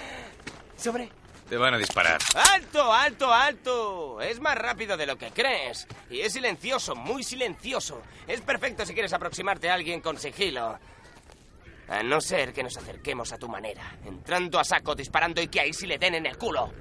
Sobre. 0.77 1.09
Te 1.49 1.57
van 1.57 1.75
a 1.75 1.79
disparar. 1.79 2.19
¡Alto, 2.53 2.93
alto, 2.93 3.33
alto! 3.33 4.21
Es 4.21 4.41
más 4.41 4.57
rápido 4.57 4.97
de 4.97 5.07
lo 5.07 5.17
que 5.17 5.31
crees. 5.31 5.87
Y 6.11 6.21
es 6.21 6.33
silencioso, 6.33 6.97
muy 6.97 7.23
silencioso. 7.23 8.03
Es 8.27 8.41
perfecto 8.41 8.85
si 8.85 8.95
quieres 8.95 9.13
aproximarte 9.13 9.71
a 9.71 9.75
alguien 9.75 10.01
con 10.01 10.19
sigilo. 10.19 10.77
A 11.89 12.03
no 12.03 12.21
ser 12.21 12.53
que 12.53 12.65
nos 12.65 12.77
acerquemos 12.77 13.33
a 13.33 13.39
tu 13.39 13.49
manera, 13.49 13.97
entrando 14.05 14.59
a 14.59 14.65
saco, 14.65 14.97
disparando 14.97 15.41
y 15.41 15.47
que 15.47 15.61
ahí 15.61 15.73
sí 15.73 15.87
le 15.87 15.99
den 15.99 16.17
en 16.17 16.27
el 16.27 16.37
culo. 16.37 16.73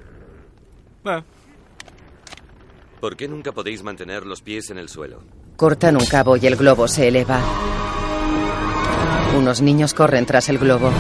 ¿Por 3.00 3.16
qué 3.16 3.28
nunca 3.28 3.52
podéis 3.52 3.84
mantener 3.84 4.26
los 4.26 4.42
pies 4.42 4.72
en 4.72 4.80
el 4.80 4.90
suelo? 4.90 5.22
Cortan 5.58 5.96
un 5.96 6.06
cabo 6.06 6.38
y 6.38 6.48
el 6.48 6.56
globo 6.56 6.88
se 6.88 7.08
eleva. 7.08 7.40
Unos 9.38 9.62
niños 9.62 9.94
corren 9.94 10.26
tras 10.26 10.50
el 10.50 10.58
globo. 10.58 10.92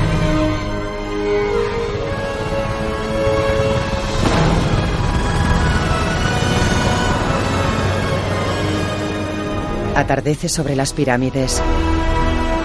Atardece 9.96 10.50
sobre 10.50 10.76
las 10.76 10.94
pirámides. 10.94 11.62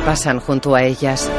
Pasan 0.04 0.40
junto 0.40 0.74
a 0.74 0.82
ellas. 0.82 1.30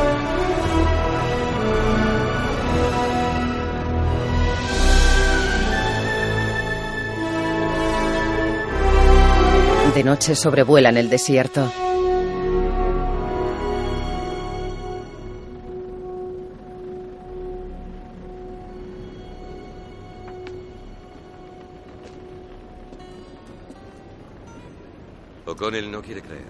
De 9.94 10.04
noche 10.06 10.36
sobrevuelan 10.36 10.96
el 10.96 11.10
desierto. 11.10 11.72
O'Connell 25.62 25.92
no 25.92 26.02
quiere 26.02 26.24
creer, 26.24 26.42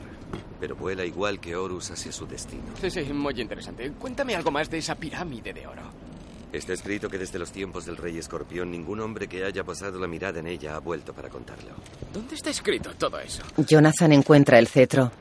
pero 0.57 0.74
vuela 0.74 1.03
igual 1.03 1.41
que 1.41 1.53
Horus 1.53 1.91
hacia 1.91 2.14
su 2.14 2.26
destino. 2.26 2.64
Sí, 2.80 2.89
sí, 2.89 3.03
muy 3.12 3.41
interesante. 3.41 3.91
Cuéntame 3.91 4.38
algo 4.38 4.51
más 4.51 4.70
de 4.70 4.78
esa 4.78 4.95
pirámide 4.95 5.51
de 5.51 5.68
oro. 5.68 5.82
Está 6.53 6.72
escrito 6.72 7.09
que 7.09 7.18
desde 7.18 7.38
los 7.38 7.51
tiempos 7.51 7.86
del 7.86 7.97
rey 7.97 8.18
escorpión 8.18 8.72
ningún 8.72 9.01
hombre 9.01 9.28
que 9.28 9.43
haya 9.43 9.66
posado 9.66 9.99
la 9.99 10.07
mirada 10.07 10.39
en 10.39 10.47
ella 10.47 10.78
ha 10.78 10.80
vuelto 10.80 11.14
para 11.14 11.28
contarlo. 11.28 11.72
¿Dónde 12.14 12.36
está 12.36 12.51
escrito 12.51 12.93
todo 12.95 13.20
eso? 13.20 13.43
Jonathan 13.57 14.14
encuentra 14.14 14.57
el 14.59 14.70
cetro. 14.70 15.12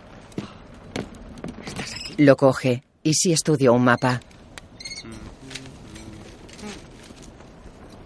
Lo 2.18 2.36
coge 2.36 2.84
y 3.02 3.14
sí 3.14 3.32
estudia 3.32 3.72
un 3.72 3.82
mapa. 3.82 4.20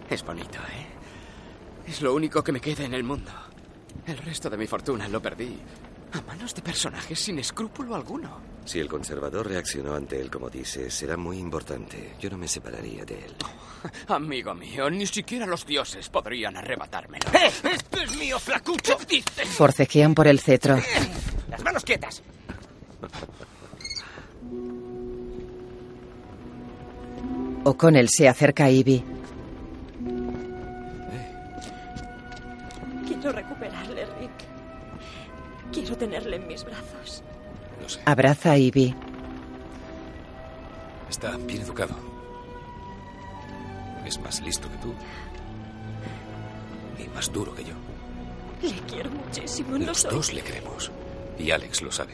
Es 0.09 0.23
bonito, 0.25 0.57
¿eh? 0.57 1.87
Es 1.87 2.01
lo 2.01 2.15
único 2.15 2.43
que 2.43 2.51
me 2.51 2.59
queda 2.59 2.85
en 2.85 2.95
el 2.95 3.03
mundo. 3.03 3.31
El 4.07 4.17
resto 4.19 4.49
de 4.49 4.57
mi 4.57 4.67
fortuna 4.67 5.07
lo 5.07 5.21
perdí 5.21 5.57
a 6.13 6.21
manos 6.21 6.53
de 6.55 6.61
personajes 6.61 7.19
sin 7.19 7.39
escrúpulo 7.39 7.95
alguno. 7.95 8.39
Si 8.63 8.79
el 8.79 8.87
conservador 8.87 9.47
reaccionó 9.47 9.95
ante 9.95 10.19
él 10.19 10.31
como 10.31 10.49
dice, 10.49 10.89
será 10.89 11.17
muy 11.17 11.37
importante. 11.37 12.13
Yo 12.19 12.29
no 12.29 12.37
me 12.37 12.47
separaría 12.47 13.03
de 13.03 13.25
él. 13.25 13.35
Amigo 14.07 14.55
mío, 14.55 14.89
ni 14.89 15.05
siquiera 15.05 15.45
los 15.45 15.65
dioses 15.65 16.09
podrían 16.09 16.57
arrebatármelo. 16.57 17.25
¡Eh! 17.33 17.51
¡Esto 17.73 18.01
es 18.01 18.17
mío, 18.17 18.39
flacucho! 18.39 18.97
¿Qué 18.97 19.17
dices? 19.17 19.47
Forcejean 19.49 20.15
por 20.15 20.27
el 20.27 20.39
cetro. 20.39 20.77
¡Las 21.49 21.63
manos 21.63 21.83
quietas! 21.83 22.23
O'Connell 27.65 28.09
se 28.09 28.29
acerca 28.29 28.65
a 28.65 28.69
Ivy. 28.69 29.03
Quiero 33.07 33.31
recuperarle, 33.31 33.45
Rick. 33.45 33.54
Quiero 35.75 35.97
tenerle 35.97 36.37
en 36.37 36.47
mis 36.47 36.63
brazos. 36.63 37.21
Lo 37.81 37.89
sé. 37.89 37.99
Abraza 38.05 38.51
a 38.51 38.57
Ivy. 38.57 38.95
Está 41.09 41.35
bien 41.37 41.61
educado. 41.61 41.93
Es 44.05 44.19
más 44.21 44.41
listo 44.41 44.69
que 44.71 44.77
tú. 44.77 44.93
Y 47.03 47.07
más 47.13 47.31
duro 47.31 47.53
que 47.53 47.63
yo. 47.65 47.73
Le 48.61 48.79
quiero 48.89 49.09
muchísimo. 49.11 49.77
No 49.77 49.87
Los 49.87 49.99
soy... 49.99 50.11
dos 50.11 50.33
le 50.33 50.41
queremos. 50.41 50.91
Y 51.37 51.51
Alex 51.51 51.81
lo 51.81 51.91
sabe. 51.91 52.13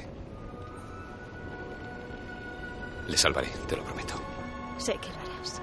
Le 3.08 3.16
salvaré, 3.18 3.50
te 3.68 3.76
lo 3.78 3.84
prometo. 3.84 4.16
Sé 4.80 4.94
que 4.94 5.08
lo 5.10 5.16
harás. 5.36 5.62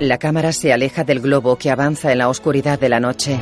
La 0.00 0.18
cámara 0.18 0.52
se 0.52 0.72
aleja 0.72 1.04
del 1.04 1.20
globo 1.20 1.56
que 1.56 1.70
avanza 1.70 2.10
en 2.10 2.18
la 2.18 2.28
oscuridad 2.28 2.78
de 2.80 2.88
la 2.88 2.98
noche. 2.98 3.38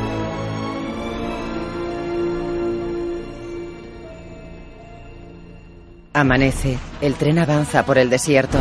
Amanece. 6.13 6.77
El 7.01 7.15
tren 7.15 7.39
avanza 7.39 7.85
por 7.87 7.97
el 7.97 8.11
desierto. 8.11 8.59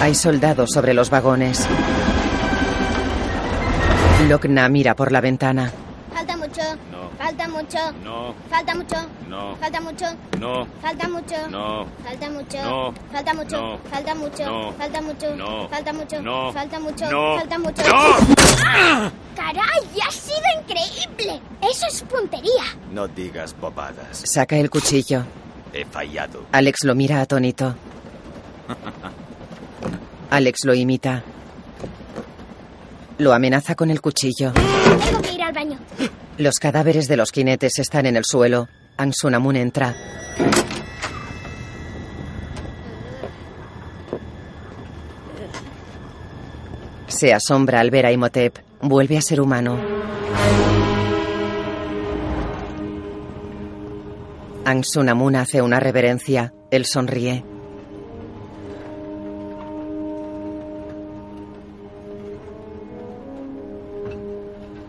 Hay 0.00 0.14
soldados 0.14 0.70
sobre 0.72 0.92
los 0.92 1.08
vagones. 1.08 1.66
Lokna 4.28 4.68
mira 4.68 4.96
por 4.96 5.12
la 5.12 5.20
ventana. 5.20 5.72
Falta 7.18 7.48
mucho. 7.48 7.78
No. 8.04 8.34
Falta 8.50 8.74
mucho. 8.74 8.96
No. 9.28 9.56
Falta 9.56 9.80
mucho. 9.80 10.06
No. 10.38 10.66
Falta 10.82 11.08
mucho. 11.08 11.48
No. 11.48 11.86
Falta 12.02 12.28
mucho. 12.28 12.62
No. 12.62 12.94
Falta 13.10 13.34
mucho. 13.34 13.56
No. 13.56 13.78
Falta 13.90 14.14
mucho. 14.14 14.44
No. 14.46 14.72
Falta 14.72 15.02
mucho. 15.02 15.36
No. 15.36 15.68
Falta 15.68 15.92
mucho. 15.92 16.22
No. 16.22 16.52
Falta 16.52 16.78
mucho. 16.80 17.08
No. 17.08 17.08
Falta 17.08 17.08
mucho. 17.08 17.10
No. 17.10 17.38
Falta 17.38 17.58
mucho. 17.58 17.82
¡No! 17.82 19.12
¡Caray! 19.34 20.00
¡Ha 20.06 20.10
sido 20.10 20.42
increíble! 20.60 21.40
Eso 21.62 21.86
es 21.88 22.02
puntería. 22.02 22.64
No 22.92 23.08
digas 23.08 23.54
bobadas. 23.58 24.22
Saca 24.24 24.56
el 24.56 24.70
cuchillo. 24.70 25.24
He 25.72 25.84
fallado. 25.84 26.46
Alex 26.52 26.84
lo 26.84 26.94
mira 26.94 27.20
atónito. 27.20 27.74
Alex 30.30 30.64
lo 30.64 30.74
imita. 30.74 31.22
Lo 33.18 33.32
amenaza 33.32 33.74
con 33.74 33.90
el 33.90 34.00
cuchillo. 34.00 34.52
Tengo 34.52 35.22
que 35.22 35.32
ir 35.32 35.42
al 35.42 35.52
baño. 35.54 35.78
Los 36.36 36.58
cadáveres 36.58 37.08
de 37.08 37.16
los 37.16 37.32
jinetes 37.32 37.78
están 37.78 38.04
en 38.04 38.16
el 38.16 38.24
suelo. 38.24 38.68
Ansunamun 38.98 39.56
entra. 39.56 39.96
Se 47.06 47.32
asombra 47.32 47.80
al 47.80 47.90
ver 47.90 48.04
a 48.04 48.12
Imhotep. 48.12 48.58
Vuelve 48.82 49.16
a 49.16 49.22
ser 49.22 49.40
humano. 49.40 49.78
Ansunamun 54.66 55.36
hace 55.36 55.62
una 55.62 55.80
reverencia. 55.80 56.52
Él 56.70 56.84
sonríe. 56.84 57.44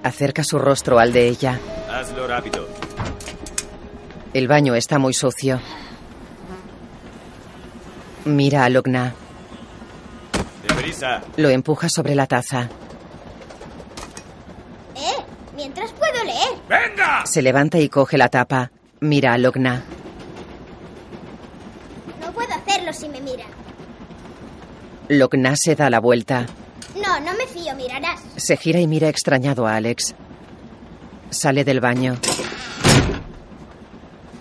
Acerca 0.08 0.42
su 0.46 0.58
rostro 0.58 1.00
al 1.00 1.12
de 1.12 1.28
ella. 1.28 1.60
Hazlo 1.92 2.26
rápido. 2.28 2.66
El 4.34 4.48
baño 4.48 4.74
está 4.74 5.00
muy 5.00 5.14
sucio. 5.14 5.60
Mira 8.24 8.64
a 8.64 8.70
Logna. 8.70 9.14
Deprisa. 10.66 11.22
Lo 11.36 11.50
empuja 11.50 11.90
sobre 11.90 12.16
la 12.16 12.26
taza. 12.26 12.70
Eh, 14.96 15.26
mientras 15.58 15.92
puedo 15.92 16.24
leer. 16.24 16.56
¡Venga! 16.70 17.26
Se 17.26 17.42
levanta 17.42 17.78
y 17.78 17.90
coge 17.90 18.18
la 18.18 18.30
tapa. 18.30 18.72
Mira 19.02 19.34
a 19.34 19.38
Logna. 19.38 19.84
No 22.22 22.32
puedo 22.32 22.54
hacerlo 22.54 22.94
si 22.94 23.10
me 23.10 23.20
miran. 23.20 23.52
Logna 25.10 25.58
se 25.58 25.76
da 25.76 25.90
la 25.90 26.00
vuelta. 26.00 26.46
No, 27.04 27.20
no 27.20 27.34
me 27.38 27.48
fío, 27.48 27.76
mirarás. 27.76 28.22
Se 28.36 28.58
gira 28.58 28.80
y 28.80 28.88
mira 28.88 29.10
extrañado 29.10 29.68
a 29.68 29.76
Alex. 29.76 30.16
Sale 31.30 31.64
del 31.64 31.80
baño. 31.80 32.18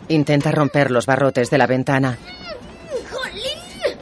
Intenta 0.08 0.52
romper 0.52 0.90
los 0.90 1.06
barrotes 1.06 1.50
de 1.50 1.58
la 1.58 1.66
ventana. 1.66 2.16
¡Jolín! 3.10 3.98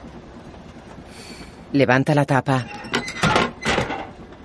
Levanta 1.73 2.15
la 2.15 2.25
tapa. 2.27 2.67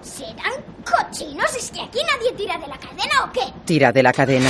¿Serán 0.02 0.54
cochinos? 0.86 1.54
¿Es 1.56 1.70
que 1.72 1.82
aquí 1.82 2.00
nadie 2.16 2.32
tira 2.38 2.58
de 2.58 2.68
la 2.68 2.78
cadena 2.78 3.26
o 3.26 3.32
qué? 3.34 3.42
Tira 3.66 3.92
de 3.92 4.04
la 4.04 4.14
cadena. 4.14 4.50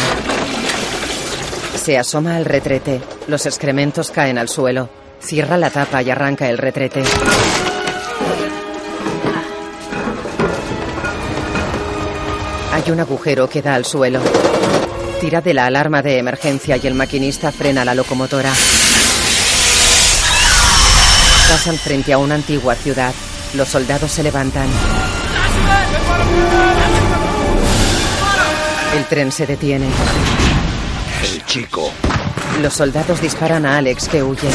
Se 1.76 1.98
asoma 1.98 2.36
al 2.36 2.46
retrete. 2.46 3.02
Los 3.28 3.46
excrementos 3.48 4.12
caen 4.12 4.38
al 4.38 4.50
suelo. 4.50 4.90
Cierra 5.20 5.58
la 5.58 5.72
tapa 5.72 6.02
y 6.04 6.12
arranca 6.12 6.48
el 6.50 6.58
retrete. 6.60 7.04
Hay 12.86 12.92
un 12.92 13.00
agujero 13.02 13.50
que 13.50 13.62
da 13.62 13.76
al 13.76 13.84
suelo. 13.84 14.22
Tira 15.20 15.42
de 15.42 15.54
la 15.54 15.66
alarma 15.66 16.02
de 16.02 16.18
emergencia 16.18 16.78
y 16.78 16.88
el 16.88 16.94
maquinista 16.94 17.52
frena 17.52 17.84
la 17.84 17.94
locomotora. 17.94 18.54
Pasan 21.50 21.76
frente 21.76 22.14
a 22.14 22.18
una 22.18 22.36
antigua 22.36 22.76
ciudad. 22.76 23.14
Los 23.54 23.68
soldados 23.68 24.12
se 24.12 24.24
levantan. 24.24 24.68
El 28.96 29.06
tren 29.08 29.32
se 29.34 29.46
detiene. 29.46 29.88
El 31.34 31.46
chico. 31.46 31.92
Los 32.62 32.76
soldados 32.76 33.20
disparan 33.20 33.66
a 33.66 33.78
Alex 33.78 34.08
que 34.08 34.24
huye. 34.24 34.48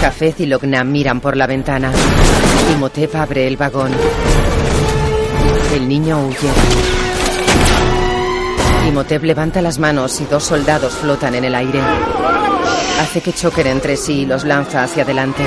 Cafez 0.00 0.40
y 0.40 0.46
Logna 0.46 0.84
miran 0.84 1.20
por 1.20 1.36
la 1.36 1.46
ventana. 1.46 1.92
Imhotep 2.72 3.14
abre 3.14 3.46
el 3.46 3.58
vagón. 3.58 3.92
El 5.74 5.86
niño 5.86 6.26
huye. 6.26 6.97
Imhotep 8.88 9.22
levanta 9.22 9.60
las 9.60 9.78
manos 9.78 10.18
y 10.22 10.24
dos 10.24 10.44
soldados 10.44 10.94
flotan 10.94 11.34
en 11.34 11.44
el 11.44 11.54
aire. 11.54 11.78
Hace 13.00 13.20
que 13.20 13.34
choquen 13.34 13.66
entre 13.66 13.98
sí 13.98 14.20
y 14.20 14.26
los 14.26 14.44
lanza 14.44 14.82
hacia 14.82 15.02
adelante. 15.02 15.44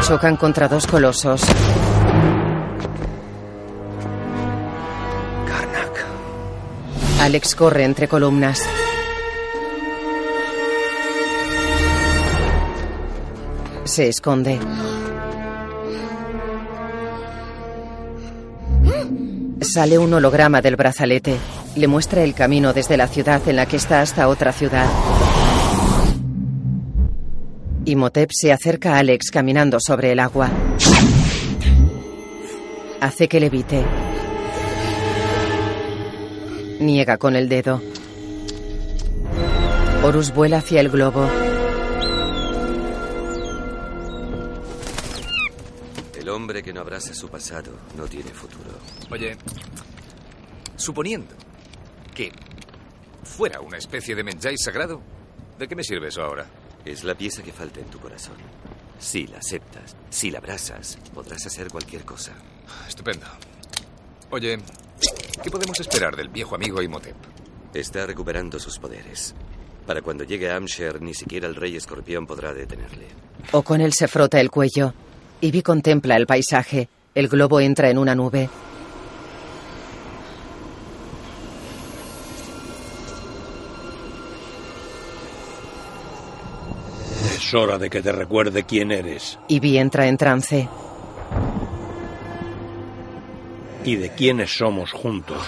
Chocan 0.00 0.38
contra 0.38 0.66
dos 0.66 0.86
colosos. 0.86 1.42
Karnak. 5.46 6.06
Alex 7.20 7.54
corre 7.54 7.84
entre 7.84 8.08
columnas. 8.08 8.62
Se 13.84 14.08
esconde. 14.08 14.58
Sale 19.60 19.98
un 19.98 20.12
holograma 20.14 20.62
del 20.62 20.76
brazalete. 20.76 21.36
Le 21.76 21.86
muestra 21.86 22.22
el 22.24 22.34
camino 22.34 22.72
desde 22.72 22.96
la 22.96 23.06
ciudad 23.06 23.46
en 23.46 23.56
la 23.56 23.66
que 23.66 23.76
está 23.76 24.00
hasta 24.00 24.28
otra 24.28 24.52
ciudad. 24.52 24.86
Imhotep 27.84 28.30
se 28.32 28.52
acerca 28.52 28.94
a 28.94 28.98
Alex 28.98 29.30
caminando 29.30 29.78
sobre 29.78 30.12
el 30.12 30.18
agua. 30.18 30.50
Hace 33.00 33.28
que 33.28 33.40
levite. 33.40 33.84
Niega 36.80 37.18
con 37.18 37.36
el 37.36 37.48
dedo. 37.48 37.82
Horus 40.02 40.32
vuela 40.32 40.58
hacia 40.58 40.80
el 40.80 40.88
globo. 40.88 41.28
Hombre 46.40 46.62
que 46.62 46.72
no 46.72 46.80
abraza 46.80 47.14
su 47.14 47.28
pasado 47.28 47.70
no 47.96 48.06
tiene 48.06 48.30
futuro. 48.30 48.70
Oye, 49.10 49.36
suponiendo 50.76 51.34
que 52.14 52.32
fuera 53.22 53.60
una 53.60 53.76
especie 53.76 54.14
de 54.14 54.24
menjai 54.24 54.56
sagrado, 54.56 55.02
¿de 55.58 55.68
qué 55.68 55.76
me 55.76 55.84
sirve 55.84 56.08
eso 56.08 56.22
ahora? 56.22 56.46
Es 56.84 57.04
la 57.04 57.14
pieza 57.14 57.42
que 57.42 57.52
falta 57.52 57.80
en 57.80 57.86
tu 57.86 57.98
corazón. 57.98 58.36
Si 58.98 59.26
la 59.26 59.38
aceptas, 59.38 59.94
si 60.08 60.30
la 60.30 60.38
abrazas, 60.38 60.98
podrás 61.12 61.44
hacer 61.44 61.68
cualquier 61.68 62.04
cosa. 62.04 62.32
Estupendo. 62.88 63.26
Oye, 64.30 64.58
¿qué 65.42 65.50
podemos 65.50 65.78
esperar 65.78 66.16
del 66.16 66.30
viejo 66.30 66.54
amigo 66.54 66.80
Imhotep? 66.80 67.16
Está 67.74 68.06
recuperando 68.06 68.58
sus 68.58 68.78
poderes. 68.78 69.34
Para 69.86 70.00
cuando 70.00 70.24
llegue 70.24 70.50
a 70.50 70.56
Amsher, 70.56 71.02
ni 71.02 71.12
siquiera 71.12 71.46
el 71.46 71.54
rey 71.54 71.76
escorpión 71.76 72.26
podrá 72.26 72.54
detenerle. 72.54 73.08
O'Connell 73.52 73.92
se 73.92 74.08
frota 74.08 74.40
el 74.40 74.50
cuello. 74.50 74.94
Ivy 75.40 75.62
contempla 75.62 76.16
el 76.16 76.26
paisaje. 76.26 76.88
El 77.14 77.28
globo 77.28 77.60
entra 77.60 77.90
en 77.90 77.98
una 77.98 78.14
nube. 78.14 78.48
Es 87.34 87.54
hora 87.54 87.78
de 87.78 87.90
que 87.90 88.00
te 88.02 88.12
recuerde 88.12 88.62
quién 88.64 88.92
eres 88.92 89.38
Ivy 89.48 89.78
entra 89.78 90.06
en 90.06 90.16
trance. 90.16 90.68
y 93.84 93.96
de 93.96 94.10
quiénes 94.10 94.56
somos 94.56 94.92
juntos. 94.92 95.42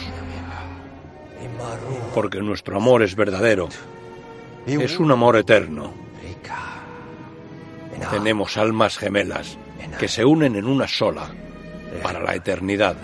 Porque 2.14 2.40
nuestro 2.40 2.76
amor 2.76 3.02
es 3.02 3.14
verdadero. 3.14 3.68
Es 4.66 4.98
un 4.98 5.12
amor 5.12 5.36
eterno. 5.36 5.92
Tenemos 8.10 8.56
almas 8.56 8.96
gemelas 8.96 9.58
que 9.98 10.08
se 10.08 10.24
unen 10.24 10.56
en 10.56 10.66
una 10.66 10.88
sola 10.88 11.30
para 12.02 12.20
la 12.20 12.34
eternidad. 12.34 12.96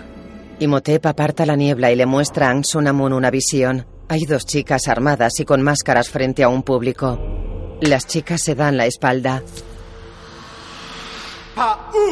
Imhotep 0.59 1.05
aparta 1.05 1.45
la 1.45 1.55
niebla 1.55 1.91
y 1.91 1.95
le 1.95 2.05
muestra 2.05 2.47
a 2.47 2.51
Ansunamun 2.51 3.13
una 3.13 3.31
visión. 3.31 3.85
Hay 4.09 4.25
dos 4.25 4.45
chicas 4.45 4.87
armadas 4.87 5.39
y 5.39 5.45
con 5.45 5.61
máscaras 5.61 6.09
frente 6.09 6.43
a 6.43 6.49
un 6.49 6.63
público. 6.63 7.19
Las 7.81 8.07
chicas 8.07 8.41
se 8.41 8.55
dan 8.55 8.75
la 8.75 8.85
espalda. 8.85 9.41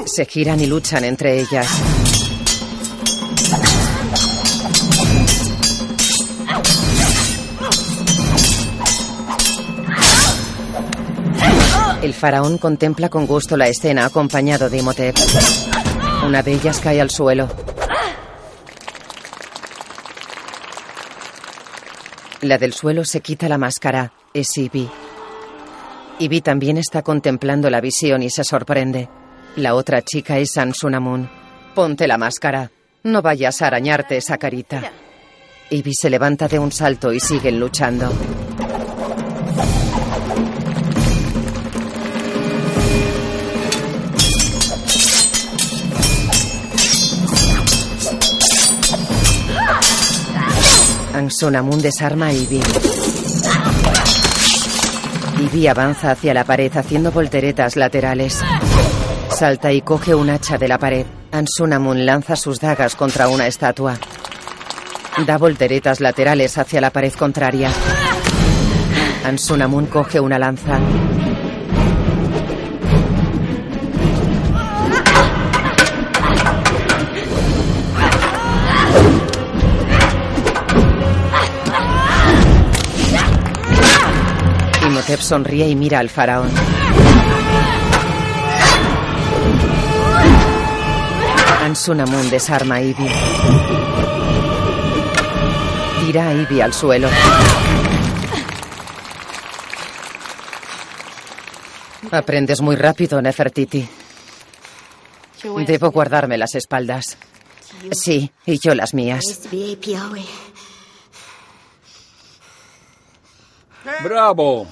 Se 0.05 0.26
giran 0.26 0.59
y 0.59 0.68
luchan 0.68 1.03
entre 1.03 1.39
ellas. 1.39 2.16
El 12.08 12.14
faraón 12.14 12.58
contempla 12.58 13.10
con 13.10 13.28
gusto 13.28 13.58
la 13.58 13.68
escena 13.68 14.05
acompañado 14.05 14.70
de 14.70 14.78
Imhotep. 14.78 15.14
Una 16.26 16.41
de 16.41 16.53
ellas 16.53 16.80
cae 16.80 17.01
al 17.01 17.10
suelo. 17.10 17.49
La 22.39 22.58
del 22.58 22.72
suelo 22.72 23.03
se 23.03 23.20
quita 23.20 23.49
la 23.49 23.58
máscara. 23.58 24.14
Es 24.34 24.58
Ivy. 24.58 24.89
Ivy 26.20 26.39
también 26.39 26.78
está 26.78 27.01
contemplando 27.01 27.70
la 27.70 27.82
visión 27.82 28.24
y 28.24 28.30
se 28.30 28.45
sorprende. 28.45 29.10
La 29.58 29.76
otra 29.76 30.01
chica 30.01 30.38
es 30.38 30.58
Ansunamun. 30.58 31.30
Ponte 31.76 32.08
la 32.08 32.18
máscara. 32.18 32.72
No 33.03 33.22
vayas 33.22 33.62
a 33.62 33.68
arañarte 33.68 34.16
esa 34.16 34.38
carita. 34.38 34.93
Ivy 35.72 35.93
se 35.93 36.10
levanta 36.10 36.47
de 36.47 36.58
un 36.58 36.72
salto 36.72 37.12
y 37.12 37.20
siguen 37.20 37.60
luchando. 37.60 38.10
Ansunamun 51.28 51.82
desarma 51.82 52.28
a 52.28 52.32
Ivy. 52.32 52.61
Ivy 55.41 55.67
avanza 55.67 56.11
hacia 56.11 56.34
la 56.34 56.45
pared 56.45 56.71
haciendo 56.73 57.11
volteretas 57.11 57.75
laterales. 57.75 58.41
Salta 59.30 59.73
y 59.73 59.82
coge 59.82 60.15
un 60.15 60.30
hacha 60.30 60.57
de 60.57 60.69
la 60.69 60.78
pared. 60.78 61.05
Ansunamun 61.34 62.05
lanza 62.05 62.38
sus 62.38 62.61
dagas 62.61 62.95
contra 62.95 63.28
una 63.28 63.45
estatua. 63.45 63.97
Da 65.25 65.38
volteretas 65.38 65.99
laterales 65.99 66.57
hacia 66.57 66.80
la 66.80 66.91
pared 66.91 67.11
contraria. 67.11 67.71
Ansunamun 69.25 69.88
coge 69.88 70.21
una 70.21 70.39
lanza. 70.39 70.80
Imhotep 85.08 85.24
sonríe 85.26 85.70
y 85.70 85.76
mira 85.78 85.99
al 85.99 86.10
faraón. 86.10 86.49
Ansunamun 91.64 92.30
desarma 92.30 92.76
a 92.76 92.82
Ibi. 92.82 93.08
Tira 96.01 96.28
a 96.28 96.34
Ibi 96.34 96.60
al 96.60 96.74
suelo. 96.74 97.08
Aprendes 102.12 102.60
muy 102.60 102.76
rápido, 102.76 103.22
Nefertiti. 103.22 103.88
Debo 105.66 105.91
guardarme 105.91 106.38
las 106.38 106.53
espaldas. 106.55 107.18
Sí, 107.93 108.30
y 108.45 108.60
yo 108.60 108.76
las 108.76 108.93
mías. 108.93 109.24
¡Bravo! 114.04 114.68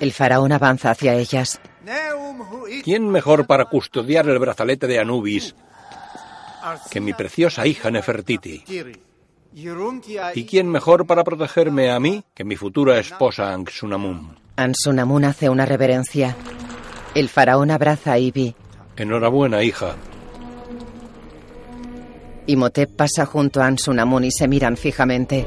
El 0.00 0.12
faraón 0.12 0.52
avanza 0.52 0.90
hacia 0.90 1.14
ellas. 1.14 1.60
¿Quién 2.84 3.08
mejor 3.08 3.46
para 3.46 3.66
custodiar 3.66 4.28
el 4.28 4.38
brazalete 4.38 4.86
de 4.86 4.98
Anubis 4.98 5.54
que 6.90 7.00
mi 7.00 7.12
preciosa 7.12 7.66
hija 7.66 7.90
Nefertiti? 7.90 8.64
¿Y 10.34 10.44
quién 10.46 10.68
mejor 10.68 11.06
para 11.06 11.24
protegerme 11.24 11.90
a 11.90 12.00
mí 12.00 12.24
que 12.34 12.44
mi 12.44 12.56
futura 12.56 12.98
esposa 12.98 13.52
Ansunamun? 13.52 14.38
Ansunamun 14.56 15.24
hace 15.24 15.48
una 15.48 15.66
reverencia. 15.66 16.36
El 17.14 17.28
faraón 17.28 17.70
abraza 17.70 18.12
a 18.12 18.18
Ibi. 18.18 18.54
Enhorabuena, 18.96 19.62
hija. 19.62 19.96
Imhotep 22.46 22.96
pasa 22.96 23.26
junto 23.26 23.60
a 23.62 23.66
Ansunamun 23.66 24.24
y 24.24 24.30
se 24.30 24.48
miran 24.48 24.76
fijamente. 24.76 25.46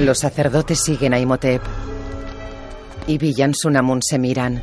Los 0.00 0.20
sacerdotes 0.20 0.80
siguen 0.80 1.12
a 1.12 1.18
Imhotep. 1.18 1.60
Y 3.08 3.42
Ansunamun 3.42 4.00
se 4.00 4.18
miran. 4.18 4.62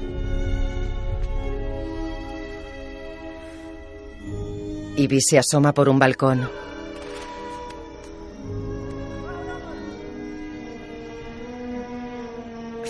Ibi 4.95 5.21
se 5.21 5.37
asoma 5.37 5.73
por 5.73 5.89
un 5.89 5.99
balcón. 5.99 6.49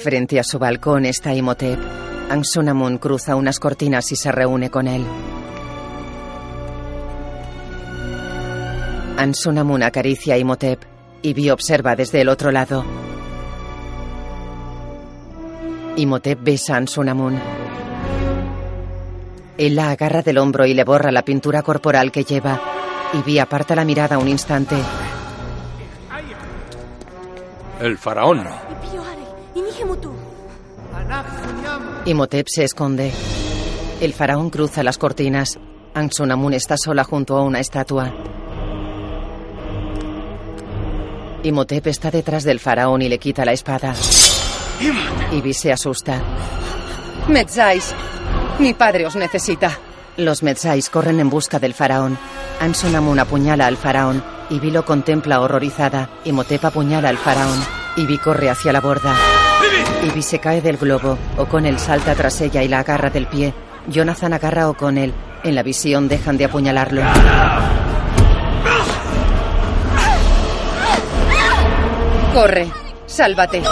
Frente 0.03 0.39
a 0.39 0.43
su 0.43 0.59
balcón 0.59 1.05
está 1.05 1.33
Imhotep. 1.33 1.79
Ansunamun 2.29 2.99
cruza 2.99 3.35
unas 3.35 3.59
cortinas 3.59 4.11
y 4.11 4.15
se 4.15 4.31
reúne 4.31 4.69
con 4.69 4.87
él. 4.87 5.03
Ansunamun 9.17 9.81
acaricia 9.81 10.35
a 10.35 10.37
Imhotep. 10.37 10.94
Ibi 11.25 11.49
observa 11.49 11.95
desde 11.95 12.21
el 12.21 12.29
otro 12.29 12.51
lado. 12.51 12.85
Imhotep 15.95 16.43
besa 16.43 16.75
a 16.75 16.77
Ansunamun. 16.77 17.39
Él 19.57 19.75
la 19.75 19.89
agarra 19.89 20.21
del 20.21 20.37
hombro 20.37 20.67
y 20.67 20.75
le 20.75 20.83
borra 20.83 21.11
la 21.11 21.25
pintura 21.25 21.63
corporal 21.63 22.11
que 22.11 22.25
lleva. 22.25 22.61
Ibi 23.13 23.39
aparta 23.39 23.75
la 23.75 23.83
mirada 23.83 24.19
un 24.19 24.27
instante. 24.27 24.75
El 27.81 27.97
faraón. 27.97 28.47
Imhotep 32.05 32.47
se 32.47 32.65
esconde. 32.65 33.11
El 33.99 34.13
faraón 34.13 34.51
cruza 34.51 34.83
las 34.83 34.99
cortinas. 34.99 35.57
Ansunamun 35.95 36.53
está 36.53 36.77
sola 36.77 37.03
junto 37.03 37.35
a 37.35 37.41
una 37.41 37.61
estatua. 37.61 38.13
Imhotep 41.45 41.85
está 41.85 42.09
detrás 42.09 42.43
del 42.43 42.59
faraón 42.59 43.03
y 43.03 43.07
le 43.07 43.19
quita 43.19 43.45
la 43.45 43.51
espada. 43.51 43.93
Ibi 45.31 45.53
se 45.53 45.71
asusta. 45.71 46.19
Metzais, 47.27 47.93
mi 48.57 48.73
padre 48.73 49.05
os 49.05 49.15
necesita. 49.15 49.77
Los 50.17 50.41
Metzais 50.41 50.89
corren 50.89 51.19
en 51.19 51.29
busca 51.29 51.59
del 51.59 51.75
faraón. 51.75 52.17
Ansunamun 52.59 53.19
apuñala 53.19 53.67
al 53.67 53.77
faraón. 53.77 54.23
Ibi 54.49 54.71
lo 54.71 54.85
contempla 54.85 55.39
horrorizada. 55.39 56.09
Imhotep 56.23 56.65
apuñala 56.65 57.09
al 57.09 57.17
faraón. 57.17 57.63
Ibi 57.95 58.17
corre 58.17 58.49
hacia 58.49 58.73
la 58.73 58.81
borda. 58.81 59.15
Ibi 60.03 60.23
se 60.23 60.39
cae 60.39 60.61
del 60.61 60.77
globo. 60.77 61.15
O'Connell 61.37 61.77
salta 61.77 62.15
tras 62.15 62.41
ella 62.41 62.63
y 62.63 62.67
la 62.67 62.79
agarra 62.79 63.11
del 63.11 63.27
pie. 63.27 63.53
Jonathan 63.87 64.33
agarra 64.33 64.63
a 64.63 64.69
O'Connell. 64.69 65.13
En 65.43 65.53
la 65.53 65.61
visión 65.61 66.07
dejan 66.07 66.37
de 66.37 66.45
apuñalarlo. 66.45 67.03
Corre, 72.35 72.67
sálvate. 73.05 73.63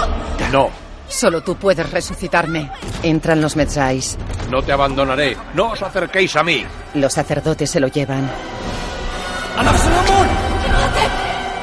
No, 0.53 0.69
Solo 1.09 1.41
tú 1.41 1.57
puedes 1.57 1.91
resucitarme. 1.91 2.71
Entran 3.03 3.41
los 3.41 3.57
Metzais. 3.57 4.17
no 4.49 4.61
te 4.61 4.71
abandonaré. 4.71 5.35
No 5.53 5.71
os 5.71 5.81
acerquéis 5.81 6.33
a 6.37 6.43
mí. 6.43 6.65
Los 6.93 7.11
sacerdotes 7.11 7.69
se 7.69 7.81
lo 7.81 7.87
llevan. 7.89 8.31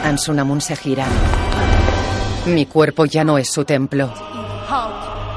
Ansunamun 0.04 0.60
se 0.60 0.76
gira. 0.76 1.06
Mi 2.44 2.66
cuerpo 2.66 3.06
ya 3.06 3.24
no 3.24 3.38
es 3.38 3.48
su 3.48 3.64
templo. 3.64 4.12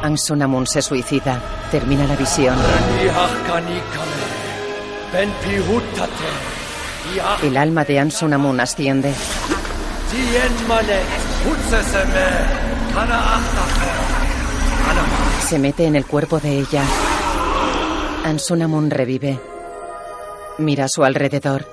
Ansunamun 0.02 0.68
se 0.68 0.81
suicida. 0.81 1.40
Termina 1.72 2.06
la 2.06 2.18
visión. 2.18 2.57
El 7.41 7.56
alma 7.57 7.85
de 7.85 7.99
Ansunamun 7.99 8.60
asciende. 8.60 9.14
Se 15.48 15.57
mete 15.60 15.85
en 15.85 15.95
el 15.95 16.06
cuerpo 16.06 16.40
de 16.40 16.60
ella. 16.60 16.84
Ansunamun 18.23 18.90
revive. 18.90 19.40
Mira 20.60 20.85
a 20.85 20.90
su 20.90 21.03
alrededor. 21.03 21.65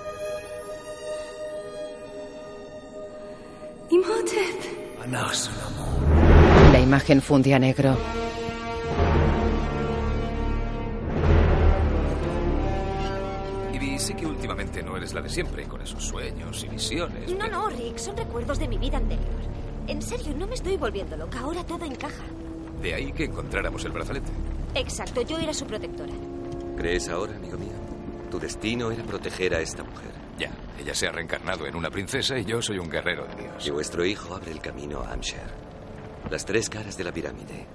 La 6.72 6.80
imagen 6.80 7.20
funde 7.20 7.54
a 7.54 7.58
negro. 7.58 8.19
Eres 15.00 15.14
la 15.14 15.22
de 15.22 15.30
siempre, 15.30 15.64
con 15.64 15.80
esos 15.80 16.04
sueños 16.04 16.62
y 16.62 16.68
visiones. 16.68 17.32
No, 17.34 17.48
no, 17.48 17.68
Rick, 17.70 17.96
son 17.96 18.16
recuerdos 18.16 18.58
de 18.58 18.68
mi 18.68 18.76
vida 18.76 18.98
anterior. 18.98 19.40
En 19.86 20.02
serio, 20.02 20.34
no 20.36 20.46
me 20.46 20.54
estoy 20.54 20.76
volviendo 20.76 21.16
loca. 21.16 21.40
Ahora 21.40 21.64
todo 21.64 21.84
encaja. 21.86 22.22
De 22.82 22.94
ahí 22.94 23.10
que 23.12 23.24
encontráramos 23.24 23.82
el 23.86 23.92
brazalete. 23.92 24.30
Exacto, 24.74 25.22
yo 25.22 25.38
era 25.38 25.54
su 25.54 25.66
protectora. 25.66 26.12
¿Crees 26.76 27.08
ahora, 27.08 27.34
amigo 27.34 27.56
mío? 27.56 27.72
Tu 28.30 28.38
destino 28.38 28.90
era 28.90 29.02
proteger 29.02 29.54
a 29.54 29.60
esta 29.60 29.82
mujer. 29.82 30.12
Ya, 30.38 30.50
ella 30.78 30.94
se 30.94 31.08
ha 31.08 31.12
reencarnado 31.12 31.66
en 31.66 31.74
una 31.74 31.90
princesa 31.90 32.38
y 32.38 32.44
yo 32.44 32.60
soy 32.60 32.78
un 32.78 32.90
guerrero 32.90 33.26
de 33.26 33.42
Dios. 33.42 33.66
Y 33.66 33.70
vuestro 33.70 34.04
hijo 34.04 34.34
abre 34.34 34.52
el 34.52 34.60
camino 34.60 35.00
a 35.00 35.12
Amsher. 35.12 35.50
Las 36.30 36.44
tres 36.44 36.68
caras 36.68 36.96
de 36.96 37.04
la 37.04 37.12
pirámide. 37.12 37.66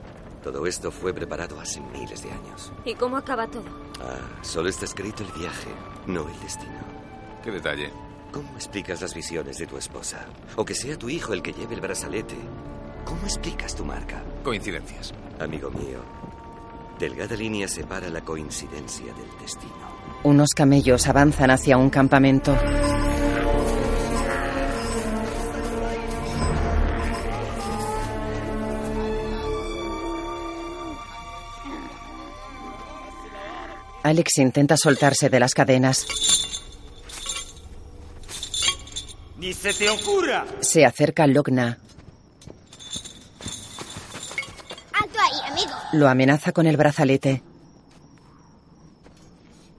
Todo 0.44 0.68
esto 0.68 0.92
fue 0.92 1.12
preparado 1.12 1.60
hace 1.60 1.82
miles 1.82 2.22
de 2.22 2.32
años. 2.32 2.72
¿Y 2.86 2.94
cómo 2.94 3.18
acaba 3.18 3.48
todo? 3.48 3.66
Ah, 4.00 4.44
solo 4.44 4.70
está 4.70 4.86
escrito 4.86 5.24
el 5.24 5.32
viaje, 5.32 5.70
no 6.06 6.30
el 6.30 6.40
destino. 6.40 6.95
¿Qué 7.46 7.52
detalle? 7.52 7.92
¿Cómo 8.32 8.50
explicas 8.56 9.00
las 9.04 9.14
visiones 9.14 9.60
de 9.60 9.68
tu 9.68 9.78
esposa? 9.78 10.26
O 10.56 10.66
que 10.66 10.74
sea 10.74 10.98
tu 10.98 11.10
hijo 11.10 11.32
el 11.32 11.44
que 11.44 11.54
lleve 11.54 11.76
el 11.76 11.82
brazalete. 11.82 12.36
¿Cómo 13.06 13.22
explicas 13.22 13.76
tu 13.76 13.86
marca? 13.86 14.24
Coincidencias. 14.44 15.14
Amigo 15.40 15.70
mío, 15.70 16.00
delgada 16.98 17.36
línea 17.36 17.68
separa 17.68 18.10
la 18.10 18.22
coincidencia 18.22 19.14
del 19.14 19.40
destino. 19.40 19.74
Unos 20.24 20.56
camellos 20.56 21.08
avanzan 21.08 21.52
hacia 21.52 21.78
un 21.78 21.92
campamento. 21.92 22.58
Alex 34.02 34.40
intenta 34.40 34.78
soltarse 34.78 35.30
de 35.30 35.40
las 35.40 35.54
cadenas. 35.54 36.08
¡Ni 39.46 39.54
se 39.54 39.76
te 39.76 39.88
ocurra! 39.92 40.44
Se 40.60 40.84
acerca 40.86 41.28
Logna. 41.28 41.78
¡Alto 44.92 45.20
ahí, 45.20 45.52
amigo! 45.52 45.72
Lo 45.94 46.10
amenaza 46.10 46.52
con 46.52 46.66
el 46.66 46.78
brazalete. 46.78 47.44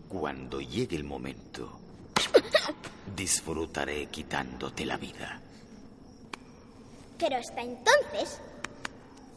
Cuando 0.09 0.61
llegue 0.61 0.95
el 0.95 1.03
momento, 1.03 1.81
disfrutaré 3.17 4.07
quitándote 4.07 4.87
la 4.87 4.99
vida. 4.99 5.41
Pero 7.19 7.37
hasta 7.37 7.61
entonces, 7.61 8.41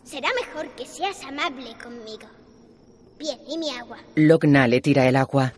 será 0.04 0.30
mejor 0.46 0.70
que 0.76 0.86
seas 0.86 1.24
amable 1.24 1.76
conmigo. 1.84 2.28
Bien, 3.18 3.40
¿y 3.48 3.58
mi 3.58 3.72
agua? 3.72 3.98
Logna 4.14 4.68
le 4.68 4.80
tira 4.80 5.08
el 5.08 5.16
agua. 5.16 5.54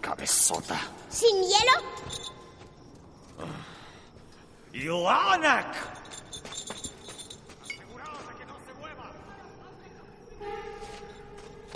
Cabezota. 0.00 0.80
¿Sin 1.10 1.34
hielo? 1.34 2.19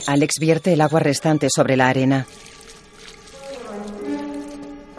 Alex 0.06 0.38
vierte 0.38 0.72
el 0.72 0.80
agua 0.80 1.00
restante 1.00 1.48
sobre 1.50 1.76
la 1.76 1.88
arena. 1.88 2.26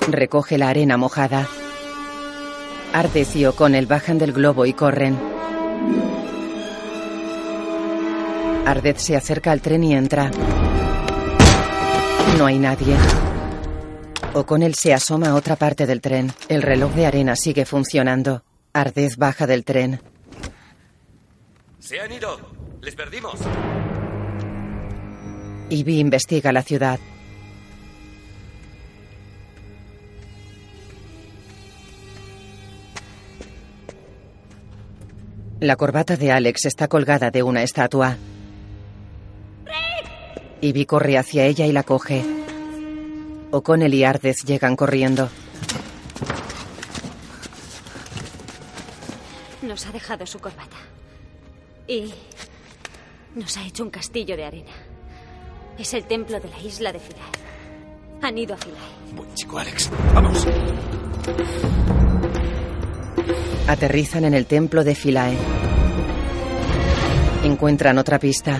Recoge 0.07 0.57
la 0.57 0.69
arena 0.69 0.97
mojada. 0.97 1.47
Ardez 2.93 3.35
y 3.35 3.45
O'Connell 3.45 3.85
bajan 3.85 4.17
del 4.17 4.33
globo 4.33 4.65
y 4.65 4.73
corren. 4.73 5.17
Ardez 8.65 9.01
se 9.01 9.15
acerca 9.15 9.51
al 9.51 9.61
tren 9.61 9.83
y 9.83 9.93
entra. 9.93 10.31
No 12.37 12.45
hay 12.47 12.57
nadie. 12.57 12.95
O'Connell 14.35 14.75
se 14.75 14.93
asoma 14.93 15.29
a 15.29 15.35
otra 15.35 15.55
parte 15.55 15.85
del 15.87 16.01
tren. 16.01 16.29
El 16.49 16.61
reloj 16.61 16.93
de 16.93 17.05
arena 17.05 17.37
sigue 17.37 17.63
funcionando. 17.63 18.43
Ardez 18.73 19.15
baja 19.15 19.47
del 19.47 19.63
tren. 19.63 20.01
Se 21.79 22.01
han 22.01 22.11
ido. 22.11 22.37
Les 22.81 22.93
perdimos. 22.95 23.39
Ivy 25.69 25.99
investiga 25.99 26.51
la 26.51 26.63
ciudad. 26.63 26.99
La 35.61 35.77
corbata 35.77 36.17
de 36.17 36.33
Alex 36.33 36.65
está 36.65 36.89
colgada 36.89 37.31
de 37.31 37.41
una 37.41 37.63
estatua. 37.63 38.17
Ivy 40.59 40.85
corre 40.85 41.17
hacia 41.17 41.45
ella 41.45 41.65
y 41.65 41.71
la 41.71 41.83
coge. 41.83 42.34
O'Connell 43.55 43.93
y 43.93 44.03
Ardez 44.03 44.43
llegan 44.43 44.75
corriendo. 44.75 45.29
Nos 49.61 49.85
ha 49.85 49.93
dejado 49.93 50.25
su 50.25 50.39
corbata. 50.39 50.75
Y 51.87 52.13
nos 53.33 53.55
ha 53.55 53.65
hecho 53.65 53.83
un 53.83 53.91
castillo 53.91 54.35
de 54.35 54.43
arena. 54.43 54.71
Es 55.77 55.93
el 55.93 56.03
templo 56.03 56.37
de 56.41 56.49
la 56.49 56.59
isla 56.59 56.91
de 56.91 56.99
Philae. 56.99 57.23
Han 58.23 58.37
ido 58.37 58.55
a 58.55 58.57
Philae. 58.57 59.15
Buen 59.15 59.33
chico, 59.35 59.57
Alex. 59.57 59.89
Vamos. 60.13 60.45
Aterrizan 63.69 64.25
en 64.25 64.33
el 64.33 64.47
templo 64.47 64.83
de 64.83 64.95
Philae. 64.95 65.37
Encuentran 67.45 67.97
otra 67.99 68.19
pista. 68.19 68.59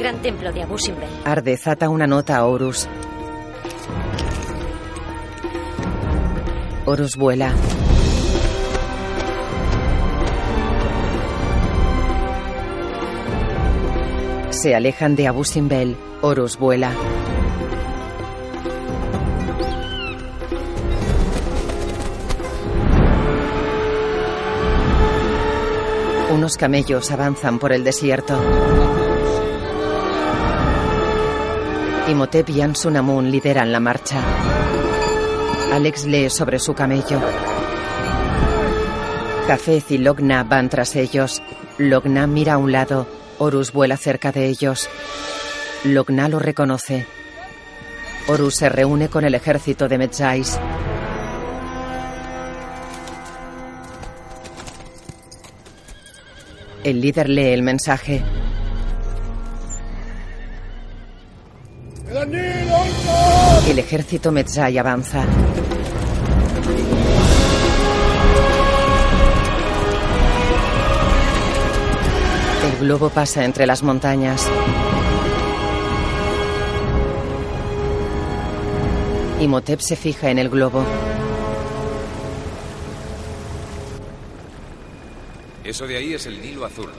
Gran 0.00 0.22
templo 0.22 0.50
de 0.50 0.62
Abu 0.62 0.78
Simbel. 0.78 1.10
Una 1.90 2.06
nota 2.06 2.38
a 2.38 2.46
Horus. 2.46 2.88
Horus 6.86 7.16
vuela. 7.16 7.52
Se 14.48 14.74
alejan 14.74 15.16
de 15.16 15.28
Abu 15.28 15.44
Simbel. 15.44 15.96
Horus 16.22 16.58
vuela. 16.58 16.92
Unos 26.32 26.56
camellos 26.56 27.10
avanzan 27.10 27.58
por 27.58 27.72
el 27.72 27.84
desierto. 27.84 28.40
Imhotep 32.10 32.50
y 32.50 32.60
Ansunamun 32.60 33.30
lideran 33.30 33.70
la 33.70 33.78
marcha. 33.78 34.20
Alex 35.72 36.06
lee 36.06 36.28
sobre 36.28 36.58
su 36.58 36.74
camello. 36.74 37.20
Cafez 39.46 39.92
y 39.92 39.98
Logna 39.98 40.42
van 40.42 40.68
tras 40.68 40.96
ellos. 40.96 41.40
Logna 41.78 42.26
mira 42.26 42.54
a 42.54 42.58
un 42.58 42.72
lado. 42.72 43.06
Horus 43.38 43.72
vuela 43.72 43.96
cerca 43.96 44.32
de 44.32 44.46
ellos. 44.46 44.88
Logna 45.84 46.28
lo 46.28 46.40
reconoce. 46.40 47.06
Horus 48.26 48.56
se 48.56 48.68
reúne 48.68 49.08
con 49.08 49.24
el 49.24 49.36
ejército 49.36 49.88
de 49.88 49.98
Metzais. 49.98 50.58
El 56.82 57.00
líder 57.00 57.28
lee 57.28 57.52
el 57.52 57.62
mensaje. 57.62 58.24
El 62.12 63.78
ejército 63.78 64.32
Metzai 64.32 64.76
avanza. 64.78 65.24
El 72.64 72.78
globo 72.80 73.10
pasa 73.10 73.44
entre 73.44 73.64
las 73.64 73.84
montañas. 73.84 74.48
Imhotep 79.40 79.78
se 79.78 79.94
fija 79.94 80.30
en 80.30 80.40
el 80.40 80.48
globo. 80.48 80.84
Eso 85.62 85.86
de 85.86 85.96
ahí 85.96 86.14
es 86.14 86.26
el 86.26 86.42
Nilo 86.42 86.64
Azul. 86.64 86.90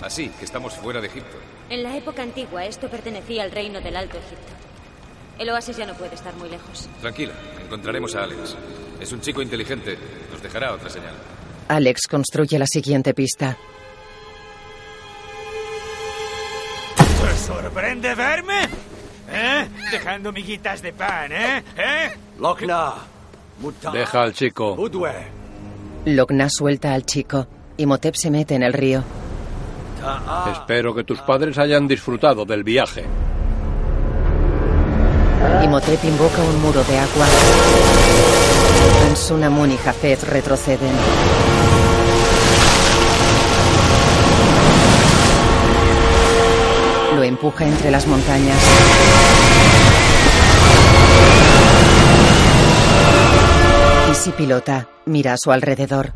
Así 0.00 0.28
que 0.30 0.44
estamos 0.44 0.74
fuera 0.74 1.00
de 1.00 1.08
Egipto. 1.08 1.36
En 1.70 1.82
la 1.82 1.96
época 1.96 2.22
antigua 2.22 2.64
esto 2.64 2.88
pertenecía 2.88 3.42
al 3.42 3.50
reino 3.50 3.80
del 3.80 3.96
Alto 3.96 4.16
Egipto. 4.16 4.52
El 5.38 5.50
oasis 5.50 5.76
ya 5.76 5.86
no 5.86 5.94
puede 5.94 6.14
estar 6.14 6.34
muy 6.36 6.48
lejos. 6.48 6.88
Tranquila, 7.00 7.32
encontraremos 7.62 8.14
a 8.16 8.24
Alex. 8.24 8.56
Es 9.00 9.12
un 9.12 9.20
chico 9.20 9.40
inteligente. 9.42 9.96
Nos 10.32 10.42
dejará 10.42 10.72
otra 10.74 10.90
señal. 10.90 11.14
Alex 11.68 12.06
construye 12.08 12.58
la 12.58 12.66
siguiente 12.66 13.14
pista. 13.14 13.56
¿Te 16.96 17.36
sorprende 17.36 18.14
verme? 18.14 18.64
¿Eh? 19.30 19.68
Dejando 19.90 20.32
miguitas 20.32 20.82
de 20.82 20.92
pan, 20.92 21.30
¿eh? 21.32 21.62
¿Eh? 21.76 22.10
Logna. 22.38 22.94
Deja 23.92 24.22
al 24.22 24.32
chico. 24.32 24.76
Logna 26.04 26.48
suelta 26.48 26.94
al 26.94 27.04
chico. 27.04 27.46
Imhotep 27.76 28.14
se 28.14 28.30
mete 28.30 28.54
en 28.54 28.62
el 28.62 28.72
río. 28.72 29.04
Espero 30.52 30.94
que 30.94 31.04
tus 31.04 31.20
padres 31.20 31.58
hayan 31.58 31.88
disfrutado 31.88 32.44
del 32.44 32.64
viaje. 32.64 33.04
Imhotep 35.62 36.04
invoca 36.04 36.42
un 36.42 36.62
muro 36.62 36.82
de 36.84 36.98
agua. 36.98 37.26
Ansunamun 39.08 39.72
y 39.72 39.76
Jafet 39.76 40.22
retroceden. 40.24 40.92
Lo 47.16 47.22
empuja 47.22 47.66
entre 47.66 47.90
las 47.90 48.06
montañas. 48.06 48.58
Isi 54.12 54.30
pilota, 54.32 54.88
mira 55.06 55.34
a 55.34 55.36
su 55.36 55.50
alrededor. 55.50 56.12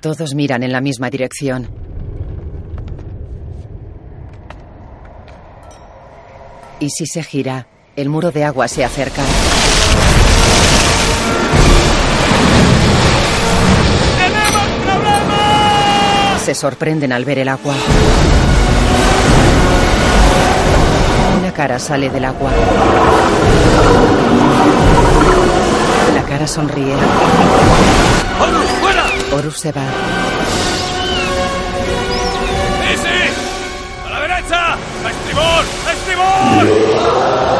Todos 0.00 0.34
miran 0.34 0.62
en 0.62 0.70
la 0.70 0.80
misma 0.80 1.10
dirección. 1.10 1.68
Isi 6.78 7.06
se 7.06 7.24
gira. 7.24 7.66
El 7.96 8.08
muro 8.08 8.30
de 8.30 8.44
agua 8.44 8.68
se 8.68 8.84
acerca. 8.84 9.22
Se 16.44 16.54
sorprenden 16.54 17.12
al 17.12 17.24
ver 17.24 17.40
el 17.40 17.48
agua. 17.48 17.74
Una 21.40 21.52
cara 21.52 21.80
sale 21.80 22.08
del 22.08 22.24
agua. 22.24 22.52
La 26.14 26.22
cara 26.22 26.46
sonríe. 26.46 26.94
Se 29.38 29.70
va. 29.70 29.82
¡A 34.04 34.10
la 34.10 34.20
derecha! 34.20 34.72
¡A 34.74 35.10
estribor! 35.92 36.64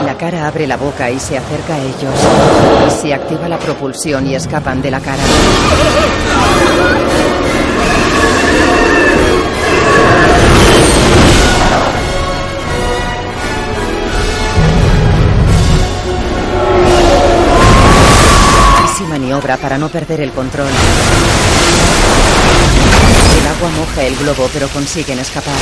La 0.05 0.17
cara 0.19 0.49
abre 0.49 0.67
la 0.67 0.77
boca 0.77 1.09
y 1.09 1.21
se 1.21 1.39
acerca 1.39 1.77
a 1.77 1.79
ellos. 1.79 2.15
Se 3.01 3.15
activa 3.15 3.49
la 3.49 3.59
propulsión 3.59 4.27
y 4.27 4.35
escapan 4.35 4.83
de 4.83 4.91
la 4.91 4.99
cara. 5.01 5.23
Maniobra 19.49 19.57
para 19.57 19.79
no 19.79 19.89
perder 19.89 20.21
el 20.21 20.33
control. 20.33 20.69
El 23.39 23.47
agua 23.47 23.71
moja 23.71 24.05
el 24.05 24.17
globo, 24.17 24.49
pero 24.53 24.69
consiguen 24.69 25.19
escapar. 25.19 25.55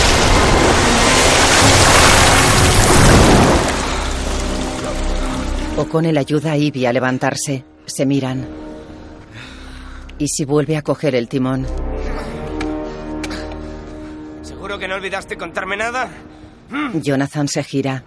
O'Connell 5.77 6.19
ayuda 6.19 6.53
a 6.53 6.57
Ivy 6.57 6.87
a 6.87 6.93
levantarse. 6.93 7.65
Se 7.85 8.07
miran. 8.07 8.47
Easy 10.19 10.45
vuelve 10.45 10.77
a 10.77 10.83
coger 10.83 11.15
el 11.15 11.29
timón. 11.29 11.67
¿Seguro 14.43 14.79
que 14.79 14.89
no 14.89 14.95
olvidaste 14.95 15.37
contarme 15.37 15.77
nada? 15.77 16.09
Jonathan 16.95 17.47
se 17.47 17.63
gira. 17.63 18.03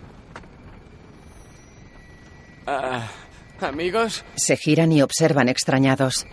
Ah, 2.65 3.07
amigos, 3.63 4.23
Se 4.35 4.57
giran 4.57 4.91
y 4.91 5.01
observan 5.01 5.49
extrañados. 5.49 6.25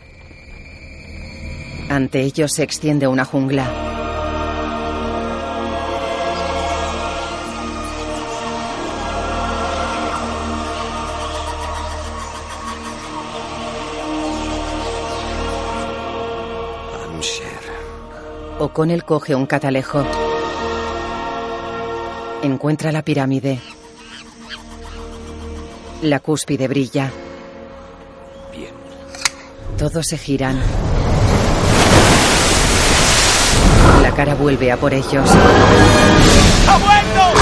Ante 1.88 2.20
ellos 2.22 2.52
se 2.52 2.62
extiende 2.62 3.06
una 3.06 3.24
jungla. 3.24 3.86
O'Connell 18.58 19.04
coge 19.04 19.34
un 19.34 19.44
catalejo. 19.44 20.02
Encuentra 22.42 22.90
la 22.90 23.02
pirámide. 23.02 23.60
La 26.02 26.20
cúspide 26.20 26.68
brilla. 26.68 27.10
Bien. 28.52 28.72
Todos 29.78 30.06
se 30.06 30.18
giran. 30.18 30.60
La 34.02 34.10
cara 34.12 34.34
vuelve 34.34 34.70
a 34.70 34.76
por 34.76 34.92
ellos. 34.92 35.28
¡Ha 36.68 36.78
vuelto! 36.78 37.38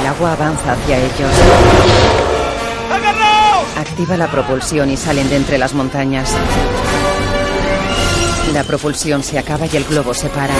El 0.00 0.06
agua 0.06 0.32
avanza 0.32 0.72
hacia 0.72 0.98
ellos. 0.98 1.32
¡Agarraos! 2.92 3.76
Activa 3.76 4.16
la 4.16 4.30
propulsión 4.30 4.90
y 4.90 4.96
salen 4.96 5.28
de 5.28 5.36
entre 5.36 5.58
las 5.58 5.74
montañas. 5.74 6.32
La 8.52 8.62
propulsión 8.62 9.22
se 9.24 9.38
acaba 9.38 9.66
y 9.66 9.76
el 9.76 9.84
globo 9.84 10.14
se 10.14 10.28
para. 10.28 10.54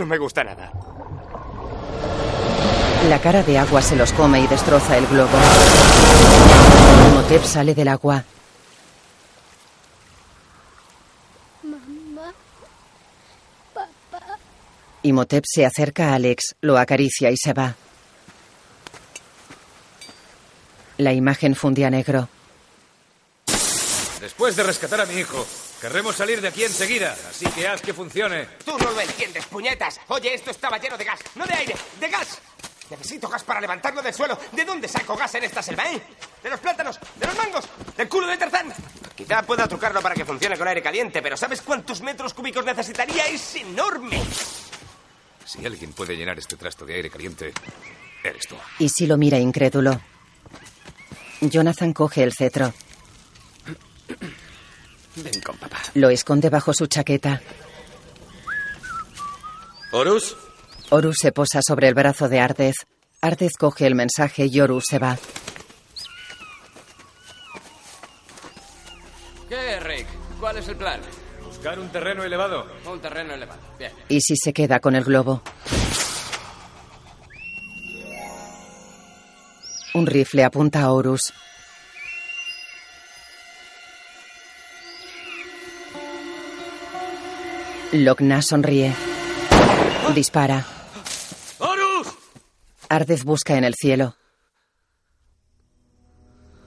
No 0.00 0.06
me 0.06 0.16
gusta 0.16 0.42
nada. 0.42 0.72
La 3.10 3.20
cara 3.20 3.42
de 3.42 3.58
agua 3.58 3.82
se 3.82 3.96
los 3.96 4.12
come 4.12 4.40
y 4.40 4.46
destroza 4.46 4.96
el 4.96 5.06
globo. 5.06 5.36
Motep 7.16 7.44
sale 7.44 7.74
del 7.74 7.88
agua. 7.88 8.24
Mamá. 11.62 12.32
Papá. 13.74 14.38
Imhotep 15.02 15.44
se 15.46 15.66
acerca 15.66 16.12
a 16.12 16.14
Alex, 16.14 16.56
lo 16.62 16.78
acaricia 16.78 17.30
y 17.30 17.36
se 17.36 17.52
va. 17.52 17.74
La 20.96 21.12
imagen 21.12 21.54
funde 21.54 21.84
a 21.84 21.90
negro. 21.90 22.26
Después 24.18 24.56
de 24.56 24.62
rescatar 24.62 25.02
a 25.02 25.04
mi 25.04 25.16
hijo, 25.16 25.46
querremos 25.80 26.14
salir 26.14 26.40
de 26.40 26.48
aquí 26.48 26.64
enseguida, 26.64 27.16
así 27.28 27.46
que 27.46 27.66
haz 27.66 27.80
que 27.80 27.94
funcione. 27.94 28.46
Tú 28.64 28.76
no 28.78 28.90
lo 28.90 29.00
entiendes, 29.00 29.46
puñetas. 29.46 30.00
Oye, 30.08 30.34
esto 30.34 30.50
estaba 30.50 30.78
lleno 30.78 30.96
de 30.96 31.04
gas. 31.04 31.20
No 31.34 31.46
de 31.46 31.54
aire, 31.54 31.74
de 31.98 32.08
gas. 32.08 32.38
Necesito 32.90 33.28
gas 33.28 33.44
para 33.44 33.60
levantarlo 33.60 34.02
del 34.02 34.12
suelo. 34.12 34.38
¿De 34.52 34.64
dónde 34.64 34.88
saco 34.88 35.16
gas 35.16 35.34
en 35.36 35.44
esta 35.44 35.62
selva, 35.62 35.84
eh? 35.92 36.02
¿De 36.42 36.50
los 36.50 36.58
plátanos? 36.58 36.98
¿De 37.16 37.26
los 37.26 37.36
mangos? 37.36 37.64
¿Del 37.96 38.08
culo 38.08 38.26
de 38.26 38.36
Tarzán? 38.36 38.72
Quizá 39.14 39.42
pueda 39.42 39.68
trucarlo 39.68 40.02
para 40.02 40.14
que 40.14 40.24
funcione 40.24 40.58
con 40.58 40.66
aire 40.66 40.82
caliente, 40.82 41.22
pero 41.22 41.36
¿sabes 41.36 41.62
cuántos 41.62 42.00
metros 42.00 42.34
cúbicos 42.34 42.64
necesitaría? 42.64 43.26
¡Es 43.26 43.56
enorme! 43.56 44.20
Si 45.44 45.64
alguien 45.64 45.92
puede 45.92 46.16
llenar 46.16 46.38
este 46.38 46.56
trasto 46.56 46.84
de 46.84 46.94
aire 46.94 47.10
caliente, 47.10 47.52
eres 48.24 48.46
tú. 48.46 48.56
Y 48.78 48.88
si 48.88 49.06
lo 49.06 49.16
mira 49.16 49.38
incrédulo. 49.38 50.00
Jonathan 51.40 51.92
coge 51.92 52.22
el 52.22 52.34
cetro. 52.34 52.72
Ven 55.16 55.40
con 55.42 55.56
papá. 55.56 55.78
Lo 55.94 56.10
esconde 56.10 56.50
bajo 56.50 56.72
su 56.72 56.86
chaqueta. 56.86 57.40
¿Horus? 59.92 60.36
Horus 60.90 61.16
se 61.20 61.32
posa 61.32 61.60
sobre 61.66 61.88
el 61.88 61.94
brazo 61.94 62.28
de 62.28 62.40
Ardez. 62.40 62.74
Ardez 63.20 63.52
coge 63.58 63.86
el 63.86 63.94
mensaje 63.94 64.46
y 64.46 64.60
Horus 64.60 64.84
se 64.88 64.98
va. 64.98 65.18
¿Qué, 69.48 69.80
Rick? 69.80 70.06
¿Cuál 70.38 70.58
es 70.58 70.68
el 70.68 70.76
plan? 70.76 71.00
Buscar 71.44 71.78
un 71.78 71.88
terreno 71.90 72.22
elevado. 72.22 72.66
Un 72.86 73.00
terreno 73.00 73.34
elevado. 73.34 73.60
Bien. 73.78 73.92
Y 74.08 74.20
si 74.20 74.36
se 74.36 74.52
queda 74.52 74.80
con 74.80 74.94
el 74.94 75.04
globo. 75.04 75.42
Un 79.94 80.06
rifle 80.06 80.44
apunta 80.44 80.82
a 80.82 80.92
Horus. 80.92 81.32
Logna 87.92 88.40
sonríe. 88.42 88.94
Dispara. 90.14 90.64
¡Horus! 91.58 92.08
Ardez 92.88 93.24
busca 93.24 93.56
en 93.56 93.64
el 93.64 93.74
cielo. 93.74 94.16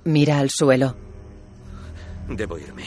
Mira 0.04 0.40
al 0.40 0.50
suelo. 0.50 0.96
Debo 2.28 2.58
irme. 2.58 2.84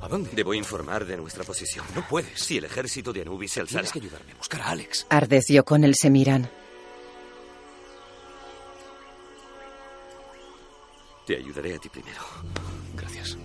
¿A 0.00 0.08
dónde? 0.08 0.30
Debo 0.32 0.54
informar 0.54 1.04
de 1.04 1.16
nuestra 1.16 1.44
posición. 1.44 1.84
No 1.94 2.06
puedes. 2.08 2.40
Si 2.40 2.58
el 2.58 2.64
ejército 2.64 3.12
de 3.12 3.22
Anubis 3.22 3.52
se 3.52 3.60
alzara... 3.60 3.82
Tienes 3.82 3.92
que 3.92 3.98
ayudarme 3.98 4.32
a 4.32 4.36
buscar 4.36 4.60
a 4.62 4.70
Alex. 4.70 5.06
Ardez 5.10 5.50
y 5.50 5.58
O'Connell 5.58 5.94
se 5.94 6.10
miran. 6.10 6.48
Te 11.26 11.36
ayudaré 11.36 11.74
a 11.74 11.78
ti 11.78 11.88
primero. 11.88 12.22
Gracias. 12.96 13.36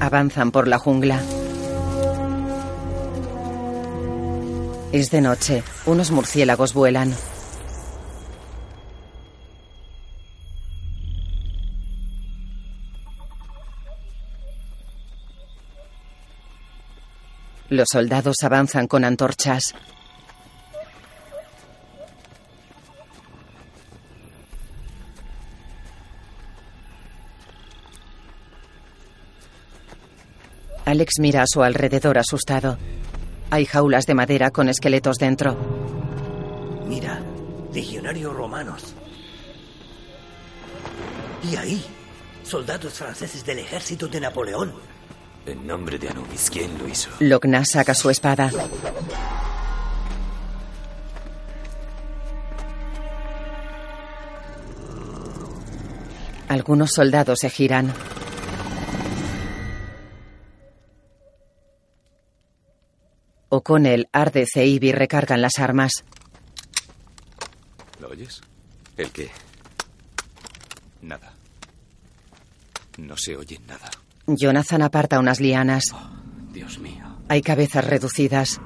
Avanzan 0.00 0.50
por 0.50 0.68
la 0.68 0.78
jungla. 0.78 1.20
Es 4.92 5.10
de 5.10 5.22
noche. 5.22 5.64
Unos 5.86 6.10
murciélagos 6.10 6.74
vuelan. 6.74 7.16
Los 17.70 17.88
soldados 17.90 18.36
avanzan 18.42 18.86
con 18.86 19.04
antorchas. 19.04 19.74
Alex 30.84 31.12
mira 31.18 31.40
a 31.40 31.46
su 31.46 31.62
alrededor 31.62 32.18
asustado. 32.18 32.76
Hay 33.52 33.66
jaulas 33.66 34.06
de 34.06 34.14
madera 34.14 34.50
con 34.50 34.70
esqueletos 34.70 35.18
dentro. 35.18 35.54
Mira, 36.86 37.20
legionarios 37.70 38.34
romanos. 38.34 38.94
Y 41.44 41.56
ahí, 41.56 41.84
soldados 42.44 42.94
franceses 42.94 43.44
del 43.44 43.58
ejército 43.58 44.08
de 44.08 44.20
Napoleón. 44.20 44.72
En 45.44 45.66
nombre 45.66 45.98
de 45.98 46.08
Anubis, 46.08 46.48
¿quién 46.48 46.78
lo 46.78 46.88
hizo? 46.88 47.10
Logna 47.20 47.62
saca 47.66 47.92
su 47.92 48.08
espada. 48.08 48.50
Algunos 56.48 56.90
soldados 56.92 57.40
se 57.40 57.50
giran. 57.50 57.92
O'Connell, 63.54 64.08
Ardez 64.12 64.56
e 64.56 64.64
Ivy 64.66 64.92
recargan 64.92 65.42
las 65.42 65.58
armas. 65.58 66.04
¿Lo 68.00 68.08
oyes? 68.08 68.40
¿El 68.96 69.10
qué? 69.10 69.30
Nada. 71.02 71.34
No 72.96 73.14
se 73.18 73.36
oye 73.36 73.60
nada. 73.68 73.90
Jonathan 74.26 74.80
aparta 74.80 75.18
unas 75.20 75.38
lianas. 75.38 75.94
Dios 76.50 76.78
mío. 76.78 77.04
Hay 77.28 77.42
cabezas 77.42 77.84
reducidas. 77.84 78.58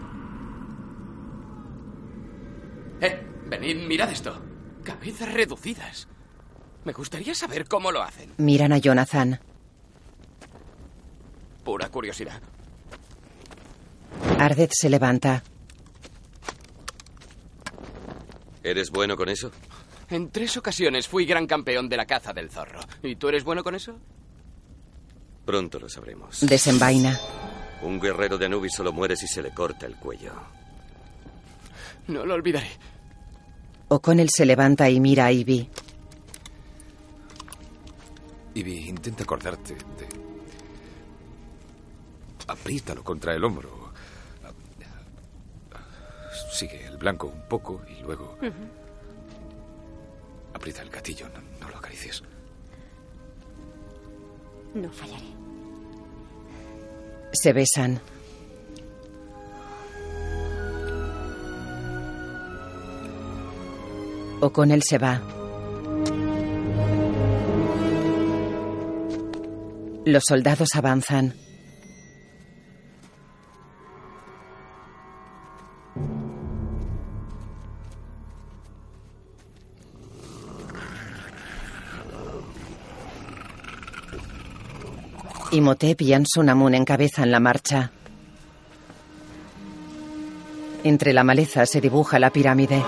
Eh, 3.00 3.26
venid, 3.46 3.88
mirad 3.88 4.12
esto. 4.12 4.40
Cabezas 4.84 5.32
reducidas. 5.32 6.06
Me 6.84 6.92
gustaría 6.92 7.34
saber 7.34 7.66
cómo 7.66 7.90
lo 7.90 8.02
hacen. 8.02 8.34
Miran 8.36 8.72
a 8.72 8.78
Jonathan. 8.78 9.40
Pura 11.64 11.88
curiosidad. 11.88 12.40
Ardeth 14.38 14.72
se 14.72 14.90
levanta. 14.90 15.42
¿Eres 18.62 18.90
bueno 18.90 19.16
con 19.16 19.28
eso? 19.28 19.50
En 20.10 20.30
tres 20.30 20.56
ocasiones 20.56 21.08
fui 21.08 21.24
gran 21.24 21.46
campeón 21.46 21.88
de 21.88 21.96
la 21.96 22.06
caza 22.06 22.32
del 22.32 22.50
zorro. 22.50 22.80
¿Y 23.02 23.16
tú 23.16 23.28
eres 23.28 23.44
bueno 23.44 23.62
con 23.62 23.74
eso? 23.74 23.98
Pronto 25.44 25.78
lo 25.78 25.88
sabremos. 25.88 26.40
Desenvaina. 26.40 27.18
Un 27.82 28.00
guerrero 28.00 28.38
de 28.38 28.46
Anubis 28.46 28.74
solo 28.74 28.92
muere 28.92 29.16
si 29.16 29.26
se 29.28 29.42
le 29.42 29.52
corta 29.52 29.86
el 29.86 29.96
cuello. 29.96 30.32
No 32.08 32.24
lo 32.24 32.34
olvidaré. 32.34 32.70
O'Connell 33.88 34.30
se 34.30 34.46
levanta 34.46 34.90
y 34.90 34.98
mira 35.00 35.26
a 35.26 35.32
Ivy. 35.32 35.68
Ivy, 38.54 38.88
intenta 38.88 39.22
acordarte 39.22 39.74
de... 39.74 40.08
Apriétalo 42.48 43.04
contra 43.04 43.34
el 43.34 43.44
hombro. 43.44 43.85
Sigue 46.56 46.86
el 46.86 46.96
blanco 46.96 47.26
un 47.26 47.42
poco 47.42 47.82
y 47.86 48.02
luego... 48.02 48.38
Aprieta 50.54 50.80
el 50.80 50.88
gatillo, 50.88 51.28
no, 51.28 51.42
no 51.60 51.68
lo 51.68 51.76
acaricies. 51.76 52.22
No 54.72 54.90
fallaré. 54.90 55.26
Se 57.34 57.52
besan. 57.52 58.00
O'Connell 64.40 64.82
se 64.82 64.96
va. 64.96 65.20
Los 70.06 70.24
soldados 70.26 70.70
avanzan. 70.74 71.45
Imhotep 85.66 86.00
y 86.02 86.12
Ansunamun 86.12 86.76
encabezan 86.76 87.28
la 87.32 87.40
marcha. 87.40 87.90
Entre 90.84 91.12
la 91.12 91.24
maleza 91.24 91.66
se 91.66 91.80
dibuja 91.80 92.20
la 92.20 92.30
pirámide. 92.30 92.84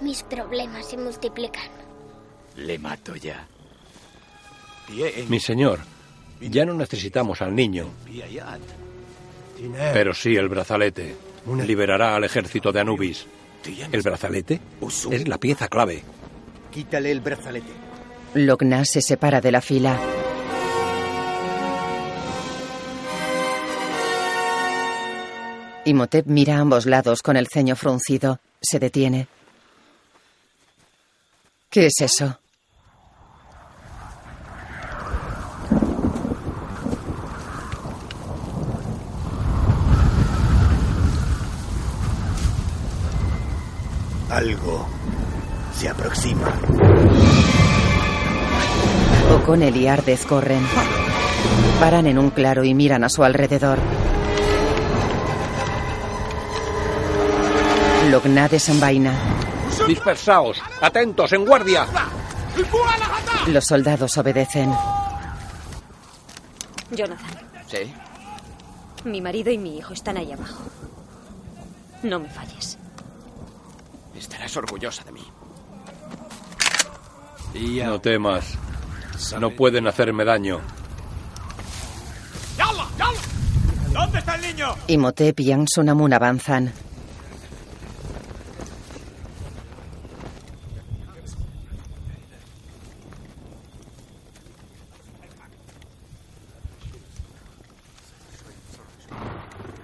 Mis 0.00 0.22
problemas 0.22 0.86
se 0.86 0.96
multiplican. 0.96 1.68
Le 2.58 2.78
mato 2.78 3.16
ya. 3.16 3.44
Mi 5.28 5.40
señor, 5.40 5.80
ya 6.40 6.64
no 6.64 6.74
necesitamos 6.74 7.42
al 7.42 7.52
niño, 7.52 7.86
pero 9.92 10.14
sí 10.14 10.36
el 10.36 10.48
brazalete. 10.48 11.16
Liberará 11.66 12.14
al 12.14 12.22
ejército 12.22 12.70
de 12.70 12.78
Anubis. 12.78 13.26
¿El 13.90 14.02
brazalete? 14.02 14.60
Es 15.10 15.26
la 15.26 15.38
pieza 15.38 15.66
clave. 15.66 16.04
Quítale 16.70 17.10
el 17.10 17.20
brazalete. 17.20 17.89
Logna 18.34 18.84
se 18.84 19.00
separa 19.02 19.40
de 19.40 19.52
la 19.52 19.60
fila. 19.60 19.98
Imhotep 25.84 26.26
mira 26.26 26.56
a 26.56 26.60
ambos 26.60 26.86
lados 26.86 27.22
con 27.22 27.36
el 27.36 27.48
ceño 27.48 27.74
fruncido. 27.74 28.38
Se 28.60 28.78
detiene. 28.78 29.26
¿Qué 31.70 31.86
es 31.86 32.00
eso? 32.00 32.39
O'Connell 49.50 49.76
y 49.76 49.88
Ardez 49.88 50.24
corren. 50.26 50.64
Paran 51.80 52.06
en 52.06 52.20
un 52.20 52.30
claro 52.30 52.62
y 52.62 52.72
miran 52.72 53.02
a 53.02 53.08
su 53.08 53.24
alrededor. 53.24 53.80
Logna 58.10 58.46
desenvaina. 58.46 59.12
Dispersaos. 59.88 60.62
Atentos, 60.80 61.32
en 61.32 61.44
guardia. 61.44 61.84
Los 63.48 63.64
soldados 63.64 64.16
obedecen. 64.18 64.72
Jonathan, 66.92 67.30
Sí. 67.66 67.92
mi 69.04 69.20
marido 69.20 69.50
y 69.50 69.58
mi 69.58 69.78
hijo 69.78 69.94
están 69.94 70.16
ahí 70.16 70.30
abajo. 70.30 70.62
No 72.04 72.20
me 72.20 72.28
falles. 72.28 72.78
Estarás 74.14 74.56
orgullosa 74.56 75.02
de 75.02 75.10
mí. 75.10 75.26
No 77.84 78.00
temas. 78.00 78.56
No 79.38 79.50
pueden 79.50 79.86
hacerme 79.86 80.24
daño. 80.24 80.60
¿Dónde 83.92 84.18
está 84.18 84.36
el 84.36 84.42
niño? 84.42 84.74
Imhotep 84.86 85.40
y 85.40 85.52
Ansunamun 85.52 86.12
avanzan. 86.12 86.72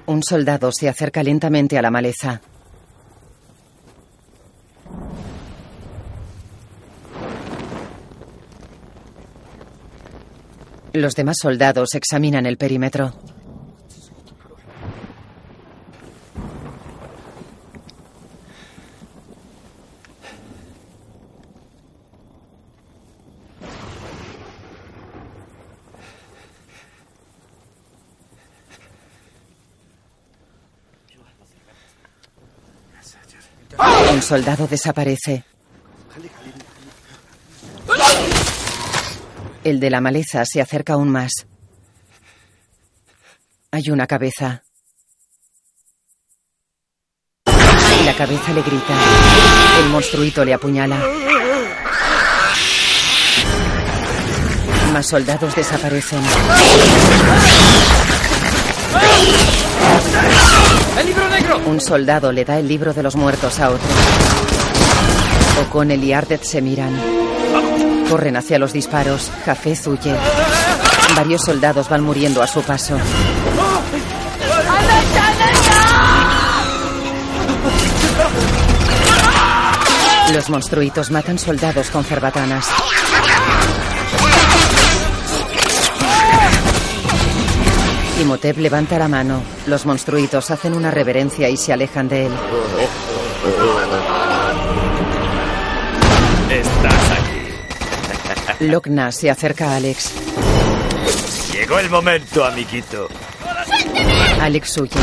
Un 0.06 0.22
soldado 0.22 0.70
se 0.70 0.88
acerca 0.88 1.22
lentamente 1.22 1.76
a 1.76 1.82
la 1.82 1.90
maleza. 1.90 2.40
Los 10.96 11.14
demás 11.14 11.36
soldados 11.42 11.94
examinan 11.94 12.46
el 12.46 12.56
perímetro. 12.56 13.12
Un 34.14 34.22
soldado 34.22 34.66
desaparece. 34.66 35.44
El 39.66 39.80
de 39.80 39.90
la 39.90 40.00
maleza 40.00 40.44
se 40.44 40.60
acerca 40.60 40.92
aún 40.92 41.08
más. 41.08 41.44
Hay 43.72 43.90
una 43.90 44.06
cabeza. 44.06 44.62
La 48.04 48.14
cabeza 48.16 48.52
le 48.52 48.62
grita. 48.62 48.94
El 49.80 49.88
monstruito 49.88 50.44
le 50.44 50.54
apuñala. 50.54 50.96
Más 54.92 55.04
soldados 55.04 55.56
desaparecen. 55.56 56.20
¡El 60.96 61.06
libro 61.06 61.28
negro! 61.28 61.58
Un 61.66 61.80
soldado 61.80 62.30
le 62.30 62.44
da 62.44 62.60
el 62.60 62.68
libro 62.68 62.94
de 62.94 63.02
los 63.02 63.16
muertos 63.16 63.58
a 63.58 63.70
otro. 63.70 63.88
O'Connell 65.62 66.04
y 66.04 66.12
Ardeth 66.12 66.44
se 66.44 66.62
miran. 66.62 66.94
Corren 68.08 68.36
hacia 68.36 68.58
los 68.58 68.72
disparos. 68.72 69.30
Jafez 69.44 69.86
huye. 69.86 70.14
Varios 71.16 71.42
soldados 71.42 71.88
van 71.88 72.02
muriendo 72.02 72.42
a 72.42 72.46
su 72.46 72.62
paso. 72.62 72.96
Los 80.32 80.50
monstruitos 80.50 81.10
matan 81.10 81.38
soldados 81.38 81.90
con 81.90 82.04
cerbatanas. 82.04 82.66
Imhotep 88.20 88.58
levanta 88.58 88.98
la 88.98 89.08
mano. 89.08 89.42
Los 89.66 89.86
monstruitos 89.86 90.50
hacen 90.50 90.74
una 90.74 90.90
reverencia 90.90 91.48
y 91.48 91.56
se 91.56 91.72
alejan 91.72 92.08
de 92.08 92.26
él. 92.26 92.32
Logna 98.60 99.12
se 99.12 99.30
acerca 99.30 99.72
a 99.72 99.76
Alex. 99.76 100.12
Llegó 101.52 101.78
el 101.78 101.90
momento, 101.90 102.44
amiguito. 102.44 103.08
Alex 104.40 104.78
huye. 104.78 104.98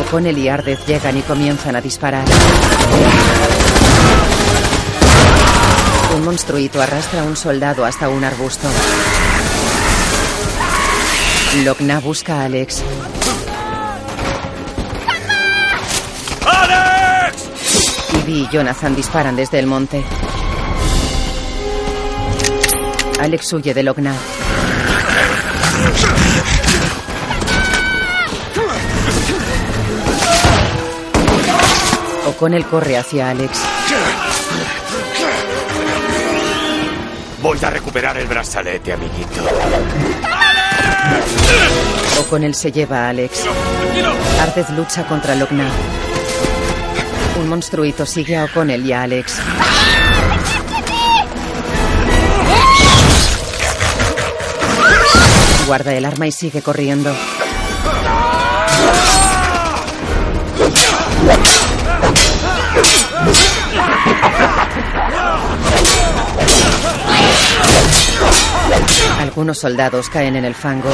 O'Connell 0.00 0.38
y 0.38 0.48
Ardez 0.48 0.78
llegan 0.86 1.18
y 1.18 1.22
comienzan 1.22 1.76
a 1.76 1.80
disparar. 1.80 2.24
Un 6.14 6.24
monstruito 6.24 6.80
arrastra 6.80 7.22
a 7.22 7.24
un 7.24 7.36
soldado 7.36 7.84
hasta 7.84 8.08
un 8.08 8.22
arbusto. 8.24 8.68
Logna 11.64 11.98
busca 11.98 12.42
a 12.42 12.44
Alex. 12.44 12.82
¡Alex! 16.46 17.50
Ivy 18.14 18.42
y 18.42 18.48
Jonathan 18.52 18.94
disparan 18.94 19.34
desde 19.34 19.58
el 19.58 19.66
monte. 19.66 20.04
Alex 23.20 23.52
huye 23.52 23.74
de 23.74 23.82
Logna. 23.82 24.14
O'Connell 32.26 32.64
corre 32.64 32.96
hacia 32.96 33.28
Alex. 33.28 33.58
Voy 37.42 37.58
a 37.62 37.68
recuperar 37.68 38.16
el 38.16 38.26
brazalete, 38.26 38.94
amiguito. 38.94 39.44
O'Connell 42.20 42.54
se 42.54 42.72
lleva 42.72 43.04
a 43.04 43.08
Alex. 43.10 43.44
Ardez 44.40 44.70
lucha 44.70 45.06
contra 45.06 45.34
Logna. 45.34 45.68
Un 47.38 47.50
monstruito 47.50 48.06
sigue 48.06 48.38
a 48.38 48.44
O'Connell 48.44 48.86
y 48.86 48.94
a 48.94 49.02
Alex. 49.02 49.40
Guarda 55.70 55.94
el 55.94 56.04
arma 56.04 56.26
y 56.26 56.32
sigue 56.32 56.62
corriendo. 56.62 57.14
Algunos 69.20 69.58
soldados 69.58 70.08
caen 70.08 70.34
en 70.34 70.44
el 70.44 70.56
fango. 70.56 70.90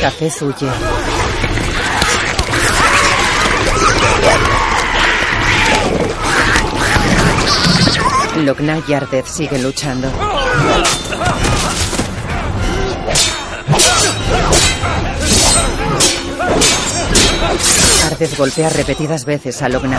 Café 0.00 0.30
huye. 0.40 0.70
Logna 8.44 8.82
y 8.86 8.92
Ardez 8.92 9.26
siguen 9.28 9.62
luchando. 9.62 10.10
Ardez 18.10 18.36
golpea 18.36 18.68
repetidas 18.70 19.24
veces 19.24 19.62
a 19.62 19.68
Logna. 19.68 19.98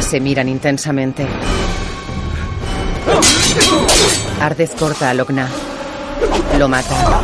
Se 0.00 0.20
miran 0.20 0.48
intensamente. 0.48 1.26
Ardez 4.40 4.70
corta 4.78 5.10
a 5.10 5.14
Logna. 5.14 5.48
Lo 6.58 6.68
mata. 6.68 7.22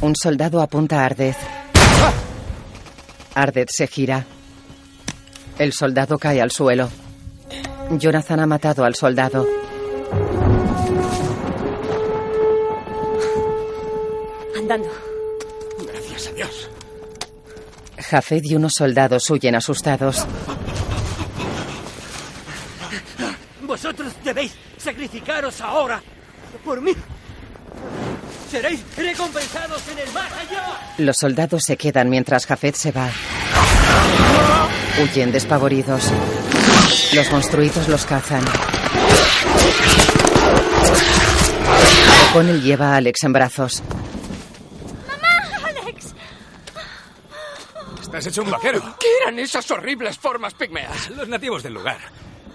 Un 0.00 0.14
soldado 0.14 0.62
apunta 0.62 1.00
a 1.00 1.06
Ardez. 1.06 1.36
Ardez 3.34 3.68
se 3.70 3.86
gira. 3.88 4.24
El 5.58 5.72
soldado 5.72 6.18
cae 6.18 6.40
al 6.40 6.52
suelo. 6.52 6.88
Jonathan 7.90 8.40
ha 8.40 8.46
matado 8.46 8.84
al 8.84 8.94
soldado. 8.94 9.44
Andando. 14.56 14.88
Gracias 15.84 16.28
a 16.28 16.32
Dios. 16.32 16.70
Jafet 17.98 18.44
y 18.44 18.54
unos 18.54 18.74
soldados 18.74 19.28
huyen 19.30 19.56
asustados. 19.56 20.24
Vosotros 23.62 24.12
debéis 24.22 24.54
sacrificaros 24.76 25.60
ahora 25.60 26.00
por 26.64 26.80
mí. 26.80 26.92
Seréis 28.50 28.80
recompensados 28.96 29.82
en 29.88 29.98
el 29.98 30.12
más 30.12 30.32
allá. 30.32 30.94
Los 30.98 31.18
soldados 31.18 31.64
se 31.64 31.76
quedan 31.76 32.08
mientras 32.08 32.46
Jafet 32.46 32.74
se 32.74 32.92
va. 32.92 33.10
Huyen 35.00 35.30
despavoridos. 35.32 36.02
Los 37.12 37.30
monstruitos 37.30 37.88
los 37.88 38.04
cazan. 38.06 38.44
O'Connell 42.30 42.62
lleva 42.62 42.92
a 42.94 42.96
Alex 42.96 43.24
en 43.24 43.32
brazos. 43.32 43.82
¡Alex! 45.64 46.14
Estás 48.00 48.26
hecho 48.26 48.42
un 48.42 48.50
vaquero. 48.50 48.80
¿Qué 48.98 49.06
eran 49.22 49.38
esas 49.38 49.70
horribles 49.70 50.18
formas 50.18 50.54
pigmeas? 50.54 51.10
Los 51.10 51.28
nativos 51.28 51.62
del 51.62 51.74
lugar. 51.74 51.98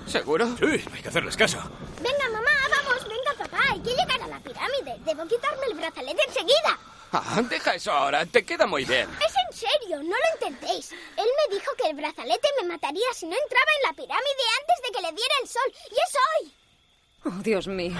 ¿Seguro? 0.08 0.48
Sí, 0.58 0.66
hay 0.94 1.02
que 1.02 1.08
hacerles 1.10 1.38
caso. 1.38 1.58
Venga, 2.02 2.30
mamá, 2.32 2.52
vamos, 2.70 3.04
venga, 3.08 3.23
papá. 3.34 3.60
Hay 3.72 3.80
que 3.80 3.90
llegar 3.90 4.22
a 4.22 4.28
la 4.28 4.40
pirámide. 4.40 4.96
Debo 5.06 5.28
quitarme 5.28 5.66
el 5.68 5.74
brazalete 5.76 6.22
enseguida. 6.28 6.78
Ah, 7.12 7.42
deja 7.48 7.76
eso 7.76 7.92
ahora, 7.92 8.26
te 8.26 8.44
queda 8.44 8.66
muy 8.66 8.86
bien. 8.86 9.08
Es 9.24 9.34
en 9.36 9.58
serio, 9.58 9.98
no 9.98 10.16
lo 10.16 10.48
entendéis. 10.48 10.92
Él 10.92 11.28
me 11.38 11.56
dijo 11.56 11.72
que 11.78 11.90
el 11.90 11.96
brazalete 11.96 12.48
me 12.60 12.68
mataría 12.70 13.06
si 13.14 13.28
no 13.28 13.36
entraba 13.36 13.72
en 13.78 13.84
la 13.90 13.94
pirámide 13.94 14.44
antes 14.60 14.78
de 14.84 14.92
que 14.92 15.02
le 15.02 15.12
diera 15.14 15.36
el 15.44 15.48
sol. 15.48 15.74
Y 15.92 15.94
es 15.94 16.16
hoy. 16.42 16.54
Oh, 17.26 17.44
Dios 17.44 17.68
mío. 17.68 17.96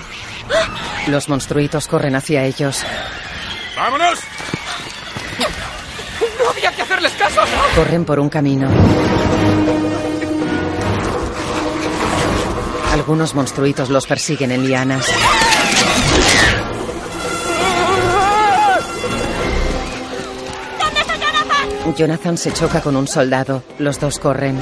Los 1.08 1.30
monstruitos 1.30 1.88
corren 1.88 2.16
hacia 2.16 2.44
ellos. 2.44 2.84
¡Vámonos! 3.76 4.20
¡No 6.40 6.50
había 6.50 6.72
que 6.76 6.82
hacerles 6.82 7.12
caso! 7.14 7.42
Corren 7.76 8.06
por 8.06 8.20
un 8.20 8.30
camino. 8.30 8.68
Algunos 12.94 13.34
monstruitos 13.34 13.90
los 13.90 14.06
persiguen 14.06 14.52
en 14.52 14.68
lianas. 14.68 15.08
¿Dónde 20.80 21.02
está 21.02 21.16
Jonathan? 21.16 21.96
Jonathan 21.96 22.38
se 22.38 22.54
choca 22.54 22.82
con 22.82 22.96
un 22.96 23.08
soldado. 23.08 23.64
Los 23.80 24.00
dos 24.00 24.20
corren. 24.20 24.60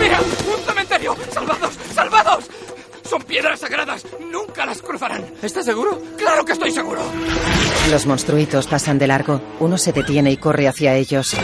¡Mira! 0.00 0.18
¡Un 0.18 0.66
cementerio! 0.66 1.16
¡Salvados! 1.32 1.74
¡Salvados! 1.94 2.44
Son 3.08 3.22
piedras 3.22 3.60
sagradas. 3.60 4.04
Nunca 4.32 4.66
las 4.66 4.82
cruzarán. 4.82 5.24
¿Estás 5.40 5.64
seguro? 5.64 5.96
¡Claro 6.18 6.44
que 6.44 6.52
estoy 6.52 6.72
seguro! 6.72 7.02
Los 7.88 8.06
monstruitos 8.06 8.66
pasan 8.66 8.98
de 8.98 9.06
largo. 9.06 9.40
Uno 9.58 9.78
se 9.78 9.92
detiene 9.92 10.30
y 10.30 10.36
corre 10.36 10.68
hacia 10.68 10.94
ellos. 10.94 11.34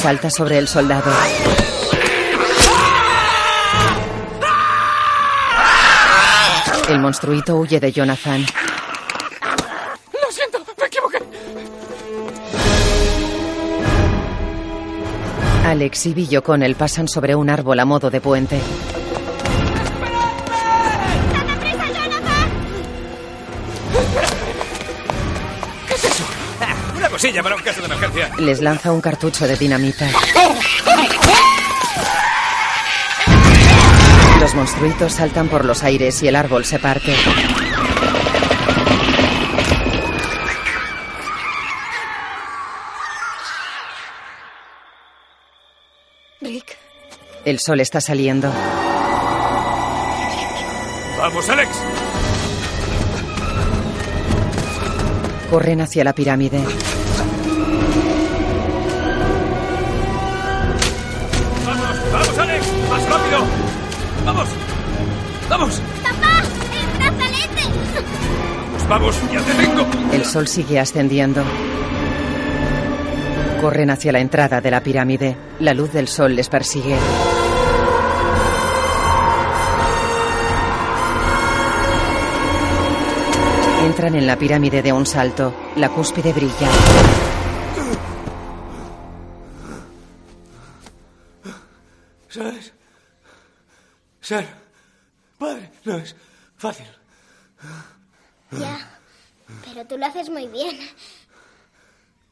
Salta 0.00 0.30
sobre 0.30 0.58
el 0.58 0.68
soldado. 0.68 1.10
El 6.88 7.00
monstruito 7.00 7.56
huye 7.56 7.80
de 7.80 7.92
Jonathan. 7.92 8.46
Lo 10.12 10.30
siento, 10.32 10.58
me 10.78 10.86
equivoqué. 10.86 11.18
Alex 15.66 16.06
y 16.06 16.14
Bill 16.14 16.42
con 16.42 16.62
él 16.62 16.76
pasan 16.76 17.08
sobre 17.08 17.34
un 17.34 17.50
árbol 17.50 17.78
a 17.80 17.84
modo 17.84 18.10
de 18.10 18.20
puente. 18.20 18.58
Una 27.28 27.42
cosilla 27.42 27.42
para 27.42 27.56
un 27.56 27.62
caso 27.62 27.80
de 27.80 27.86
emergencia. 27.86 28.30
Les 28.38 28.60
lanza 28.60 28.92
un 28.92 29.00
cartucho 29.00 29.46
de 29.46 29.56
dinamita. 29.56 30.08
Los 34.40 34.54
monstruitos 34.54 35.12
saltan 35.12 35.48
por 35.48 35.64
los 35.64 35.82
aires 35.82 36.22
y 36.22 36.28
el 36.28 36.36
árbol 36.36 36.64
se 36.64 36.78
parte. 36.78 37.14
Rick, 46.40 46.78
El 47.44 47.58
sol 47.58 47.80
está 47.80 48.00
saliendo. 48.00 48.50
¡Vamos, 51.18 51.48
Alex! 51.50 51.68
Corren 55.50 55.80
hacia 55.80 56.04
la 56.04 56.12
pirámide. 56.12 56.62
Vamos, 68.88 69.20
ya 69.30 69.42
te 69.42 69.52
tengo. 69.52 69.86
El 70.12 70.24
sol 70.24 70.48
sigue 70.48 70.80
ascendiendo. 70.80 71.44
Corren 73.60 73.90
hacia 73.90 74.12
la 74.12 74.20
entrada 74.20 74.62
de 74.62 74.70
la 74.70 74.82
pirámide. 74.82 75.36
La 75.60 75.74
luz 75.74 75.92
del 75.92 76.08
sol 76.08 76.34
les 76.34 76.48
persigue. 76.48 76.96
Entran 83.84 84.14
en 84.14 84.26
la 84.26 84.36
pirámide 84.36 84.80
de 84.80 84.92
un 84.92 85.04
salto. 85.04 85.54
La 85.76 85.90
cúspide 85.90 86.32
brilla. 86.32 86.68
¿Sabes? 92.28 92.72
Ser 94.20 94.46
padre 95.38 95.70
no 95.84 95.96
es 95.96 96.16
fácil. 96.56 96.86
Ya, 98.50 99.00
pero 99.64 99.86
tú 99.86 99.98
lo 99.98 100.06
haces 100.06 100.30
muy 100.30 100.46
bien. 100.48 100.78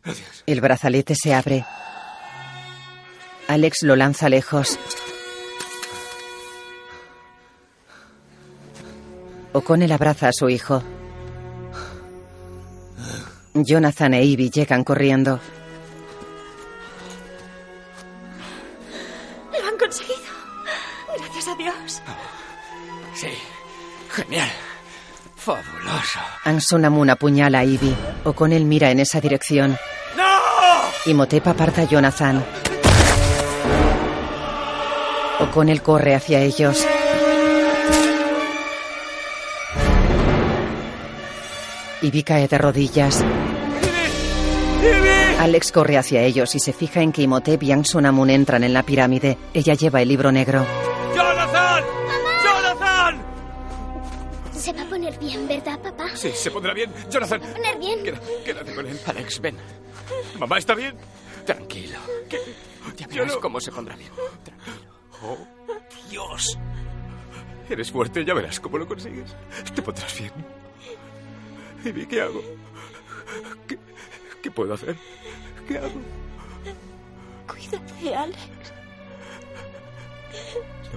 Gracias. 0.04 0.44
El 0.46 0.60
brazalete 0.60 1.14
se 1.14 1.34
abre. 1.34 1.64
Alex 3.48 3.82
lo 3.82 3.96
lanza 3.96 4.28
lejos. 4.28 4.78
O'Connell 9.52 9.92
abraza 9.92 10.28
a 10.28 10.32
su 10.32 10.48
hijo. 10.48 10.82
Jonathan 13.54 14.14
e 14.14 14.24
Ivy 14.24 14.50
llegan 14.50 14.84
corriendo. 14.84 15.40
Lo 19.52 19.68
han 19.68 19.78
conseguido. 19.78 20.16
Gracias 21.16 21.48
a 21.48 21.54
Dios. 21.56 22.02
Sí, 23.14 23.28
genial. 24.10 24.50
Fabuloso. 25.46 26.18
Ansunamun 26.42 27.08
apuñala 27.08 27.60
a 27.60 27.64
Ivy. 27.64 27.94
O'Connell 28.24 28.64
mira 28.64 28.90
en 28.90 28.98
esa 28.98 29.20
dirección. 29.20 29.78
¡No! 30.16 30.24
Imhotep 31.08 31.46
aparta 31.46 31.82
a 31.82 31.84
Jonathan. 31.84 32.44
O'Connell 35.38 35.82
corre 35.82 36.16
hacia 36.16 36.40
ellos. 36.40 36.84
Ivy 42.02 42.22
cae 42.24 42.48
de 42.48 42.58
rodillas. 42.58 43.24
Alex 45.38 45.70
corre 45.70 45.96
hacia 45.96 46.22
ellos 46.22 46.56
y 46.56 46.58
se 46.58 46.72
fija 46.72 47.02
en 47.02 47.12
que 47.12 47.22
Imhotep 47.22 47.62
y 47.62 47.70
Ansunamun 47.70 48.30
entran 48.30 48.64
en 48.64 48.72
la 48.72 48.82
pirámide. 48.82 49.38
Ella 49.54 49.74
lleva 49.74 50.02
el 50.02 50.08
libro 50.08 50.32
negro. 50.32 50.66
¡Jonathan! 51.14 51.25
Poner 55.16 55.18
bien, 55.18 55.48
¿verdad, 55.48 55.80
papá? 55.80 56.08
Sí, 56.16 56.30
se 56.32 56.50
pondrá 56.50 56.72
bien. 56.74 56.92
Jonathan, 57.10 57.40
Se 57.40 57.46
va 57.46 57.52
a 57.52 57.54
poner 57.56 57.78
bien. 57.78 58.02
queda- 58.04 58.20
quédate 58.44 58.74
con 58.74 58.86
él. 58.86 59.00
Alex, 59.06 59.40
ven. 59.40 59.56
¿Mamá 60.38 60.58
está 60.58 60.74
bien? 60.74 60.96
Tranquilo. 61.44 61.98
Ya 62.96 63.06
Yo 63.08 63.20
verás 63.22 63.34
no- 63.34 63.40
cómo 63.40 63.60
se 63.60 63.72
pondrá 63.72 63.96
bien. 63.96 64.10
Oh, 65.22 65.38
Dios. 66.10 66.58
Eres 67.68 67.90
fuerte, 67.90 68.24
ya 68.24 68.34
verás 68.34 68.60
cómo 68.60 68.78
lo 68.78 68.86
consigues. 68.86 69.34
Te 69.74 69.82
pondrás 69.82 70.16
bien. 70.18 70.32
Ivy, 71.84 72.06
¿qué 72.06 72.20
hago? 72.22 72.42
¿Qué, 73.66 73.78
qué 74.42 74.50
puedo 74.50 74.74
hacer? 74.74 74.96
¿Qué 75.66 75.78
hago? 75.78 76.00
Cuídate, 77.48 78.14
Alex. 78.14 78.38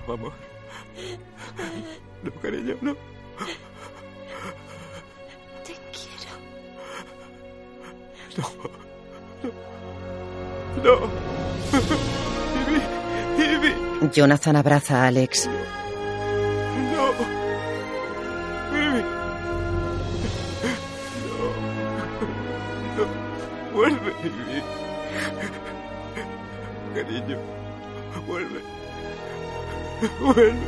No, 0.08 0.14
amor. 0.14 0.34
No, 2.24 2.32
cariño, 2.41 2.76
no. 2.82 2.96
No. 8.38 8.43
No. 10.84 10.93
Ivy. 12.68 12.81
Ivy. 13.38 13.72
Jonathan 14.14 14.56
abraza 14.56 15.03
a 15.03 15.07
Alex. 15.07 15.47
No. 16.93 17.11
Ivy. 18.77 19.03
No. 21.38 21.45
No. 22.97 23.03
Vuelve, 23.73 24.11
Ivy. 24.23 24.64
Cariño. 26.95 27.38
Vuelve. 28.27 28.61
Vuelve. 30.19 30.68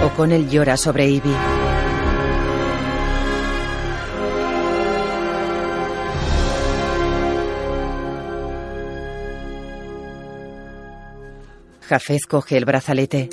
No. 0.00 0.06
O'Connell 0.06 0.48
llora 0.48 0.76
sobre 0.76 1.06
Ivy. 1.06 1.53
Jafez 11.94 12.26
coge 12.26 12.56
el 12.56 12.64
brazalete. 12.64 13.28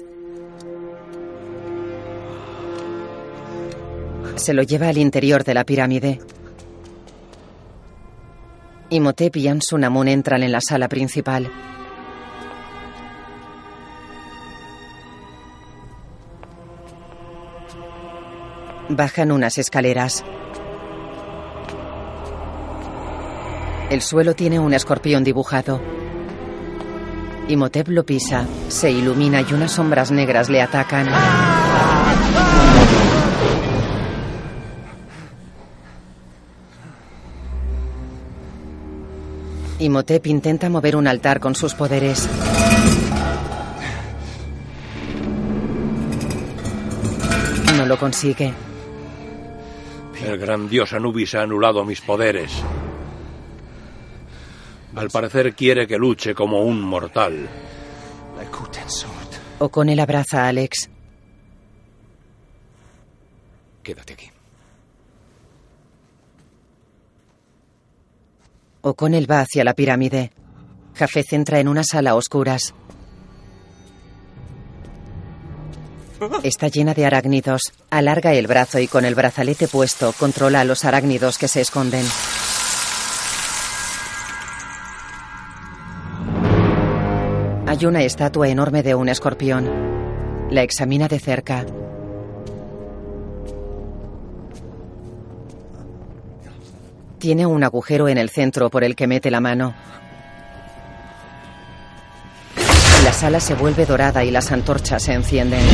Se 4.36 4.54
lo 4.54 4.62
lleva 4.62 4.90
al 4.90 5.00
interior 5.00 5.44
de 5.44 5.56
la 5.56 5.64
pirámide. 5.64 6.20
Imhotep 8.92 9.36
y 9.38 9.48
Ansunamun 9.48 10.10
entran 10.10 10.44
en 10.44 10.52
la 10.52 10.62
sala 10.62 10.88
principal. 10.90 11.52
Bajan 18.90 19.32
unas 19.32 19.58
escaleras. 19.58 20.24
El 23.90 24.02
suelo 24.02 24.36
tiene 24.36 24.60
un 24.60 24.76
escorpión 24.76 25.24
dibujado. 25.24 26.01
Imhotep 27.47 27.89
lo 27.89 28.05
pisa, 28.05 28.45
se 28.69 28.91
ilumina 28.91 29.41
y 29.41 29.53
unas 29.53 29.72
sombras 29.72 30.11
negras 30.11 30.49
le 30.49 30.61
atacan. 30.61 31.07
Imhotep 39.80 40.27
intenta 40.27 40.69
mover 40.69 40.95
un 40.95 41.07
altar 41.07 41.39
con 41.39 41.55
sus 41.55 41.73
poderes. 41.73 42.30
No 47.76 47.85
lo 47.88 47.97
consigue. 47.97 48.53
El 50.23 50.38
gran 50.38 50.69
dios 50.69 50.93
Anubis 50.93 51.34
ha 51.34 51.41
anulado 51.41 51.84
mis 51.84 51.99
poderes. 51.99 52.51
Al 54.95 55.09
parecer 55.09 55.55
quiere 55.55 55.88
que 55.88 55.97
luche 55.97 56.35
como 56.35 56.63
un 56.63 56.81
mortal. 56.81 57.47
O'Connell 59.59 59.99
abraza 59.99 60.43
a 60.43 60.47
Alex. 60.49 60.89
Quédate 63.84 64.13
aquí. 64.13 64.31
O'Connell 68.81 69.30
va 69.30 69.41
hacia 69.41 69.63
la 69.63 69.73
pirámide. 69.73 70.31
Jafet 70.95 71.34
entra 71.34 71.59
en 71.59 71.68
una 71.68 71.84
sala 71.84 72.11
a 72.11 72.15
oscuras. 72.15 72.73
Está 76.43 76.68
llena 76.68 76.93
de 76.93 77.05
arácnidos. 77.05 77.73
Alarga 77.89 78.34
el 78.34 78.47
brazo 78.47 78.80
y 78.80 78.88
con 78.88 79.05
el 79.05 79.15
brazalete 79.15 79.68
puesto 79.68 80.13
controla 80.13 80.61
a 80.61 80.65
los 80.65 80.85
arácnidos 80.85 81.38
que 81.38 81.47
se 81.47 81.61
esconden. 81.61 82.05
Hay 87.72 87.85
una 87.85 88.03
estatua 88.03 88.49
enorme 88.49 88.84
de 88.84 88.95
un 88.95 89.07
escorpión. 89.07 89.65
La 90.49 90.61
examina 90.61 91.07
de 91.07 91.19
cerca. 91.19 91.65
Tiene 97.18 97.45
un 97.45 97.64
agujero 97.64 98.10
en 98.10 98.18
el 98.18 98.30
centro 98.30 98.69
por 98.69 98.84
el 98.84 98.93
que 98.93 99.07
mete 99.07 99.31
la 99.31 99.39
mano. 99.39 99.73
La 103.06 103.14
sala 103.14 103.39
se 103.39 103.53
vuelve 103.53 103.85
dorada 103.85 104.26
y 104.26 104.31
las 104.31 104.52
antorchas 104.52 105.03
se 105.03 105.14
encienden. 105.14 105.65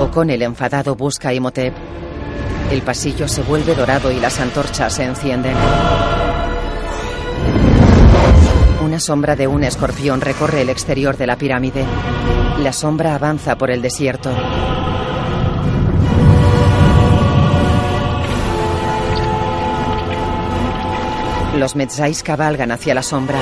O'Connell 0.00 0.42
enfadado 0.42 0.96
busca 0.96 1.28
a 1.28 1.34
Imhotep. 1.34 1.72
El 2.72 2.82
pasillo 2.82 3.28
se 3.28 3.42
vuelve 3.42 3.76
dorado 3.76 4.10
y 4.10 4.18
las 4.18 4.40
antorchas 4.40 4.92
se 4.94 5.04
encienden. 5.04 5.54
Una 8.86 9.00
sombra 9.00 9.34
de 9.34 9.48
un 9.48 9.64
escorpión 9.64 10.20
recorre 10.20 10.60
el 10.60 10.68
exterior 10.68 11.16
de 11.16 11.26
la 11.26 11.36
pirámide. 11.36 11.84
La 12.60 12.72
sombra 12.72 13.16
avanza 13.16 13.58
por 13.58 13.68
el 13.72 13.82
desierto. 13.82 14.30
Los 21.56 21.74
Metzais 21.74 22.22
cabalgan 22.22 22.70
hacia 22.70 22.94
la 22.94 23.02
sombra. 23.02 23.40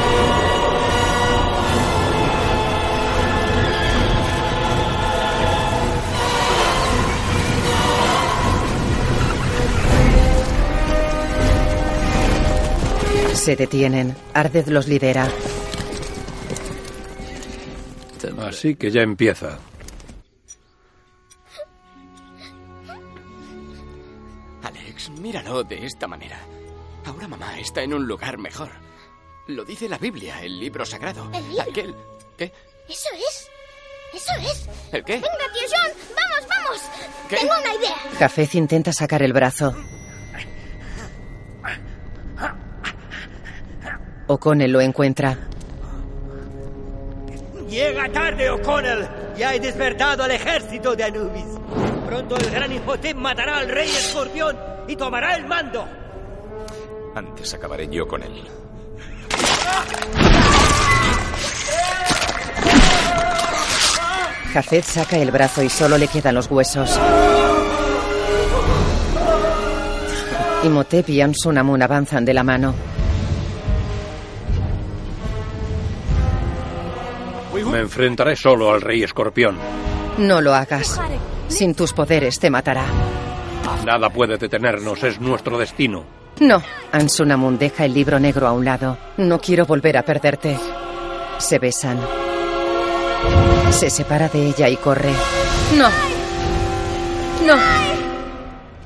Se 13.45 13.57
detienen. 13.57 14.17
Ardez 14.33 14.69
los 14.69 14.89
lidera. 14.89 15.29
Así 18.39 18.75
que 18.75 18.91
ya 18.91 19.03
empieza. 19.03 19.59
Alex, 24.63 25.11
míralo 25.11 25.63
de 25.63 25.85
esta 25.85 26.09
manera. 26.09 26.39
Ahora 27.05 27.29
mamá 27.29 27.59
está 27.61 27.83
en 27.83 27.93
un 27.93 28.07
lugar 28.07 28.39
mejor. 28.39 28.71
Lo 29.49 29.63
dice 29.63 29.91
la 29.91 29.99
Biblia, 29.99 30.41
el 30.43 30.59
libro 30.59 30.87
sagrado. 30.87 31.31
¿El 31.35 31.47
libro? 31.47 31.65
Aquel. 31.71 31.95
¿Qué? 32.39 32.51
Eso 32.89 33.11
es. 33.15 33.51
Eso 34.15 34.33
es. 34.41 34.69
¿El 34.91 35.05
qué? 35.05 35.17
Venga, 35.17 35.29
tío 35.53 35.69
John. 35.71 35.93
Vamos, 36.17 36.49
vamos. 36.49 36.81
¿Qué? 37.29 37.37
Tengo 37.37 37.53
una 37.61 37.75
idea. 37.75 37.97
Jafet 38.21 38.55
intenta 38.55 38.91
sacar 38.95 39.23
el 39.23 39.35
brazo. 39.35 39.77
O'Connell 44.27 44.73
lo 44.73 44.81
encuentra. 44.81 45.37
Llega 47.69 48.09
tarde, 48.11 48.51
O'Connell. 48.51 49.09
Ya 49.37 49.55
he 49.55 49.61
despertado 49.61 50.25
al 50.25 50.31
ejército 50.31 50.95
de 50.95 51.05
Anubis. 51.05 51.45
Pronto 52.07 52.37
el 52.37 52.51
gran 52.51 52.71
Imhotep 52.73 53.17
matará 53.17 53.59
al 53.59 53.69
rey 53.69 53.89
escorpión 53.89 54.57
y 54.87 54.97
tomará 54.97 55.35
el 55.37 55.47
mando. 55.47 55.85
Antes 57.15 57.55
acabaré 57.55 57.89
yo 57.89 58.07
con 58.07 58.23
él. 58.23 58.45
Jafet 64.53 64.85
saca 64.85 65.19
el 65.19 65.33
brazo 65.33 65.63
y 65.65 65.69
solo 65.69 65.99
le 65.99 66.07
quedan 66.07 66.37
los 66.37 66.49
huesos. 66.49 66.97
Imhotep 70.63 71.09
y 71.09 71.21
Ansunamun 71.21 71.83
avanzan 71.83 72.25
de 72.25 72.35
la 72.35 72.45
mano. 72.45 72.94
Me 77.75 77.81
enfrentaré 77.81 78.37
solo 78.37 78.71
al 78.71 78.81
rey 78.81 79.03
escorpión. 79.03 79.59
No 80.19 80.41
lo 80.41 80.55
hagas. 80.55 81.01
Sin 81.49 81.75
tus 81.75 81.93
poderes 81.93 82.39
te 82.39 82.49
matará. 82.49 82.87
Nada 83.85 84.11
puede 84.11 84.39
detenernos, 84.39 85.03
es 85.03 85.21
nuestro 85.21 85.59
destino. 85.59 86.05
No. 86.39 86.63
Ansunamun 86.93 87.59
deja 87.59 87.85
el 87.85 87.93
libro 87.93 88.21
negro 88.21 88.47
a 88.47 88.53
un 88.53 88.65
lado. 88.65 88.97
No 89.17 89.41
quiero 89.41 89.67
volver 89.67 89.97
a 89.97 90.05
perderte. 90.05 90.57
Se 91.39 91.59
besan. 91.59 91.99
Se 93.73 93.91
separa 93.91 94.29
de 94.29 94.51
ella 94.51 94.69
y 94.69 94.77
corre. 94.77 95.11
No. 95.77 95.89
No. 97.45 97.57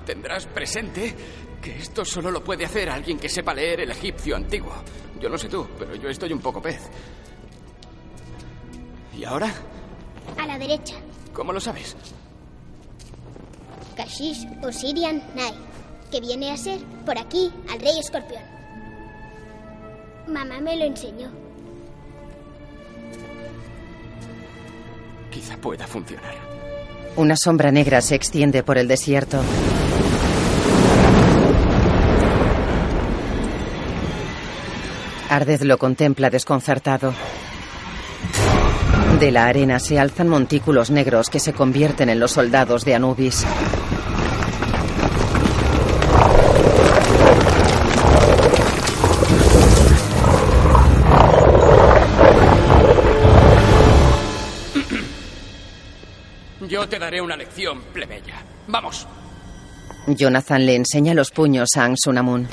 Tendrás 0.06 0.46
presente 0.46 1.14
que 1.60 1.76
esto 1.76 2.06
solo 2.06 2.30
lo 2.30 2.42
puede 2.42 2.64
hacer 2.64 2.88
alguien 2.88 3.18
que 3.18 3.28
sepa 3.28 3.52
leer 3.52 3.80
el 3.80 3.90
egipcio 3.90 4.34
antiguo. 4.34 4.72
Yo 5.20 5.28
no 5.28 5.36
sé 5.36 5.50
tú, 5.50 5.68
pero 5.78 5.94
yo 5.94 6.08
estoy 6.08 6.32
un 6.32 6.40
poco 6.40 6.62
pez. 6.62 6.80
¿Y 9.18 9.24
ahora? 9.24 9.52
A 10.38 10.46
la 10.46 10.58
derecha. 10.58 10.94
¿Cómo 11.32 11.52
lo 11.52 11.60
sabes? 11.60 11.96
Kashish 13.96 14.46
Osirian 14.62 15.20
Nai, 15.34 15.52
que 16.12 16.20
viene 16.20 16.52
a 16.52 16.56
ser, 16.56 16.78
por 17.04 17.18
aquí, 17.18 17.52
al 17.68 17.80
rey 17.80 17.98
escorpión. 17.98 18.42
Mamá 20.28 20.60
me 20.60 20.76
lo 20.76 20.84
enseñó. 20.84 21.30
Quizá 25.32 25.56
pueda 25.56 25.86
funcionar. 25.88 26.34
Una 27.16 27.36
sombra 27.36 27.72
negra 27.72 28.00
se 28.00 28.14
extiende 28.14 28.62
por 28.62 28.78
el 28.78 28.86
desierto. 28.86 29.42
Ardez 35.28 35.62
lo 35.62 35.76
contempla 35.76 36.30
desconcertado. 36.30 37.12
De 39.20 39.32
la 39.32 39.46
arena 39.46 39.80
se 39.80 39.98
alzan 39.98 40.28
montículos 40.28 40.90
negros 40.92 41.28
que 41.28 41.40
se 41.40 41.52
convierten 41.52 42.08
en 42.08 42.20
los 42.20 42.30
soldados 42.30 42.84
de 42.84 42.94
Anubis. 42.94 43.44
Yo 56.68 56.88
te 56.88 57.00
daré 57.00 57.20
una 57.20 57.36
lección, 57.36 57.80
plebeya. 57.92 58.36
Vamos. 58.68 59.08
Jonathan 60.06 60.64
le 60.64 60.76
enseña 60.76 61.12
los 61.14 61.32
puños 61.32 61.76
a 61.76 61.84
Ansunamun. 61.86 62.46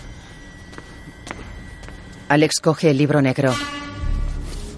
Alex 2.28 2.60
coge 2.60 2.90
el 2.90 2.98
libro 2.98 3.22
negro. 3.22 3.54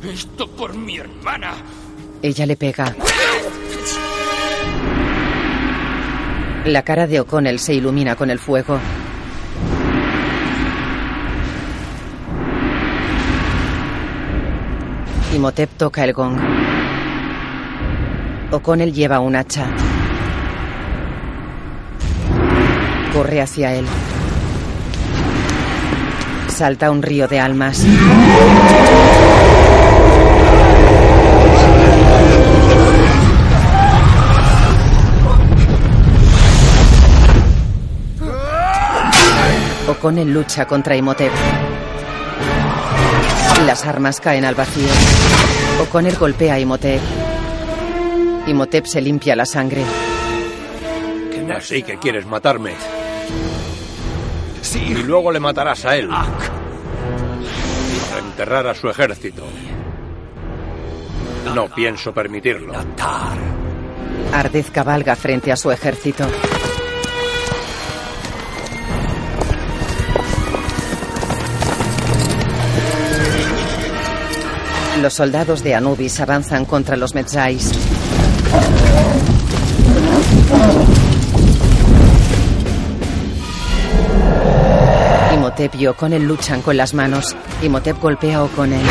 Esto 0.04 0.50
por 0.50 0.76
mi 0.76 0.98
hermana. 0.98 1.54
Ella 2.22 2.46
le 2.46 2.56
pega. 2.56 2.96
La 6.66 6.82
cara 6.82 7.08
de 7.08 7.20
O'Connell 7.20 7.60
se 7.60 7.76
ilumina 7.76 8.16
con 8.16 8.30
el 8.30 8.40
fuego. 8.40 8.80
Imhotep 15.34 15.70
toca 15.78 16.04
el 16.04 16.14
gong. 16.14 16.38
O'Connell 18.52 18.92
lleva 18.92 19.20
un 19.20 19.36
hacha. 19.36 19.68
Corre 23.14 23.42
hacia 23.42 23.74
él. 23.76 23.86
Salta 26.48 26.90
un 26.90 27.04
río 27.04 27.28
de 27.28 27.40
almas. 27.40 27.86
O'Connell 40.08 40.34
lucha 40.34 40.66
contra 40.66 40.96
Imhotep. 40.96 41.34
Las 43.66 43.86
armas 43.86 44.22
caen 44.22 44.46
al 44.46 44.56
vacío. 44.56 44.88
O'Connell 45.82 46.16
golpea 46.16 46.54
a 46.54 46.60
Imhotep. 46.62 47.02
Imhotep 48.48 48.86
se 48.86 49.02
limpia 49.02 49.36
la 49.36 49.46
sangre. 49.46 49.84
Así 51.54 51.84
que 51.84 51.98
quieres 51.98 52.26
matarme. 52.26 52.72
Y 54.76 55.04
luego 55.04 55.30
le 55.30 55.42
matarás 55.42 55.84
a 55.84 55.98
él. 55.98 56.08
Para 56.08 58.22
enterrar 58.22 58.68
a 58.68 58.76
su 58.76 58.90
ejército. 58.90 59.44
No 61.54 61.68
pienso 61.68 62.14
permitirlo. 62.14 62.76
Ardez 64.32 64.72
cabalga 64.72 65.18
frente 65.18 65.52
a 65.52 65.58
su 65.58 65.70
ejército. 65.70 66.26
Los 75.02 75.14
soldados 75.14 75.64
de 75.64 75.76
Anubis 75.76 76.20
avanzan 76.20 76.66
contra 76.66 76.98
los 76.98 77.14
Metzais. 77.14 77.72
Imhotep 85.34 85.76
y 85.76 85.88
O'Connell 85.88 86.24
luchan 86.24 86.62
con 86.62 86.78
las 86.78 86.94
manos. 86.94 87.36
Imhotep 87.62 88.02
golpea 88.02 88.38
a 88.38 88.44
O'Connell. 88.44 88.86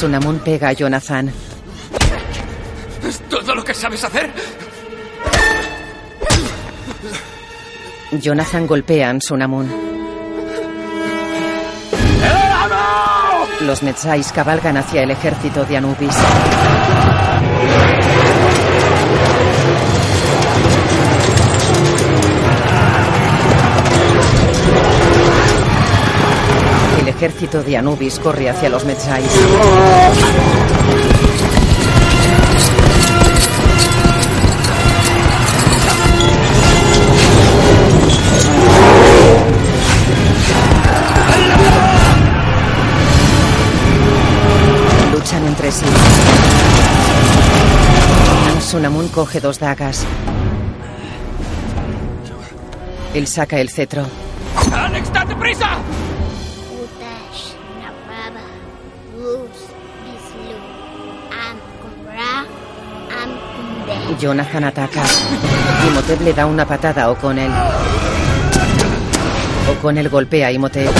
Ansunamun 0.00 0.38
pega 0.38 0.68
a 0.68 0.72
Jonathan. 0.72 1.30
¿Es 3.06 3.20
todo 3.28 3.54
lo 3.54 3.62
que 3.62 3.74
sabes 3.74 4.02
hacer? 4.02 4.30
Jonathan 8.12 8.66
golpea 8.66 9.08
a 9.08 9.10
Ansunamun. 9.10 9.70
Los 13.60 13.82
Metzais 13.82 14.32
cabalgan 14.32 14.78
hacia 14.78 15.02
el 15.02 15.10
ejército 15.10 15.66
de 15.66 15.76
Anubis. 15.76 16.16
El 27.20 27.26
ejército 27.26 27.62
de 27.62 27.76
Anubis 27.76 28.18
corre 28.18 28.48
hacia 28.48 28.70
los 28.70 28.82
Metzai. 28.86 29.22
Luchan 45.12 45.46
entre 45.46 45.72
sí. 45.72 45.84
Sunamun 48.62 49.08
coge 49.08 49.40
dos 49.40 49.58
dagas. 49.58 50.06
Él 53.12 53.26
saca 53.26 53.60
el 53.60 53.68
cetro. 53.68 54.06
¡Alex, 54.72 55.12
date 55.12 55.36
prisa! 55.36 55.76
Jonathan 64.18 64.64
ataca. 64.64 65.02
Imhotep 65.88 66.20
le 66.22 66.32
da 66.32 66.46
una 66.46 66.66
patada 66.66 67.04
a 67.04 67.10
O'Connell. 67.10 67.50
O'Connell 69.70 70.08
golpea 70.08 70.48
a 70.48 70.52
Imhotep. 70.52 70.90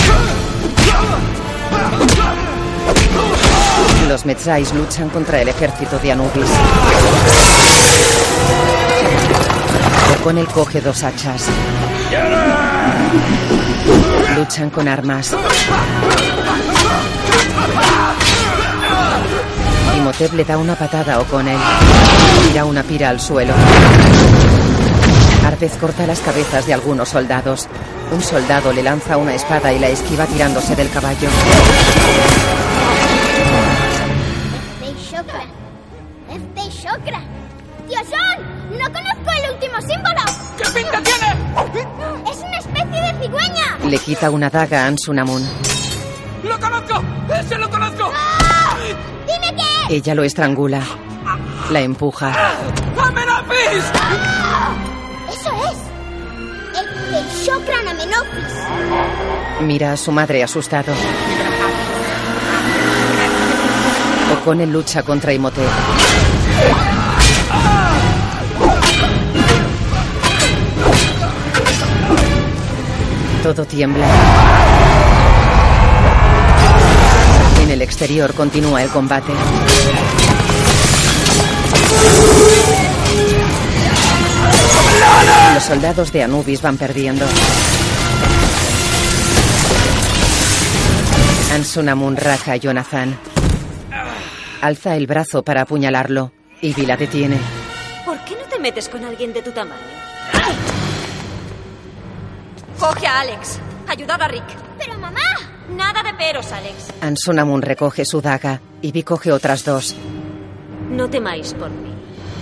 Los 4.07 4.25
Metzais 4.25 4.73
luchan 4.73 5.09
contra 5.09 5.41
el 5.41 5.49
ejército 5.49 5.97
de 5.99 6.11
Anubis. 6.11 6.49
O'Connell 10.19 10.47
coge 10.47 10.81
dos 10.81 11.03
hachas. 11.03 11.45
Luchan 14.37 14.69
con 14.69 14.87
armas. 14.87 15.35
Imhotep 20.11 20.33
le 20.33 20.43
da 20.43 20.57
una 20.57 20.75
patada 20.75 21.13
a 21.13 21.19
O'Connell. 21.21 21.57
Tira 22.49 22.65
una 22.65 22.83
pira 22.83 23.07
al 23.07 23.21
suelo. 23.21 23.53
Ardez 25.45 25.77
corta 25.77 26.05
las 26.05 26.19
cabezas 26.19 26.65
de 26.65 26.73
algunos 26.73 27.07
soldados. 27.07 27.69
Un 28.11 28.21
soldado 28.21 28.73
le 28.73 28.83
lanza 28.83 29.15
una 29.15 29.33
espada 29.33 29.71
y 29.71 29.79
la 29.79 29.87
esquiva 29.87 30.25
tirándose 30.25 30.75
del 30.75 30.89
caballo. 30.89 31.29
Este 34.81 35.01
Shokra. 35.01 35.43
Este 36.29 36.69
Shokra. 36.69 37.21
¡Tío 37.87 37.99
¡No 38.77 38.85
conozco 38.91 39.31
el 39.43 39.53
último 39.53 39.79
símbolo! 39.79 40.21
¿Qué 40.57 40.69
pinta 40.71 41.01
tiene? 41.03 42.29
¡Es 42.29 42.37
una 42.37 42.57
especie 42.57 43.01
de 43.01 43.23
cigüeña! 43.23 43.77
Le 43.85 43.97
quita 43.97 44.29
una 44.29 44.49
daga 44.49 44.83
a 44.83 44.87
Ansunamun. 44.87 45.47
¡Lo 46.43 46.59
conozco! 46.59 47.01
¡Ese 47.39 47.57
lo 47.57 47.69
conozco! 47.69 47.90
Ella 49.91 50.15
lo 50.15 50.23
estrangula. 50.23 50.81
La 51.69 51.81
empuja. 51.81 52.31
¡Amenofis! 52.97 53.83
¡Ah! 53.93 54.73
¡Eso 55.29 55.51
es! 55.69 56.79
El, 56.79 57.15
el 57.15 57.25
Shokran 57.45 57.87
Amenofis. 57.89 58.53
Mira 59.59 59.91
a 59.91 59.97
su 59.97 60.13
madre 60.13 60.43
asustado. 60.43 60.93
O'Connell 64.39 64.71
lucha 64.71 65.03
contra 65.03 65.33
Imhotep. 65.33 65.69
Todo 73.43 73.65
tiembla. 73.65 74.70
Exterior 78.01 78.33
continúa 78.33 78.81
el 78.81 78.89
combate. 78.89 79.31
Los 85.53 85.63
soldados 85.63 86.11
de 86.11 86.23
Anubis 86.23 86.63
van 86.63 86.77
perdiendo. 86.77 87.27
Ansunamun 91.53 92.17
raja 92.17 92.53
a 92.53 92.55
Jonathan. 92.55 93.15
Alza 94.61 94.95
el 94.95 95.05
brazo 95.05 95.43
para 95.43 95.61
apuñalarlo. 95.61 96.31
y 96.59 96.73
la 96.87 96.97
detiene. 96.97 97.37
¿Por 98.03 98.17
qué 98.21 98.35
no 98.35 98.45
te 98.49 98.57
metes 98.57 98.89
con 98.89 99.05
alguien 99.05 99.31
de 99.31 99.43
tu 99.43 99.51
tamaño? 99.51 99.79
Coge 102.79 103.05
a 103.05 103.19
Alex. 103.19 103.59
Ayudad 103.87 104.19
a 104.19 104.27
Rick. 104.27 104.45
Pero 104.79 104.97
mamá. 104.97 105.50
Nada 105.75 106.03
de 106.03 106.13
peros, 106.13 106.51
Alex. 106.51 106.93
Ansunamun 107.01 107.61
recoge 107.61 108.05
su 108.05 108.21
daga. 108.21 108.61
y 108.81 109.03
coge 109.03 109.31
otras 109.31 109.63
dos. 109.63 109.95
No 110.89 111.09
temáis 111.09 111.53
por 111.53 111.69
mí. 111.69 111.93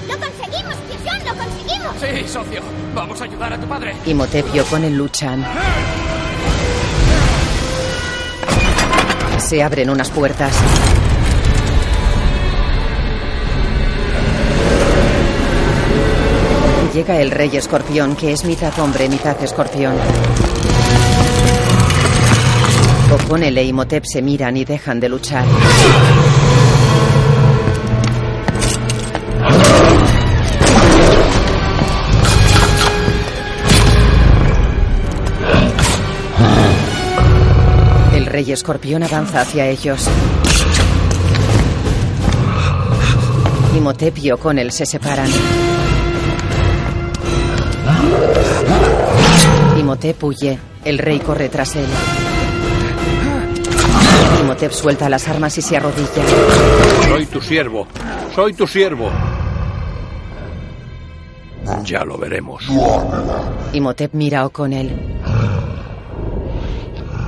¡Lo 0.08 0.18
conseguimos, 0.18 0.76
John! 1.06 1.20
¡Lo 1.26 1.44
conseguimos! 1.44 1.96
Sí, 2.00 2.28
socio. 2.28 2.62
Vamos 2.96 3.22
a 3.22 3.26
ayudar 3.26 3.54
a 3.54 3.60
tu 3.60 3.68
padre. 3.68 3.96
Y 4.06 4.60
O'Connell 4.60 4.96
luchan. 4.96 5.46
Se 9.38 9.64
abren 9.64 9.90
unas 9.90 10.10
puertas. 10.10 10.54
Llega 16.94 17.22
el 17.22 17.32
rey 17.32 17.56
escorpión, 17.56 18.16
que 18.16 18.34
es 18.34 18.44
mitad 18.46 18.78
hombre, 18.80 19.08
mitad 19.08 19.42
escorpión. 19.44 19.96
O'Connell 23.12 23.58
e 23.58 23.64
Imhotep 23.64 24.04
se 24.06 24.22
miran 24.22 24.56
y 24.56 24.66
dejan 24.66 25.00
de 25.00 25.10
luchar. 25.10 25.44
El 38.14 38.26
rey 38.28 38.52
escorpión 38.52 39.02
avanza 39.02 39.42
hacia 39.42 39.66
ellos. 39.68 40.08
Imhotep 43.76 44.18
y 44.20 44.32
O'Connell 44.32 44.72
se 44.72 44.86
separan. 44.86 45.30
Imhotep 49.80 50.24
huye. 50.24 50.60
El 50.86 51.00
rey 51.00 51.20
corre 51.20 51.50
tras 51.50 51.76
él. 51.76 51.88
Imhotep 54.42 54.72
suelta 54.72 55.10
las 55.10 55.28
armas 55.28 55.58
y 55.58 55.62
se 55.62 55.78
arrodilla. 55.78 56.24
Soy 57.08 57.26
tu 57.26 57.42
siervo. 57.42 57.88
Soy 58.34 58.54
tu 58.54 58.68
siervo. 58.68 59.10
Ya 61.84 62.04
lo 62.04 62.18
veremos. 62.18 62.64
Imhotep 63.74 64.14
mira 64.14 64.42
a 64.42 64.46
O'Connell. 64.46 64.98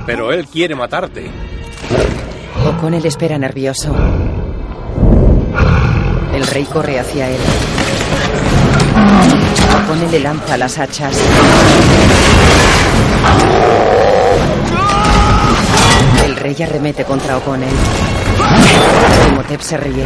Pero 0.06 0.32
él 0.32 0.46
quiere 0.46 0.74
matarte. 0.74 1.30
O'Connell 2.66 3.06
espera 3.06 3.38
nervioso. 3.38 3.94
El 6.34 6.46
rey 6.46 6.64
corre 6.64 6.98
hacia 6.98 7.28
él. 7.28 7.40
O'Connell 9.84 10.10
le 10.10 10.20
lanza 10.20 10.56
las 10.56 10.78
hachas. 10.78 11.16
El 16.52 16.58
rey 16.58 16.66
arremete 16.66 17.04
contra 17.06 17.38
O'Connell. 17.38 17.72
Imhotep 19.30 19.60
se 19.62 19.78
ríe. 19.78 20.04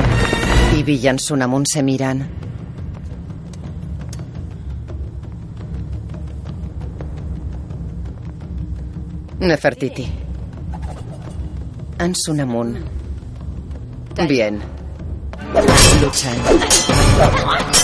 Y 0.78 0.84
Villan 0.84 1.18
Sunamun 1.18 1.66
se 1.66 1.82
miran. 1.82 2.28
Nefertiti. 9.40 10.08
Ansunamun. 11.98 12.78
Bien. 14.28 14.60
Luchan. 16.00 17.75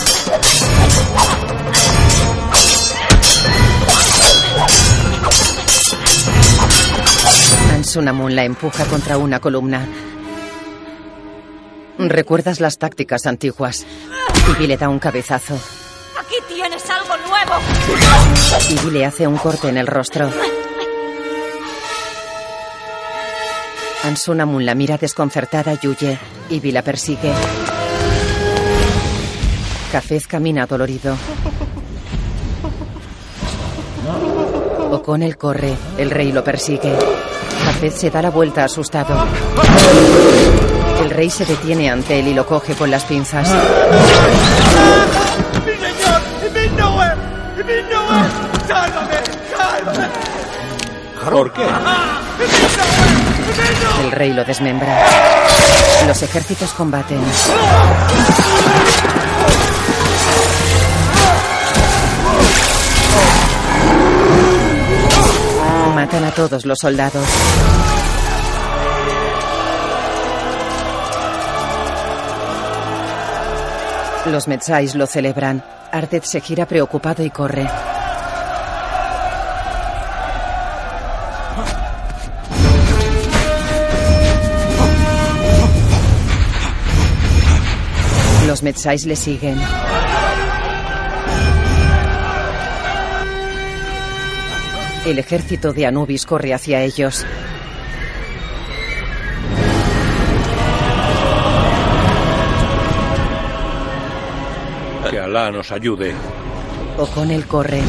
Ansunamun 7.83 8.37
la 8.37 8.45
empuja 8.45 8.85
contra 8.85 9.19
una 9.19 9.41
columna. 9.41 9.85
Recuerdas 11.99 12.61
las 12.61 12.79
tácticas 12.79 13.27
antiguas. 13.27 13.85
Ibi 14.53 14.69
le 14.69 14.77
da 14.77 14.89
un 14.89 15.01
cabezazo. 15.01 15.59
Aquí 16.17 16.37
tienes 16.47 16.89
algo 16.89 17.17
nuevo. 17.27 17.61
Ibi 18.71 18.91
le 18.93 19.05
hace 19.05 19.27
un 19.27 19.37
corte 19.37 19.69
en 19.69 19.79
el 19.79 19.89
rostro. 19.89 20.31
Ansunamun 24.05 24.65
la 24.65 24.77
mira 24.77 24.97
desconcertada 24.97 25.75
y 25.83 25.89
huye. 25.89 26.21
Ibi 26.51 26.71
la 26.71 26.83
persigue. 26.83 27.33
Cafez 29.91 30.29
camina 30.29 30.67
dolorido. 30.67 31.17
O'Connell 34.93 35.37
corre. 35.37 35.77
El 35.99 36.13
rey 36.13 36.31
lo 36.31 36.45
persigue. 36.45 36.97
Cafez 37.73 37.95
se 37.95 38.11
da 38.11 38.21
la 38.21 38.31
vuelta 38.31 38.65
asustado. 38.65 39.27
El 41.03 41.11
rey 41.11 41.31
se 41.31 41.45
detiene 41.47 41.91
ante 41.91 42.21
él 42.21 42.29
y 42.29 42.35
lo 42.35 42.47
coge 42.47 42.75
con 42.75 42.91
las 42.91 43.05
pinzas. 43.05 43.49
¿Por 51.31 51.53
qué? 51.53 51.67
El 54.05 54.13
rey 54.13 54.33
lo 54.33 54.45
desmembra. 54.45 55.07
Los 56.07 56.23
ejércitos 56.23 56.73
combaten. 56.73 57.21
Levantan 66.03 66.25
a 66.25 66.33
todos 66.33 66.67
los 66.67 66.79
soldados. 66.81 67.25
Los 74.27 74.49
Metzais 74.49 74.97
lo 74.97 75.07
celebran. 75.07 75.63
Ardeth 75.93 76.25
se 76.25 76.41
gira 76.41 76.67
preocupado 76.67 77.23
y 77.23 77.31
corre. 77.31 77.69
Los 88.49 88.65
Metzais 88.65 89.07
le 89.07 89.15
siguen. 89.15 89.57
El 95.05 95.19
ejército 95.19 95.73
de 95.73 95.85
Anubis 95.85 96.25
corre 96.25 96.55
hacia 96.55 96.81
ellos. 96.83 97.27
Que 105.11 105.19
Alá 105.19 105.51
nos 105.51 105.73
ayude. 105.73 106.15
O'Connell 106.97 107.47
corre. 107.47 107.83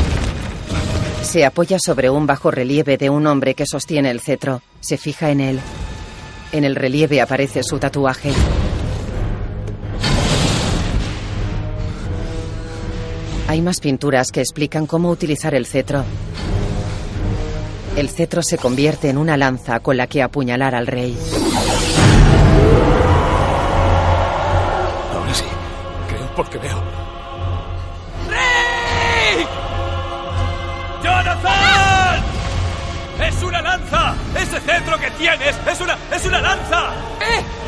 Se 1.22 1.46
apoya 1.46 1.78
sobre 1.78 2.10
un 2.10 2.26
bajo 2.26 2.50
relieve 2.50 2.98
de 2.98 3.12
un 3.12 3.28
hombre 3.28 3.54
que 3.54 3.66
sostiene 3.68 4.10
el 4.10 4.20
cetro. 4.20 4.64
Se 4.80 4.98
fija 4.98 5.30
en 5.30 5.40
él. 5.40 5.60
En 6.52 6.64
el 6.64 6.76
relieve 6.76 7.22
aparece 7.22 7.62
su 7.62 7.78
tatuaje. 7.78 8.32
Hay 13.48 13.62
más 13.62 13.80
pinturas 13.80 14.32
que 14.32 14.42
explican 14.42 14.88
cómo 14.88 15.12
utilizar 15.12 15.54
el 15.54 15.68
cetro. 15.68 16.04
El 17.96 18.10
cetro 18.10 18.42
se 18.42 18.58
convierte 18.58 19.10
en 19.10 19.20
una 19.20 19.38
lanza 19.38 19.80
con 19.80 19.98
la 19.98 20.08
que 20.08 20.24
apuñalar 20.24 20.74
al 20.74 20.88
rey. 20.88 21.16
Ahora 25.14 25.34
sí. 25.34 25.46
Creo 26.08 26.36
porque 26.36 26.58
veo. 26.58 26.82
¡Rey! 28.30 29.46
¡Jonathan! 31.04 32.24
¡Es 33.22 33.44
una 33.44 33.62
lanza! 33.62 34.16
¡Ese 34.36 34.60
cetro 34.60 35.00
que 35.00 35.12
tienes 35.12 35.56
es 35.72 35.82
una, 35.82 35.98
es 36.12 36.26
una 36.26 36.42
lanza! 36.42 36.90
¿Eh? 37.22 37.63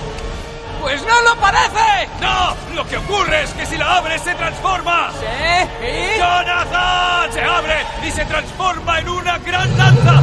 ¡Pues 0.85 1.01
no 1.01 1.19
lo 1.23 1.35
parece! 1.41 2.09
¡No! 2.21 2.75
Lo 2.75 2.87
que 2.87 2.97
ocurre 2.97 3.41
es 3.41 3.49
que 3.53 3.65
si 3.65 3.75
la 3.75 3.97
abres 3.97 4.21
se 4.21 4.35
transforma. 4.35 5.09
¿Sí? 5.19 5.83
¿Y? 5.83 6.19
¡Jonathan! 6.19 7.33
Se 7.33 7.41
abre 7.41 7.73
y 8.07 8.11
se 8.11 8.23
transforma 8.25 8.99
en 8.99 9.09
una 9.09 9.39
gran 9.39 9.77
lanza. 9.79 10.21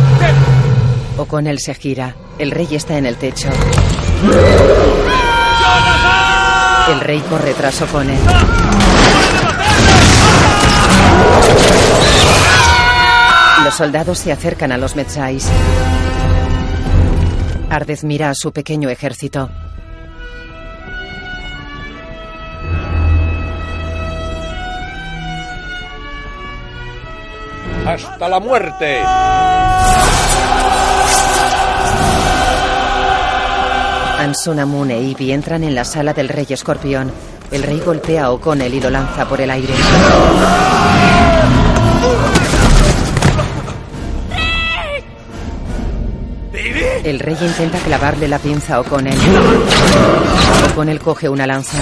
O'Connell 1.18 1.58
se 1.58 1.74
gira. 1.74 2.14
El 2.38 2.52
rey 2.52 2.68
está 2.76 2.96
en 2.96 3.06
el 3.06 3.16
techo. 3.16 3.48
El 6.92 7.00
rey 7.00 7.20
corre 7.28 7.54
tras 7.54 7.82
O'Connell. 7.82 8.20
Los 13.64 13.74
soldados 13.74 14.16
se 14.16 14.30
acercan 14.30 14.70
a 14.70 14.78
los 14.78 14.94
Metzais. 14.94 15.48
Ardez 17.68 18.04
mira 18.04 18.30
a 18.30 18.34
su 18.36 18.52
pequeño 18.52 18.90
ejército. 18.90 19.50
¡Hasta 27.86 28.28
la 28.28 28.38
muerte! 28.38 29.02
Anson, 34.18 34.60
Amun 34.60 34.92
e 34.92 35.00
Ivy 35.00 35.32
entran 35.32 35.64
en 35.64 35.74
la 35.74 35.84
sala 35.84 36.14
del 36.14 36.28
rey 36.28 36.46
escorpión. 36.48 37.10
El 37.50 37.64
rey 37.64 37.80
golpea 37.80 38.26
a 38.26 38.30
O'Connell 38.30 38.72
y 38.72 38.80
lo 38.80 38.88
lanza 38.88 39.28
por 39.28 39.40
el 39.40 39.50
aire. 39.50 39.74
El 47.04 47.18
rey 47.18 47.36
intenta 47.40 47.78
clavarle 47.78 48.28
la 48.28 48.38
pinza 48.38 48.76
a 48.76 48.80
O'Connell. 48.80 49.18
O'Connell 50.70 51.00
coge 51.00 51.28
una 51.28 51.48
lanza. 51.48 51.78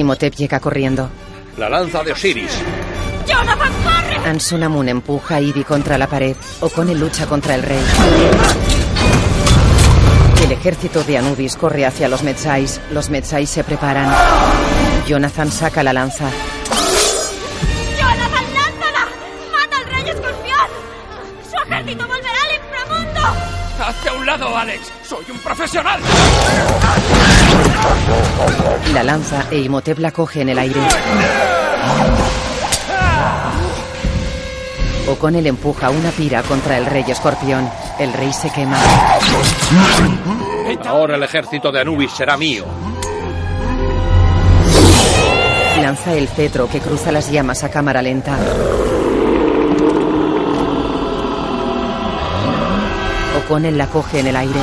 Imhotep 0.00 0.34
llega 0.34 0.60
corriendo. 0.60 1.08
La 1.56 1.68
lanza 1.68 2.02
de 2.02 2.12
Osiris. 2.12 2.50
¡Jonathan, 3.26 3.72
corre! 3.84 4.16
Anson 4.28 4.62
Amun 4.62 4.88
empuja 4.88 5.36
a 5.36 5.40
Ivy 5.40 5.64
contra 5.64 5.96
la 5.98 6.06
pared. 6.06 6.36
O'Connell 6.60 6.98
lucha 6.98 7.26
contra 7.26 7.54
el 7.54 7.62
rey. 7.62 7.80
El 10.42 10.52
ejército 10.52 11.04
de 11.04 11.18
Anubis 11.18 11.54
corre 11.56 11.86
hacia 11.86 12.08
los 12.08 12.22
Metzais. 12.22 12.80
Los 12.90 13.10
Metzais 13.10 13.48
se 13.48 13.62
preparan. 13.62 14.12
Jonathan 15.06 15.50
saca 15.52 15.82
la 15.82 15.92
lanza. 15.92 16.28
¡Jonathan, 17.98 18.44
lánzala! 18.54 19.06
¡Mata 19.52 19.76
al 19.76 19.84
rey 19.86 20.08
escorpión! 20.08 20.68
¡Su 21.48 21.56
ejército 21.56 22.06
volverá 22.06 22.42
al 22.42 22.54
inframundo! 22.56 23.20
¡Hazte 23.84 24.08
a 24.08 24.12
un 24.14 24.26
lado, 24.26 24.56
Alex! 24.56 24.90
¡Soy 25.06 25.24
un 25.30 25.38
profesional! 25.38 26.00
La 28.92 29.02
lanza 29.02 29.46
e 29.50 29.58
Imhotep 29.58 29.98
la 29.98 30.10
coge 30.10 30.40
en 30.42 30.48
el 30.48 30.58
aire. 30.58 30.80
O'Connell 35.08 35.46
empuja 35.46 35.90
una 35.90 36.10
pira 36.10 36.42
contra 36.42 36.78
el 36.78 36.86
rey 36.86 37.04
escorpión. 37.08 37.68
El 37.98 38.12
rey 38.12 38.32
se 38.32 38.50
quema. 38.50 38.78
Ahora 40.86 41.16
el 41.16 41.22
ejército 41.22 41.72
de 41.72 41.80
Anubis 41.80 42.12
será 42.12 42.36
mío. 42.36 42.64
Lanza 45.80 46.12
el 46.14 46.28
cetro 46.28 46.68
que 46.68 46.80
cruza 46.80 47.10
las 47.10 47.30
llamas 47.30 47.64
a 47.64 47.70
cámara 47.70 48.02
lenta. 48.02 48.36
O'Connell 53.38 53.78
la 53.78 53.86
coge 53.86 54.20
en 54.20 54.26
el 54.26 54.36
aire. 54.36 54.60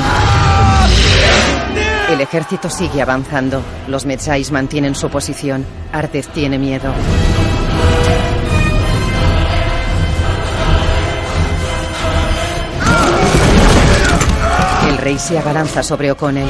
El 2.10 2.22
ejército 2.22 2.70
sigue 2.70 3.02
avanzando. 3.02 3.62
Los 3.86 4.06
Metzais 4.06 4.50
mantienen 4.50 4.94
su 4.94 5.10
posición. 5.10 5.66
Ardez 5.92 6.28
tiene 6.28 6.58
miedo. 6.58 6.90
El 14.88 14.96
rey 14.96 15.18
se 15.18 15.38
abalanza 15.38 15.82
sobre 15.82 16.10
O'Connell. 16.10 16.48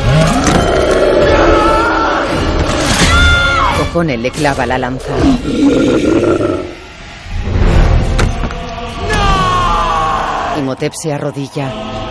O'Connell 3.83 4.23
le 4.23 4.31
clava 4.31 4.65
la 4.65 4.79
lanza. 4.79 5.13
Imhotep 10.57 10.93
se 10.95 11.13
arrodilla. 11.13 12.08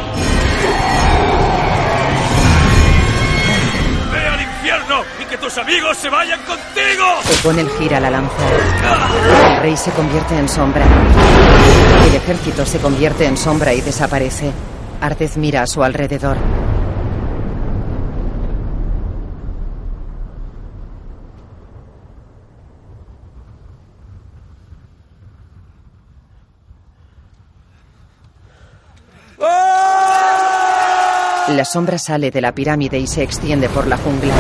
Tus 5.48 5.58
amigos 5.60 5.96
se 5.98 6.10
vayan 6.10 6.42
contigo! 6.42 7.06
O'Connell 7.40 7.70
gira 7.80 8.02
la 8.02 8.10
lanza. 8.10 8.36
El 9.54 9.62
rey 9.62 9.78
se 9.78 9.92
convierte 9.92 10.38
en 10.38 10.50
sombra. 10.50 10.86
El 12.06 12.16
ejército 12.16 12.66
se 12.66 12.80
convierte 12.80 13.26
en 13.26 13.38
sombra 13.38 13.74
y 13.74 13.80
desaparece. 13.80 14.52
Ardez 15.00 15.38
mira 15.38 15.62
a 15.62 15.68
su 15.68 15.82
alrededor. 15.82 16.36
La 31.48 31.64
sombra 31.64 31.98
sale 31.98 32.32
de 32.32 32.42
la 32.42 32.54
pirámide 32.54 33.00
y 33.00 33.08
se 33.08 33.24
extiende 33.24 33.70
por 33.70 33.88
la 33.88 33.96
jungla. 33.96 34.34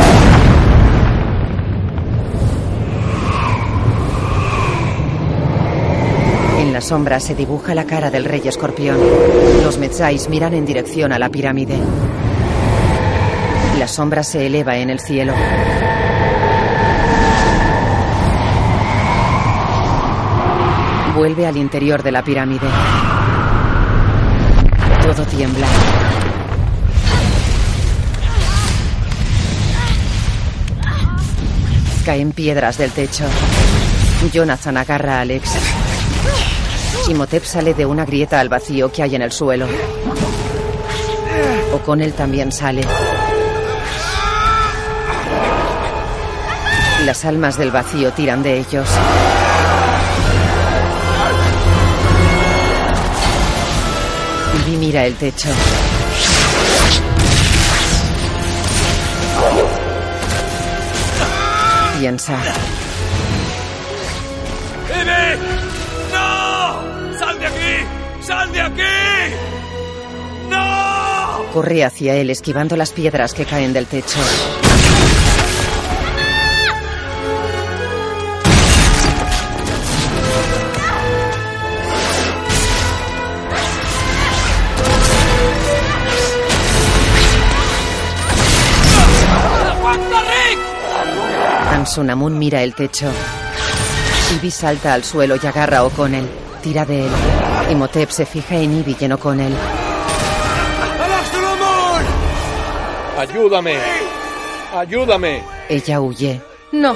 Sombra 6.88 7.20
se 7.20 7.36
dibuja 7.36 7.76
la 7.76 7.84
cara 7.84 8.10
del 8.10 8.24
rey 8.24 8.48
escorpión. 8.48 8.98
Los 9.62 9.78
Metzais 9.78 10.30
miran 10.30 10.54
en 10.54 10.66
dirección 10.66 11.12
a 11.12 11.20
la 11.20 11.28
pirámide. 11.28 11.78
La 13.78 13.90
sombra 13.90 14.24
se 14.24 14.46
eleva 14.46 14.78
en 14.78 14.90
el 14.90 15.02
cielo. 15.02 15.34
Vuelve 21.14 21.46
al 21.46 21.58
interior 21.58 22.02
de 22.04 22.12
la 22.14 22.24
pirámide. 22.24 22.68
Todo 25.02 25.26
tiembla. 25.26 25.68
Caen 32.06 32.32
piedras 32.32 32.78
del 32.78 32.92
techo. 32.92 33.26
Jonathan 34.32 34.78
agarra 34.78 35.18
a 35.18 35.22
Alex. 35.22 35.52
Imhotep 37.10 37.44
sale 37.46 37.74
de 37.74 37.86
una 37.86 38.06
grieta 38.06 38.40
al 38.40 38.50
vacío 38.50 38.92
que 38.92 39.02
hay 39.02 39.16
en 39.16 39.22
el 39.22 39.32
suelo. 39.32 39.66
O'Connell 41.74 42.14
también 42.14 42.52
sale. 42.52 42.82
Las 47.06 47.24
almas 47.24 47.58
del 47.58 47.72
vacío 47.72 48.12
tiran 48.12 48.44
de 48.44 48.58
ellos. 48.58 48.90
Vi 54.66 54.76
mira 54.76 55.06
el 55.06 55.16
techo. 55.16 55.50
Piensa. 62.00 62.38
Corre 71.58 71.84
hacia 71.84 72.14
él 72.14 72.30
esquivando 72.30 72.78
las 72.78 72.92
piedras 72.92 73.34
que 73.34 73.44
caen 73.44 73.74
del 73.74 73.88
techo. 73.88 74.20
Ansunamun 91.72 92.38
mira 92.38 92.62
el 92.62 92.76
techo. 92.76 93.12
Ivy 94.36 94.52
salta 94.52 94.94
al 94.94 95.04
suelo 95.04 95.38
y 95.42 95.48
agarra 95.48 95.80
a 95.80 95.86
O'Connell. 95.86 96.30
Tira 96.62 96.86
de 96.86 97.08
él. 97.08 97.12
Imhotep 97.72 98.12
se 98.12 98.28
fija 98.28 98.58
en 98.58 98.78
Ivy 98.78 98.96
y 99.00 99.06
en 99.06 99.14
O'Connell. 99.14 99.87
¡Ayúdame! 103.18 103.76
¡Ayúdame! 104.76 105.42
Ella 105.70 106.00
huye. 106.00 106.40
No. 106.72 106.94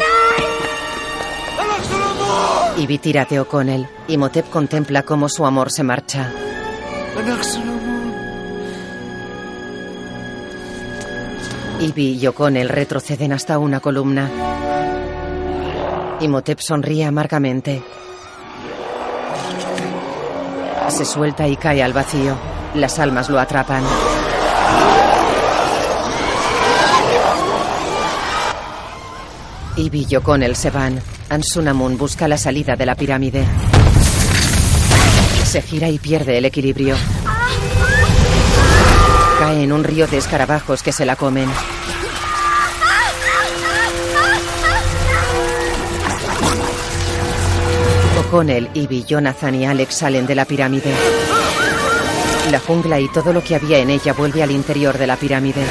Ivy 2.78 2.98
tira 3.00 3.26
de 3.26 3.40
O'Connell. 3.40 3.88
Imhotep 4.08 4.50
contempla 4.50 5.02
cómo 5.02 5.30
su 5.30 5.46
amor 5.46 5.72
se 5.72 5.82
marcha. 5.82 6.32
Ivy 11.80 12.20
y 12.22 12.28
O'Connell 12.28 12.70
retroceden 12.70 13.34
hasta 13.34 13.58
una 13.58 13.80
columna. 13.80 14.30
Imhotep 16.20 16.60
sonríe 16.60 17.06
amargamente. 17.06 17.82
Se 20.88 21.04
suelta 21.04 21.48
y 21.48 21.56
cae 21.56 21.82
al 21.82 21.94
vacío. 21.94 22.36
Las 22.76 23.00
almas 23.00 23.28
lo 23.30 23.40
atrapan. 23.40 23.84
Ivy 29.82 30.06
y 30.08 30.16
O'Connell 30.16 30.56
se 30.56 30.70
van. 30.70 31.02
Ansunamun 31.30 31.98
busca 31.98 32.28
la 32.28 32.38
salida 32.38 32.76
de 32.76 32.86
la 32.86 32.94
pirámide. 32.96 33.44
Se 35.44 35.62
gira 35.62 35.90
y 35.90 35.98
pierde 35.98 36.38
el 36.38 36.46
equilibrio. 36.46 36.96
Cae 39.40 39.64
en 39.64 39.72
un 39.74 39.84
río 39.84 40.06
de 40.06 40.18
escarabajos 40.18 40.84
que 40.84 40.92
se 40.92 41.04
la 41.04 41.16
comen. 41.16 41.50
O'Connell, 48.20 48.70
Ivy, 48.76 49.04
Jonathan 49.04 49.56
y 49.56 49.66
Alex 49.66 49.96
salen 49.96 50.28
de 50.28 50.36
la 50.36 50.46
pirámide. 50.46 50.94
La 52.52 52.60
jungla 52.60 53.00
y 53.00 53.08
todo 53.10 53.34
lo 53.34 53.44
que 53.44 53.56
había 53.56 53.80
en 53.80 53.90
ella 53.90 54.14
vuelve 54.14 54.44
al 54.44 54.52
interior 54.52 54.98
de 54.98 55.08
la 55.08 55.18
pirámide. 55.18 55.64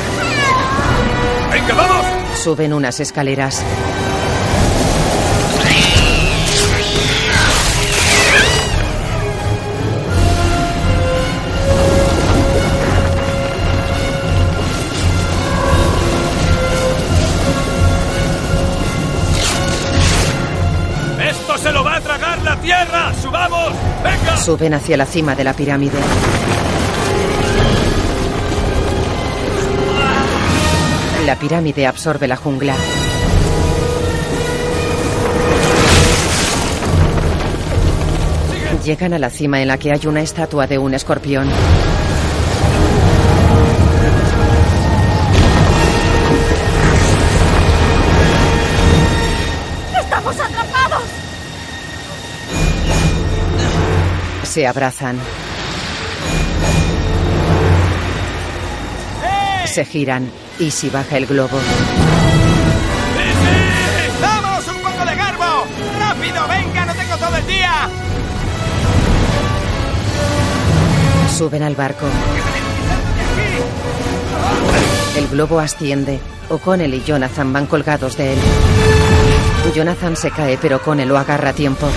¡Venga, 1.52 1.74
vamos! 1.74 2.06
Suben 2.42 2.72
unas 2.72 2.98
escaleras. 3.00 3.62
Suben 24.50 24.74
hacia 24.74 24.96
la 24.96 25.06
cima 25.06 25.36
de 25.36 25.44
la 25.44 25.54
pirámide. 25.54 25.96
La 31.24 31.36
pirámide 31.36 31.86
absorbe 31.86 32.26
la 32.26 32.34
jungla. 32.34 32.74
Llegan 38.84 39.12
a 39.12 39.20
la 39.20 39.30
cima 39.30 39.62
en 39.62 39.68
la 39.68 39.78
que 39.78 39.92
hay 39.92 40.04
una 40.08 40.20
estatua 40.20 40.66
de 40.66 40.78
un 40.78 40.94
escorpión. 40.94 41.48
Se 54.50 54.66
abrazan. 54.66 55.16
Se 59.64 59.84
giran. 59.84 60.28
Y 60.58 60.72
si 60.72 60.90
baja 60.90 61.18
el 61.18 61.26
globo. 61.26 61.56
¡Vamos! 64.20 64.66
¡Un 64.66 64.82
poco 64.82 65.04
de 65.08 65.14
garbo! 65.14 65.66
¡Rápido! 66.00 66.48
¡Venga! 66.48 66.84
¡No 66.84 66.94
tengo 66.94 67.16
todo 67.16 67.36
el 67.36 67.46
día! 67.46 67.88
Suben 71.38 71.62
al 71.62 71.76
barco. 71.76 72.06
El 75.16 75.28
globo 75.28 75.60
asciende. 75.60 76.18
O'Connell 76.48 76.92
y 76.92 77.04
Jonathan 77.04 77.52
van 77.52 77.66
colgados 77.66 78.16
de 78.16 78.32
él. 78.32 78.38
Jonathan 79.76 80.16
se 80.16 80.32
cae, 80.32 80.58
pero 80.60 80.78
O'Connell 80.78 81.08
lo 81.08 81.18
agarra 81.18 81.50
a 81.50 81.52
tiempo. 81.52 81.88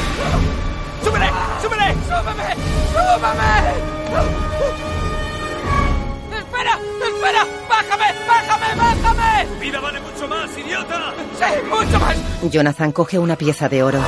Jonathan 12.50 12.92
coge 12.92 13.20
una 13.20 13.36
pieza 13.36 13.70
de 13.70 13.84
oro. 13.84 14.00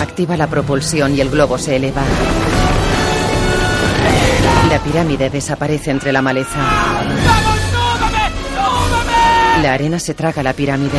Activa 0.00 0.36
la 0.36 0.46
propulsión 0.46 1.14
y 1.14 1.20
el 1.20 1.30
globo 1.30 1.58
se 1.58 1.76
eleva. 1.76 2.02
La 4.70 4.78
pirámide 4.80 5.30
desaparece 5.30 5.90
entre 5.90 6.12
la 6.12 6.22
maleza. 6.22 6.58
La 9.62 9.72
arena 9.72 9.98
se 9.98 10.14
traga 10.14 10.42
la 10.42 10.52
pirámide. 10.52 10.98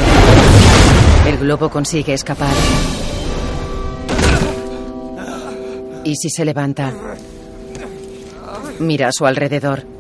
El 1.27 1.37
globo 1.37 1.69
consigue 1.69 2.13
escapar. 2.13 2.53
Y 6.03 6.15
si 6.15 6.29
se 6.29 6.43
levanta. 6.43 6.91
Mira 8.79 9.09
a 9.09 9.11
su 9.11 9.25
alrededor. 9.25 9.98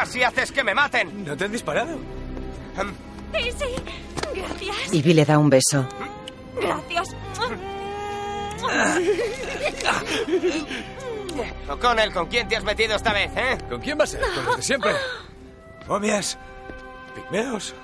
Casi 0.00 0.22
haces 0.22 0.50
que 0.50 0.64
me 0.64 0.74
maten. 0.74 1.24
¿No 1.26 1.36
te 1.36 1.44
han 1.44 1.52
disparado? 1.52 1.98
Sí, 3.34 3.50
sí. 3.58 3.66
Gracias. 4.34 4.94
Ivy 4.94 5.12
le 5.12 5.24
da 5.26 5.38
un 5.38 5.50
beso. 5.50 5.86
Gracias. 6.58 7.14
O'Connell, 11.68 12.12
¿con 12.14 12.28
quién 12.28 12.48
te 12.48 12.56
has 12.56 12.64
metido 12.64 12.96
esta 12.96 13.12
vez, 13.12 13.30
eh? 13.36 13.58
¿Con 13.68 13.80
quién 13.80 13.98
va 13.98 14.04
a 14.04 14.06
ser? 14.06 14.20
¿Con 14.20 14.44
los 14.46 14.56
de 14.56 14.62
siempre? 14.62 14.92
Momias, 15.86 16.38
pigmeos, 17.14 17.74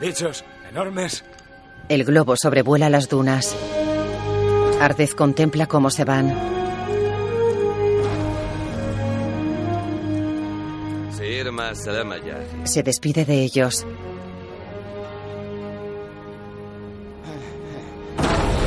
bichos 0.00 0.42
enormes. 0.70 1.22
El 1.90 2.04
globo 2.04 2.36
sobrevuela 2.36 2.88
las 2.88 3.10
dunas. 3.10 3.54
Ardez 4.80 5.14
contempla 5.14 5.66
cómo 5.66 5.90
se 5.90 6.04
van. 6.04 6.55
Se 12.64 12.82
despide 12.82 13.24
de 13.24 13.42
ellos. 13.42 13.86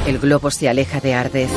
El 0.08 0.20
globo 0.20 0.50
se 0.50 0.70
aleja 0.70 1.00
de 1.00 1.14
Ardez. 1.14 1.52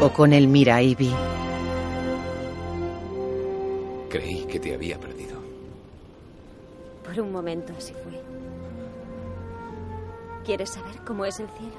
O'Connell 0.00 0.48
mira 0.48 0.76
a 0.76 0.82
Ivy. 0.82 1.14
Creí 4.10 4.44
que 4.44 4.60
te 4.60 4.74
había 4.74 4.98
perdido. 4.98 5.40
Por 7.04 7.20
un 7.20 7.32
momento 7.32 7.72
así 7.76 7.92
fue. 7.92 8.20
¿Quieres 10.44 10.70
saber 10.70 10.96
cómo 11.06 11.24
es 11.24 11.40
el 11.40 11.48
cielo? 11.50 11.76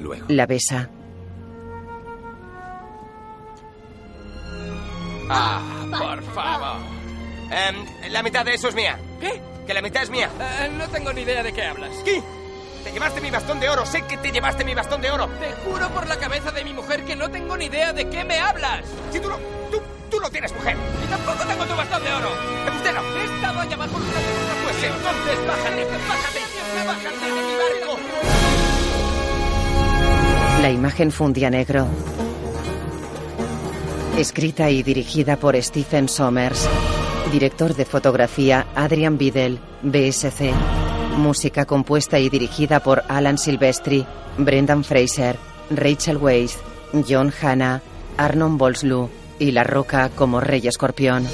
Luego. 0.00 0.26
La 0.28 0.46
besa. 0.46 0.90
Ah, 5.32 5.60
por 5.90 6.22
favor. 6.34 6.76
Em, 7.50 8.10
la 8.10 8.22
mitad 8.22 8.44
de 8.44 8.54
eso 8.54 8.68
es 8.68 8.74
mía. 8.74 8.98
¿Qué? 9.20 9.40
Que 9.66 9.74
la 9.74 9.80
mitad 9.82 10.02
es 10.02 10.10
mía. 10.10 10.28
Eh, 10.40 10.70
no 10.76 10.88
tengo 10.88 11.12
ni 11.12 11.22
idea 11.22 11.42
de 11.42 11.52
qué 11.52 11.64
hablas. 11.64 11.90
¿Qué? 12.04 12.20
Te 12.82 12.90
llevaste 12.92 13.20
mi 13.20 13.30
bastón 13.30 13.60
de 13.60 13.68
oro. 13.68 13.86
Sé 13.86 14.02
que 14.02 14.16
te 14.16 14.32
llevaste 14.32 14.64
mi 14.64 14.74
bastón 14.74 15.00
de 15.00 15.10
oro. 15.10 15.28
Te 15.38 15.52
juro 15.64 15.88
por 15.90 16.06
la 16.08 16.16
cabeza 16.16 16.50
de 16.50 16.64
mi 16.64 16.72
mujer 16.72 17.04
que 17.04 17.14
no 17.14 17.30
tengo 17.30 17.56
ni 17.56 17.66
idea 17.66 17.92
de 17.92 18.08
qué 18.08 18.24
me 18.24 18.38
hablas. 18.38 18.84
Si 19.12 19.20
tú 19.20 19.28
no... 19.28 19.36
Tú, 19.70 19.80
tú 20.10 20.18
lo 20.18 20.30
tienes, 20.30 20.52
mujer. 20.52 20.76
Y 21.04 21.06
tampoco 21.08 21.44
tengo 21.44 21.64
tu 21.64 21.76
bastón 21.76 22.02
de 22.02 22.12
oro. 22.12 22.28
Usted 22.76 22.92
no. 22.94 23.00
He 23.02 23.24
estado 23.36 23.60
allá 23.60 23.74
abajo 23.74 23.96
una 23.96 24.06
Pues 24.64 24.82
entonces 24.82 25.46
bájate, 25.46 25.84
bájate. 26.08 26.40
Bájate 26.86 27.26
de 27.26 27.42
mi 27.42 27.54
barco. 27.56 27.98
La 30.62 30.70
imagen 30.70 31.12
fundía 31.12 31.50
negro. 31.50 31.86
Escrita 34.20 34.68
y 34.70 34.82
dirigida 34.82 35.36
por 35.36 35.60
Stephen 35.62 36.06
Sommers. 36.06 36.68
Director 37.32 37.74
de 37.74 37.86
fotografía 37.86 38.66
Adrian 38.74 39.16
Biddle, 39.16 39.58
BSC. 39.82 40.52
Música 41.16 41.64
compuesta 41.64 42.18
y 42.18 42.28
dirigida 42.28 42.80
por 42.80 43.02
Alan 43.08 43.38
Silvestri, 43.38 44.04
Brendan 44.36 44.84
Fraser, 44.84 45.36
Rachel 45.70 46.18
Weisz, 46.18 46.58
John 47.08 47.32
Hanna, 47.40 47.80
Arnon 48.18 48.58
Bolslu 48.58 49.08
y 49.38 49.52
La 49.52 49.64
Roca 49.64 50.10
como 50.10 50.40
Rey 50.40 50.66
Escorpión. 50.68 51.26